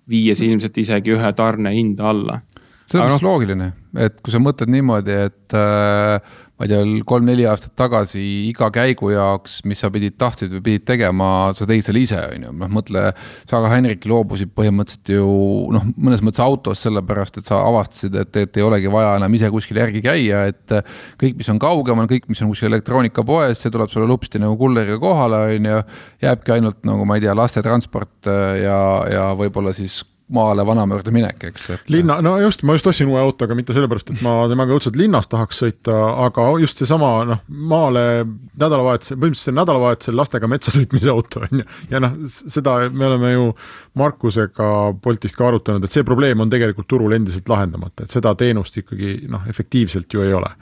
viies 0.09 0.43
ilmselt 0.43 0.79
isegi 0.79 1.14
ühe 1.16 1.33
tarne 1.33 1.75
hinda 1.75 2.09
alla. 2.11 2.41
See 2.85 3.01
on 3.01 3.11
vist 3.11 3.24
no, 3.24 3.30
loogiline, 3.30 3.70
et 4.07 4.18
kui 4.20 4.32
sa 4.35 4.41
mõtled 4.43 4.70
niimoodi, 4.72 5.14
et 5.28 5.57
äh, 5.57 6.35
ma 6.55 6.66
ei 6.66 6.70
tea, 6.70 6.82
kolm-neli 7.09 7.47
aastat 7.51 7.72
tagasi 7.78 8.20
iga 8.47 8.68
käigu 8.74 9.09
jaoks, 9.11 9.57
mis 9.66 9.80
sa 9.82 9.89
pidid, 9.95 10.14
tahtsid 10.20 10.53
või 10.55 10.62
pidid 10.68 10.85
tegema, 10.87 11.28
sa 11.59 11.66
tegid 11.66 11.89
selle 11.89 12.05
ise, 12.05 12.20
on 12.37 12.47
ju, 12.47 12.53
noh 12.61 12.70
mõtle. 12.76 13.03
sa 13.51 13.62
ka 13.64 13.72
Henrik 13.72 14.07
loobusid 14.11 14.53
põhimõtteliselt 14.55 15.14
ju 15.16 15.26
noh, 15.74 15.89
mõnes 15.97 16.22
mõttes 16.22 16.45
autos 16.45 16.85
sellepärast, 16.87 17.41
et 17.41 17.51
sa 17.51 17.59
avastasid, 17.66 18.20
et, 18.22 18.41
et 18.45 18.61
ei 18.61 18.66
olegi 18.66 18.93
vaja 18.93 19.16
enam 19.18 19.35
ise 19.35 19.51
kuskil 19.55 19.82
järgi 19.82 20.05
käia, 20.05 20.45
et. 20.53 20.78
kõik, 21.20 21.41
mis 21.43 21.51
on 21.51 21.59
kaugemal, 21.62 22.09
kõik, 22.11 22.30
mis 22.30 22.43
on 22.45 22.53
kuskil 22.53 22.70
elektroonikapoes, 22.70 23.59
see 23.59 23.74
tuleb 23.74 23.91
sulle 23.91 24.07
lupsti 24.11 24.43
nagu 24.43 24.59
kulleriga 24.61 25.01
kohale, 25.03 25.47
on 25.59 25.70
ju. 25.72 25.85
jääbki 26.22 26.59
ainult 26.59 26.85
nagu 26.87 27.09
ma 27.09 27.18
ei 27.18 27.26
tea, 27.26 27.35
lastetransport 27.35 28.30
ja, 28.62 28.80
ja 29.11 29.30
võib-olla 29.39 29.74
siis 29.74 30.05
maale 30.33 30.64
vanaema 30.66 30.97
juurde 30.97 31.12
minek, 31.12 31.43
eks. 31.51 31.66
linna, 31.93 32.16
no 32.25 32.39
just, 32.41 32.62
ma 32.64 32.77
just 32.77 32.87
ostsin 32.89 33.11
uue 33.12 33.20
auto, 33.20 33.45
aga 33.45 33.57
mitte 33.59 33.75
sellepärast, 33.77 34.14
et 34.14 34.22
ma 34.25 34.37
temaga 34.49 34.72
õudselt 34.72 34.97
linnas 34.97 35.29
tahaks 35.29 35.61
sõita, 35.61 35.99
aga 36.25 36.47
just 36.62 36.81
seesama 36.81 37.11
noh, 37.29 37.43
maale 37.72 38.05
nädalavahetusel, 38.25 39.18
põhimõtteliselt 39.20 39.59
nädalavahetusel 39.59 40.16
lastega 40.16 40.49
metsa 40.51 40.72
sõitmise 40.75 41.12
auto 41.12 41.45
on 41.45 41.61
ju. 41.61 41.68
ja 41.93 42.01
noh, 42.01 42.16
seda 42.31 42.79
me 42.89 43.09
oleme 43.11 43.35
ju 43.35 43.53
Markusega 44.01 44.70
Boltist 45.05 45.37
ka 45.37 45.51
arutanud, 45.51 45.85
et 45.85 45.93
see 45.93 46.07
probleem 46.09 46.41
on 46.41 46.53
tegelikult 46.53 46.89
turul 46.89 47.12
endiselt 47.16 47.49
lahendamata, 47.53 48.07
et 48.09 48.16
seda 48.16 48.33
teenust 48.39 48.81
ikkagi 48.81 49.18
noh, 49.29 49.45
efektiivselt 49.51 50.16
ju 50.16 50.25
ei 50.25 50.33
ole 50.33 50.55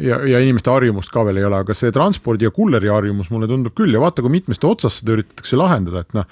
ja, 0.00 0.18
ja 0.26 0.40
inimeste 0.40 0.70
harjumust 0.70 1.10
ka 1.12 1.24
veel 1.26 1.42
ei 1.42 1.46
ole, 1.46 1.58
aga 1.64 1.74
see 1.76 1.92
transpordi 1.94 2.46
ja 2.46 2.52
kulleri 2.54 2.88
harjumus 2.92 3.30
mulle 3.34 3.48
tundub 3.50 3.74
küll 3.76 3.92
ja 3.92 4.00
vaata, 4.02 4.22
kui 4.24 4.32
mitmest 4.32 4.64
otsast 4.64 5.02
seda 5.02 5.18
üritatakse 5.18 5.58
lahendada, 5.58 6.04
et 6.04 6.16
noh 6.16 6.28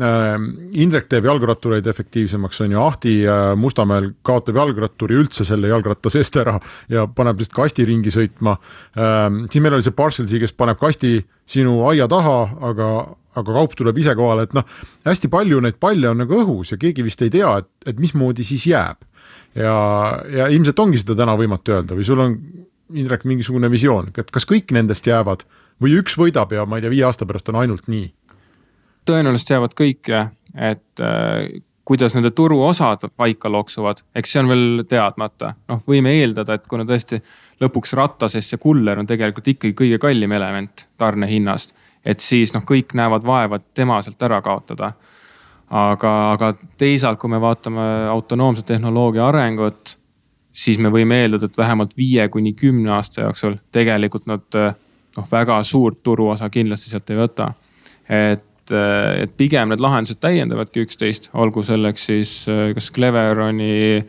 Indrek 0.00 1.08
teeb 1.10 1.26
jalgrattureid 1.28 1.86
efektiivsemaks, 1.86 2.62
on 2.64 2.72
ju, 2.72 2.80
Ahti 2.80 3.12
äh, 3.28 3.52
Mustamäel 3.60 4.08
kaotab 4.24 4.56
jalgratturi 4.56 5.18
üldse 5.20 5.44
selle 5.44 5.68
jalgratta 5.68 6.10
seest 6.10 6.36
ära 6.40 6.56
ja 6.90 7.04
paneb 7.06 7.42
lihtsalt 7.42 7.58
kasti 7.58 7.84
ringi 7.86 8.12
sõitma. 8.14 8.56
Ähm, 8.96 9.44
siis 9.52 9.62
meil 9.62 9.76
oli 9.76 9.84
see 9.84 9.94
Parcelsi, 9.96 10.40
kes 10.42 10.56
paneb 10.56 10.80
kasti 10.80 11.18
sinu 11.44 11.82
aia 11.90 12.08
taha, 12.10 12.38
aga, 12.72 12.88
aga 13.36 13.56
kaup 13.60 13.76
tuleb 13.78 14.00
ise 14.00 14.16
kohale, 14.16 14.48
et 14.48 14.56
noh, 14.56 14.66
hästi 15.06 15.30
palju 15.32 15.60
neid 15.62 15.78
palle 15.82 16.08
on 16.10 16.22
nagu 16.24 16.40
õhus 16.40 16.72
ja 16.72 16.80
keegi 16.80 17.04
vist 17.04 17.22
ei 17.22 17.32
tea, 17.34 17.52
et, 17.60 17.70
et 17.92 18.00
mismoodi 18.00 18.48
siis 18.48 18.64
jääb. 18.72 19.04
ja, 19.54 19.76
ja 20.32 20.48
ilmselt 20.48 20.78
ongi 20.80 21.02
seda 21.02 21.18
täna 21.20 21.36
võimatu 21.36 21.76
öelda 21.76 21.98
või 21.98 22.08
sul 22.08 22.24
on, 22.24 22.38
Indrek, 22.92 23.22
mingisugune 23.24 23.70
visioon, 23.72 24.10
et 24.20 24.28
kas 24.28 24.44
kõik 24.44 24.72
nendest 24.76 25.06
jäävad 25.08 25.46
või 25.80 25.94
üks 25.96 26.16
võidab 26.18 26.50
ja 26.52 26.66
ma 26.68 26.76
ei 26.76 26.84
tea, 26.84 26.92
viie 26.92 27.06
aasta 27.08 27.24
pärast 27.28 27.48
on 27.48 27.56
ainult 27.62 27.86
nii 27.88 28.10
tõenäoliselt 29.08 29.50
jäävad 29.54 29.76
kõik, 29.78 30.10
et 30.54 31.00
äh, 31.00 31.62
kuidas 31.84 32.14
nende 32.14 32.30
turuosad 32.30 33.08
paika 33.16 33.50
loksuvad, 33.52 34.02
eks 34.14 34.32
see 34.32 34.42
on 34.42 34.50
veel 34.50 34.84
teadmata. 34.88 35.54
noh, 35.68 35.82
võime 35.88 36.14
eeldada, 36.20 36.54
et 36.54 36.66
kuna 36.70 36.86
tõesti 36.88 37.18
lõpuks 37.62 37.96
ratta 37.98 38.28
sees 38.28 38.50
see 38.50 38.60
kuller 38.62 38.98
on 38.98 39.06
tegelikult 39.06 39.48
ikkagi 39.54 39.74
kõige 39.78 39.98
kallim 40.02 40.32
element 40.32 40.86
tarnehinnast. 40.98 41.74
et 42.04 42.20
siis 42.20 42.54
noh, 42.54 42.62
kõik 42.66 42.94
näevad 42.94 43.26
vaeva, 43.26 43.56
et 43.56 43.74
tema 43.74 44.00
sealt 44.02 44.22
ära 44.22 44.40
kaotada. 44.42 44.92
aga, 45.70 46.32
aga 46.32 46.54
teisalt, 46.78 47.18
kui 47.18 47.30
me 47.30 47.40
vaatame 47.40 48.06
autonoomse 48.12 48.62
tehnoloogia 48.62 49.26
arengut, 49.26 49.96
siis 50.52 50.78
me 50.78 50.88
võime 50.88 51.22
eeldada, 51.22 51.46
et 51.46 51.58
vähemalt 51.58 51.96
viie 51.96 52.28
kuni 52.28 52.52
kümne 52.52 52.92
aasta 52.92 53.20
jooksul 53.20 53.56
tegelikult 53.72 54.26
nad 54.26 54.46
noh, 55.16 55.28
väga 55.32 55.62
suurt 55.62 56.02
turuosa 56.02 56.50
kindlasti 56.50 56.90
sealt 56.90 57.10
ei 57.10 57.16
võta. 57.16 57.52
et 58.08 58.51
et, 58.72 59.24
et 59.26 59.32
pigem 59.36 59.72
need 59.72 59.82
lahendused 59.82 60.20
täiendavadki 60.22 60.86
üksteist, 60.86 61.30
olgu 61.38 61.64
selleks 61.66 62.08
siis 62.10 62.34
äh, 62.50 62.70
kas 62.76 62.90
Cleveroni 62.94 64.02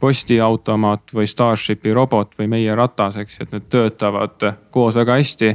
postiautomaat 0.00 1.14
või 1.14 1.26
Starshipi 1.30 1.94
robot 1.94 2.34
või 2.38 2.48
meie 2.56 2.74
ratas, 2.76 3.18
eks, 3.22 3.40
et 3.44 3.54
need 3.54 3.70
töötavad 3.72 4.42
koos 4.74 4.98
väga 4.98 5.16
hästi. 5.20 5.54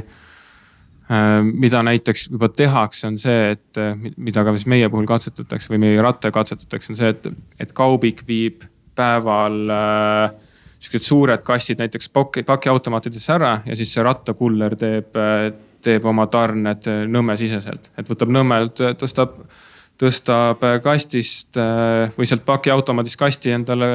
Mida 1.42 1.80
näiteks 1.82 2.28
juba 2.30 2.48
tehakse, 2.54 3.08
on 3.08 3.16
see, 3.18 3.56
et 3.56 3.78
mida 4.16 4.44
ka 4.46 4.54
siis 4.54 4.68
meie 4.70 4.88
puhul 4.90 5.08
katsetatakse 5.10 5.72
või 5.72 5.80
meie 5.82 6.02
ratta 6.02 6.30
katsetatakse, 6.30 6.92
on 6.92 6.98
see, 7.00 7.10
et, 7.10 7.26
et 7.66 7.72
kaubik 7.74 8.22
viib 8.28 8.62
päeval 8.96 9.74
äh, 9.74 10.36
sihukesed 10.80 11.06
suured 11.06 11.42
kastid 11.44 11.80
näiteks 11.80 12.08
paki, 12.08 12.42
pakiautomaatidesse 12.48 13.34
ära 13.34 13.58
ja 13.66 13.76
siis 13.76 13.92
see 13.94 14.04
rattakuller 14.04 14.76
teeb, 14.80 15.16
teeb 15.82 16.04
oma 16.06 16.26
tarned 16.30 16.88
Nõmme-siseselt, 17.10 17.90
et 17.98 18.08
võtab 18.10 18.32
Nõmmelt, 18.34 18.82
tõstab 19.00 19.38
tõstab 20.00 20.62
kastist 20.84 21.58
äh, 21.60 22.08
või 22.16 22.28
sealt 22.28 22.44
pakiautomaadist 22.48 23.18
kasti 23.20 23.52
endale 23.52 23.88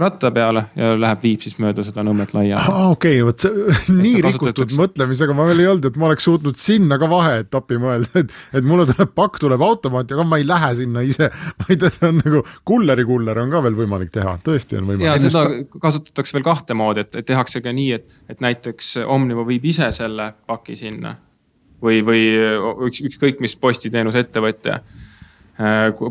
ratta 0.00 0.30
peale 0.32 0.64
ja 0.78 0.94
läheb, 0.96 1.20
viib 1.24 1.44
siis 1.44 1.58
mööda 1.60 1.84
seda 1.84 2.04
Nõmmet 2.06 2.32
laia. 2.32 2.62
okei 2.88 3.20
okay,, 3.20 3.26
vot 3.26 3.44
see 3.44 3.74
nii 4.00 4.22
rikutud 4.24 4.72
mõtlemisega 4.78 5.36
ma 5.36 5.46
veel 5.50 5.64
ei 5.64 5.68
olnud, 5.70 5.90
et 5.90 5.98
ma 6.00 6.08
oleks 6.08 6.24
suutnud 6.28 6.56
sinna 6.60 6.96
ka 7.00 7.08
vaheetappi 7.10 7.80
mõelda, 7.82 8.22
et, 8.22 8.32
et 8.56 8.66
mulle 8.66 8.86
tuleb 8.88 9.12
pakk 9.16 9.40
tuleb 9.42 9.64
automaati, 9.66 10.16
aga 10.16 10.26
ma 10.28 10.40
ei 10.40 10.46
lähe 10.48 10.72
sinna 10.80 11.04
ise. 11.04 11.28
vaid 11.66 11.84
et 11.90 12.00
on 12.08 12.22
nagu 12.22 12.42
kulleri 12.68 13.04
kuller 13.08 13.42
on 13.44 13.52
ka 13.52 13.62
veel 13.66 13.76
võimalik 13.82 14.14
teha, 14.14 14.38
tõesti 14.46 14.80
on 14.80 14.88
võimalik. 14.88 15.08
ja 15.10 15.18
seda 15.20 15.44
kasutatakse 15.82 16.38
veel 16.38 16.46
kahte 16.48 16.76
moodi, 16.78 17.04
et 17.04 17.28
tehakse 17.28 17.60
ka 17.64 17.74
nii, 17.76 17.92
et, 18.00 18.08
et 18.32 18.40
näiteks 18.40 18.96
Omniva 19.04 19.44
viib 19.48 19.68
ise 19.68 19.90
selle 19.92 20.32
paki 20.48 20.78
sinna 20.78 21.14
või, 21.84 22.00
või 22.06 22.24
üks, 22.88 23.04
ükskõik 23.10 23.44
mis 23.44 23.56
postiteenuse 23.60 24.24
ettevõtja 24.24 24.80
Äh, 24.80 25.09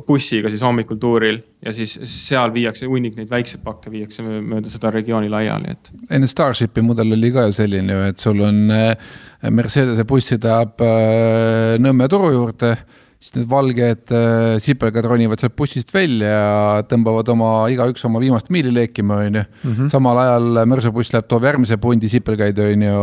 bussiga 0.08 0.52
siis 0.52 0.62
hommikul 0.62 1.00
tuuril 1.02 1.40
ja 1.66 1.74
siis 1.74 1.96
seal 2.06 2.54
viiakse 2.54 2.86
hunnik 2.90 3.16
neid 3.18 3.32
väikseid 3.32 3.64
pakke 3.66 3.92
viiakse 3.92 4.24
mööda 4.24 4.70
seda 4.70 4.92
regiooni 4.94 5.32
laiali, 5.32 5.74
et. 5.74 5.92
enne 6.10 6.30
Starshipi 6.30 6.84
mudel 6.86 7.18
oli 7.18 7.32
ka 7.34 7.48
ju 7.48 7.58
selline 7.58 7.96
ju, 7.96 8.06
et 8.12 8.22
sul 8.22 8.46
on 8.46 8.62
äh, 8.76 9.12
Mercedese 9.50 10.06
buss 10.06 10.30
sõidab 10.34 10.84
äh, 10.86 11.78
Nõmme 11.82 12.10
turu 12.12 12.34
juurde 12.36 12.76
siis 13.20 13.36
need 13.36 13.50
valged 13.52 14.14
äh, 14.16 14.54
sipelgad 14.64 15.08
ronivad 15.12 15.42
sealt 15.42 15.56
bussist 15.60 15.92
välja 15.94 16.30
ja 16.30 16.84
tõmbavad 16.88 17.28
oma, 17.34 17.50
igaüks 17.72 18.06
oma 18.08 18.22
viimast 18.24 18.48
miili 18.54 18.72
leekima, 18.72 19.18
on 19.26 19.42
ju. 19.42 19.44
Mhm. 19.64 19.90
samal 19.92 20.22
ajal 20.24 20.62
mürsubuss 20.72 21.12
läheb, 21.14 21.28
toob 21.28 21.48
järgmise 21.50 21.78
pundi 21.84 22.12
sipelgaid, 22.12 22.60
on 22.64 22.88
ju, 22.88 23.02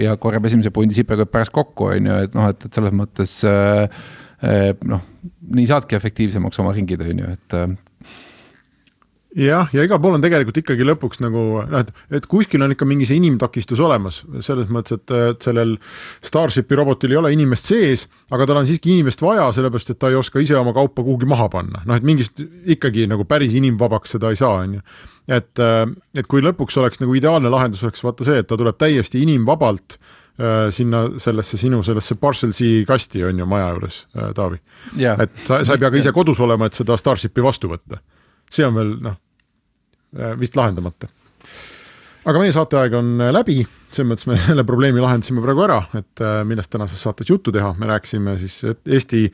ja 0.00 0.16
korjab 0.16 0.48
esimese 0.48 0.72
pundi 0.72 0.96
sipelgaid 0.96 1.32
pärast 1.32 1.52
kokku, 1.52 1.90
on 1.92 2.08
ju, 2.08 2.22
et 2.24 2.38
noh, 2.38 2.48
et, 2.48 2.64
et 2.64 2.80
selles 2.80 2.96
mõttes 2.96 3.36
äh, 3.44 4.08
noh, 4.88 5.04
nii 5.54 5.68
saadki 5.70 5.98
efektiivsemaks 5.98 6.60
oma 6.62 6.74
ringid, 6.76 7.02
on 7.04 7.22
ju, 7.24 7.30
et 7.36 7.56
äh, 7.58 7.72
jah, 9.36 9.70
ja 9.74 9.84
igal 9.86 10.00
pool 10.02 10.16
on 10.16 10.22
tegelikult 10.22 10.58
ikkagi 10.62 10.86
lõpuks 10.86 11.20
nagu 11.22 11.44
noh, 11.62 11.82
et, 11.82 11.90
et 12.18 12.26
kuskil 12.30 12.62
on 12.64 12.74
ikka 12.74 12.86
mingi 12.88 13.06
see 13.08 13.20
inimtakistus 13.20 13.82
olemas, 13.82 14.20
selles 14.44 14.70
mõttes, 14.72 14.98
et, 14.98 15.14
et 15.30 15.48
sellel 15.48 15.76
Starshipi 16.26 16.78
robotil 16.78 17.14
ei 17.14 17.20
ole 17.20 17.32
inimest 17.36 17.70
sees, 17.70 18.06
aga 18.34 18.48
tal 18.48 18.62
on 18.62 18.68
siiski 18.68 18.94
inimest 18.96 19.22
vaja, 19.24 19.48
sellepärast 19.56 19.94
et 19.94 20.00
ta 20.02 20.10
ei 20.10 20.18
oska 20.18 20.42
ise 20.42 20.58
oma 20.58 20.74
kaupa 20.76 21.04
kuhugi 21.06 21.28
maha 21.30 21.50
panna, 21.52 21.84
noh 21.86 21.98
et 21.98 22.06
mingist 22.06 22.42
ikkagi 22.42 23.06
nagu 23.10 23.26
päris 23.28 23.54
inimvabaks 23.58 24.16
seda 24.16 24.32
ei 24.34 24.40
saa, 24.40 24.64
on 24.64 24.78
ju. 24.78 24.86
et, 25.30 25.52
äh, 25.62 25.84
et 26.14 26.30
kui 26.30 26.42
lõpuks 26.44 26.78
oleks 26.82 27.02
nagu 27.02 27.14
ideaalne 27.18 27.52
lahendus 27.52 27.84
oleks 27.86 28.06
vaata 28.06 28.26
see, 28.26 28.42
et 28.42 28.50
ta 28.50 28.58
tuleb 28.58 28.80
täiesti 28.80 29.22
inimvabalt 29.26 30.00
Äh, 30.00 30.16
sinna 30.72 31.04
sellesse 31.20 31.58
sinu 31.60 31.82
sellesse 31.84 32.16
Parcel 32.20 32.52
C 32.56 32.84
kasti 32.88 33.24
on 33.24 33.38
ju 33.38 33.46
maja 33.48 33.72
juures, 33.74 34.04
äh, 34.16 34.30
Taavi. 34.36 34.60
Yeah.. 34.96 35.20
et 35.20 35.42
sa, 35.46 35.62
sa 35.64 35.76
ei 35.76 35.82
pea 35.82 35.90
ka 35.90 36.00
ise 36.00 36.12
kodus 36.16 36.40
olema, 36.40 36.68
et 36.68 36.78
seda 36.78 36.96
Starshipi 37.00 37.44
vastu 37.44 37.70
võtta. 37.72 38.00
see 38.50 38.66
on 38.66 38.78
veel 38.78 38.94
noh, 39.04 39.18
äh, 40.16 40.32
vist 40.40 40.56
lahendamata. 40.56 41.10
aga 42.24 42.42
meie 42.42 42.54
saateaeg 42.54 42.96
on 42.98 43.12
läbi, 43.34 43.58
selles 43.90 44.10
mõttes 44.12 44.30
me 44.30 44.38
selle 44.48 44.64
probleemi 44.68 45.02
lahendasime 45.02 45.44
praegu 45.44 45.66
ära, 45.66 45.80
et 45.98 46.24
millest 46.48 46.72
tänases 46.72 47.02
saates 47.02 47.28
juttu 47.30 47.52
teha, 47.52 47.74
me 47.78 47.90
rääkisime 47.90 48.38
siis 48.40 48.62
Eesti 48.64 49.26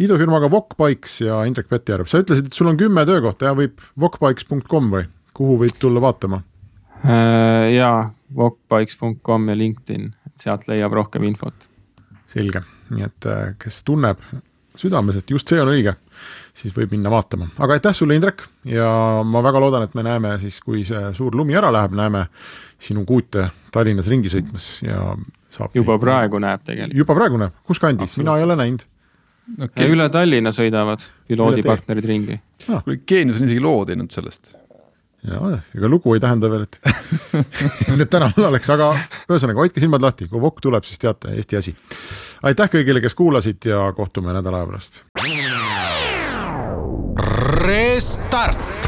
idufirmaga 0.00 0.50
Wokbikes 0.52 1.20
ja 1.24 1.42
Indrek 1.48 1.72
Petjärv, 1.72 2.10
sa 2.10 2.22
ütlesid, 2.22 2.50
et 2.50 2.56
sul 2.56 2.72
on 2.72 2.80
kümme 2.80 3.06
töökohta. 3.08 3.50
Ja 3.50 3.56
võib 3.56 3.80
wokbikes.com 4.00 4.92
või? 4.92 5.08
Kuhu 5.36 5.60
võib 5.64 5.76
tulla 5.80 6.02
vaatama? 6.04 6.44
jaa, 7.00 8.10
wokbikes.com 8.36 9.46
ja 9.48 9.54
LinkedIn 9.56 10.10
sealt 10.42 10.68
leiab 10.70 10.94
rohkem 10.96 11.26
infot. 11.28 11.68
selge, 12.30 12.62
nii 12.94 13.04
et 13.08 13.26
äh, 13.26 13.52
kes 13.58 13.82
tunneb 13.86 14.20
südames, 14.78 15.16
et 15.18 15.30
just 15.30 15.50
see 15.50 15.58
on 15.60 15.70
õige, 15.72 15.94
siis 16.56 16.74
võib 16.74 16.94
minna 16.94 17.10
vaatama, 17.12 17.48
aga 17.58 17.76
aitäh 17.76 17.96
sulle, 17.96 18.16
Indrek, 18.16 18.44
ja 18.68 18.86
ma 19.26 19.42
väga 19.44 19.62
loodan, 19.62 19.86
et 19.86 19.96
me 19.98 20.04
näeme 20.06 20.36
siis, 20.42 20.60
kui 20.64 20.84
see 20.88 21.10
suur 21.16 21.34
lumi 21.36 21.58
ära 21.58 21.72
läheb, 21.74 21.96
näeme 21.98 22.26
sinu 22.80 23.04
kuute 23.08 23.48
Tallinnas 23.74 24.08
ringi 24.10 24.30
sõitmas 24.32 24.70
ja 24.84 25.02
saab. 25.50 25.74
juba 25.76 25.98
praegu 26.00 26.40
näeb 26.42 26.64
tegelikult. 26.64 27.02
juba 27.02 27.18
praegu 27.18 27.42
näeb, 27.42 27.58
kus 27.66 27.82
kandis, 27.82 28.16
mina 28.22 28.38
ei 28.38 28.46
ole 28.46 28.56
näinud. 28.60 28.86
Okay.. 29.50 29.90
üle 29.90 30.06
Tallinna 30.14 30.52
sõidavad 30.54 31.02
piloodipartnerid 31.26 32.06
ringi. 32.06 32.38
Ah.. 32.70 32.84
Geenius 32.86 33.40
on 33.40 33.48
isegi 33.48 33.62
loo 33.64 33.82
teinud 33.88 34.12
sellest 34.14 34.54
ja 35.26 35.60
ega 35.76 35.90
lugu 35.90 36.14
ei 36.14 36.22
tähenda 36.22 36.50
veel, 36.50 36.64
et 36.64 36.80
et 38.02 38.10
tänaval 38.10 38.48
oleks, 38.50 38.70
aga 38.72 38.92
ühesõnaga 39.28 39.64
hoidke 39.64 39.82
silmad 39.82 40.04
lahti, 40.04 40.28
kui 40.30 40.40
Vokk 40.42 40.62
tuleb, 40.64 40.86
siis 40.88 41.00
teate, 41.02 41.34
Eesti 41.36 41.60
asi. 41.60 41.76
aitäh 42.42 42.72
kõigile, 42.72 43.02
kes 43.04 43.16
kuulasid 43.18 43.70
ja 43.70 43.90
kohtume 43.96 44.34
nädala 44.36 44.62
aja 44.62 44.70
pärast. 44.70 45.02
Restart 47.60 48.79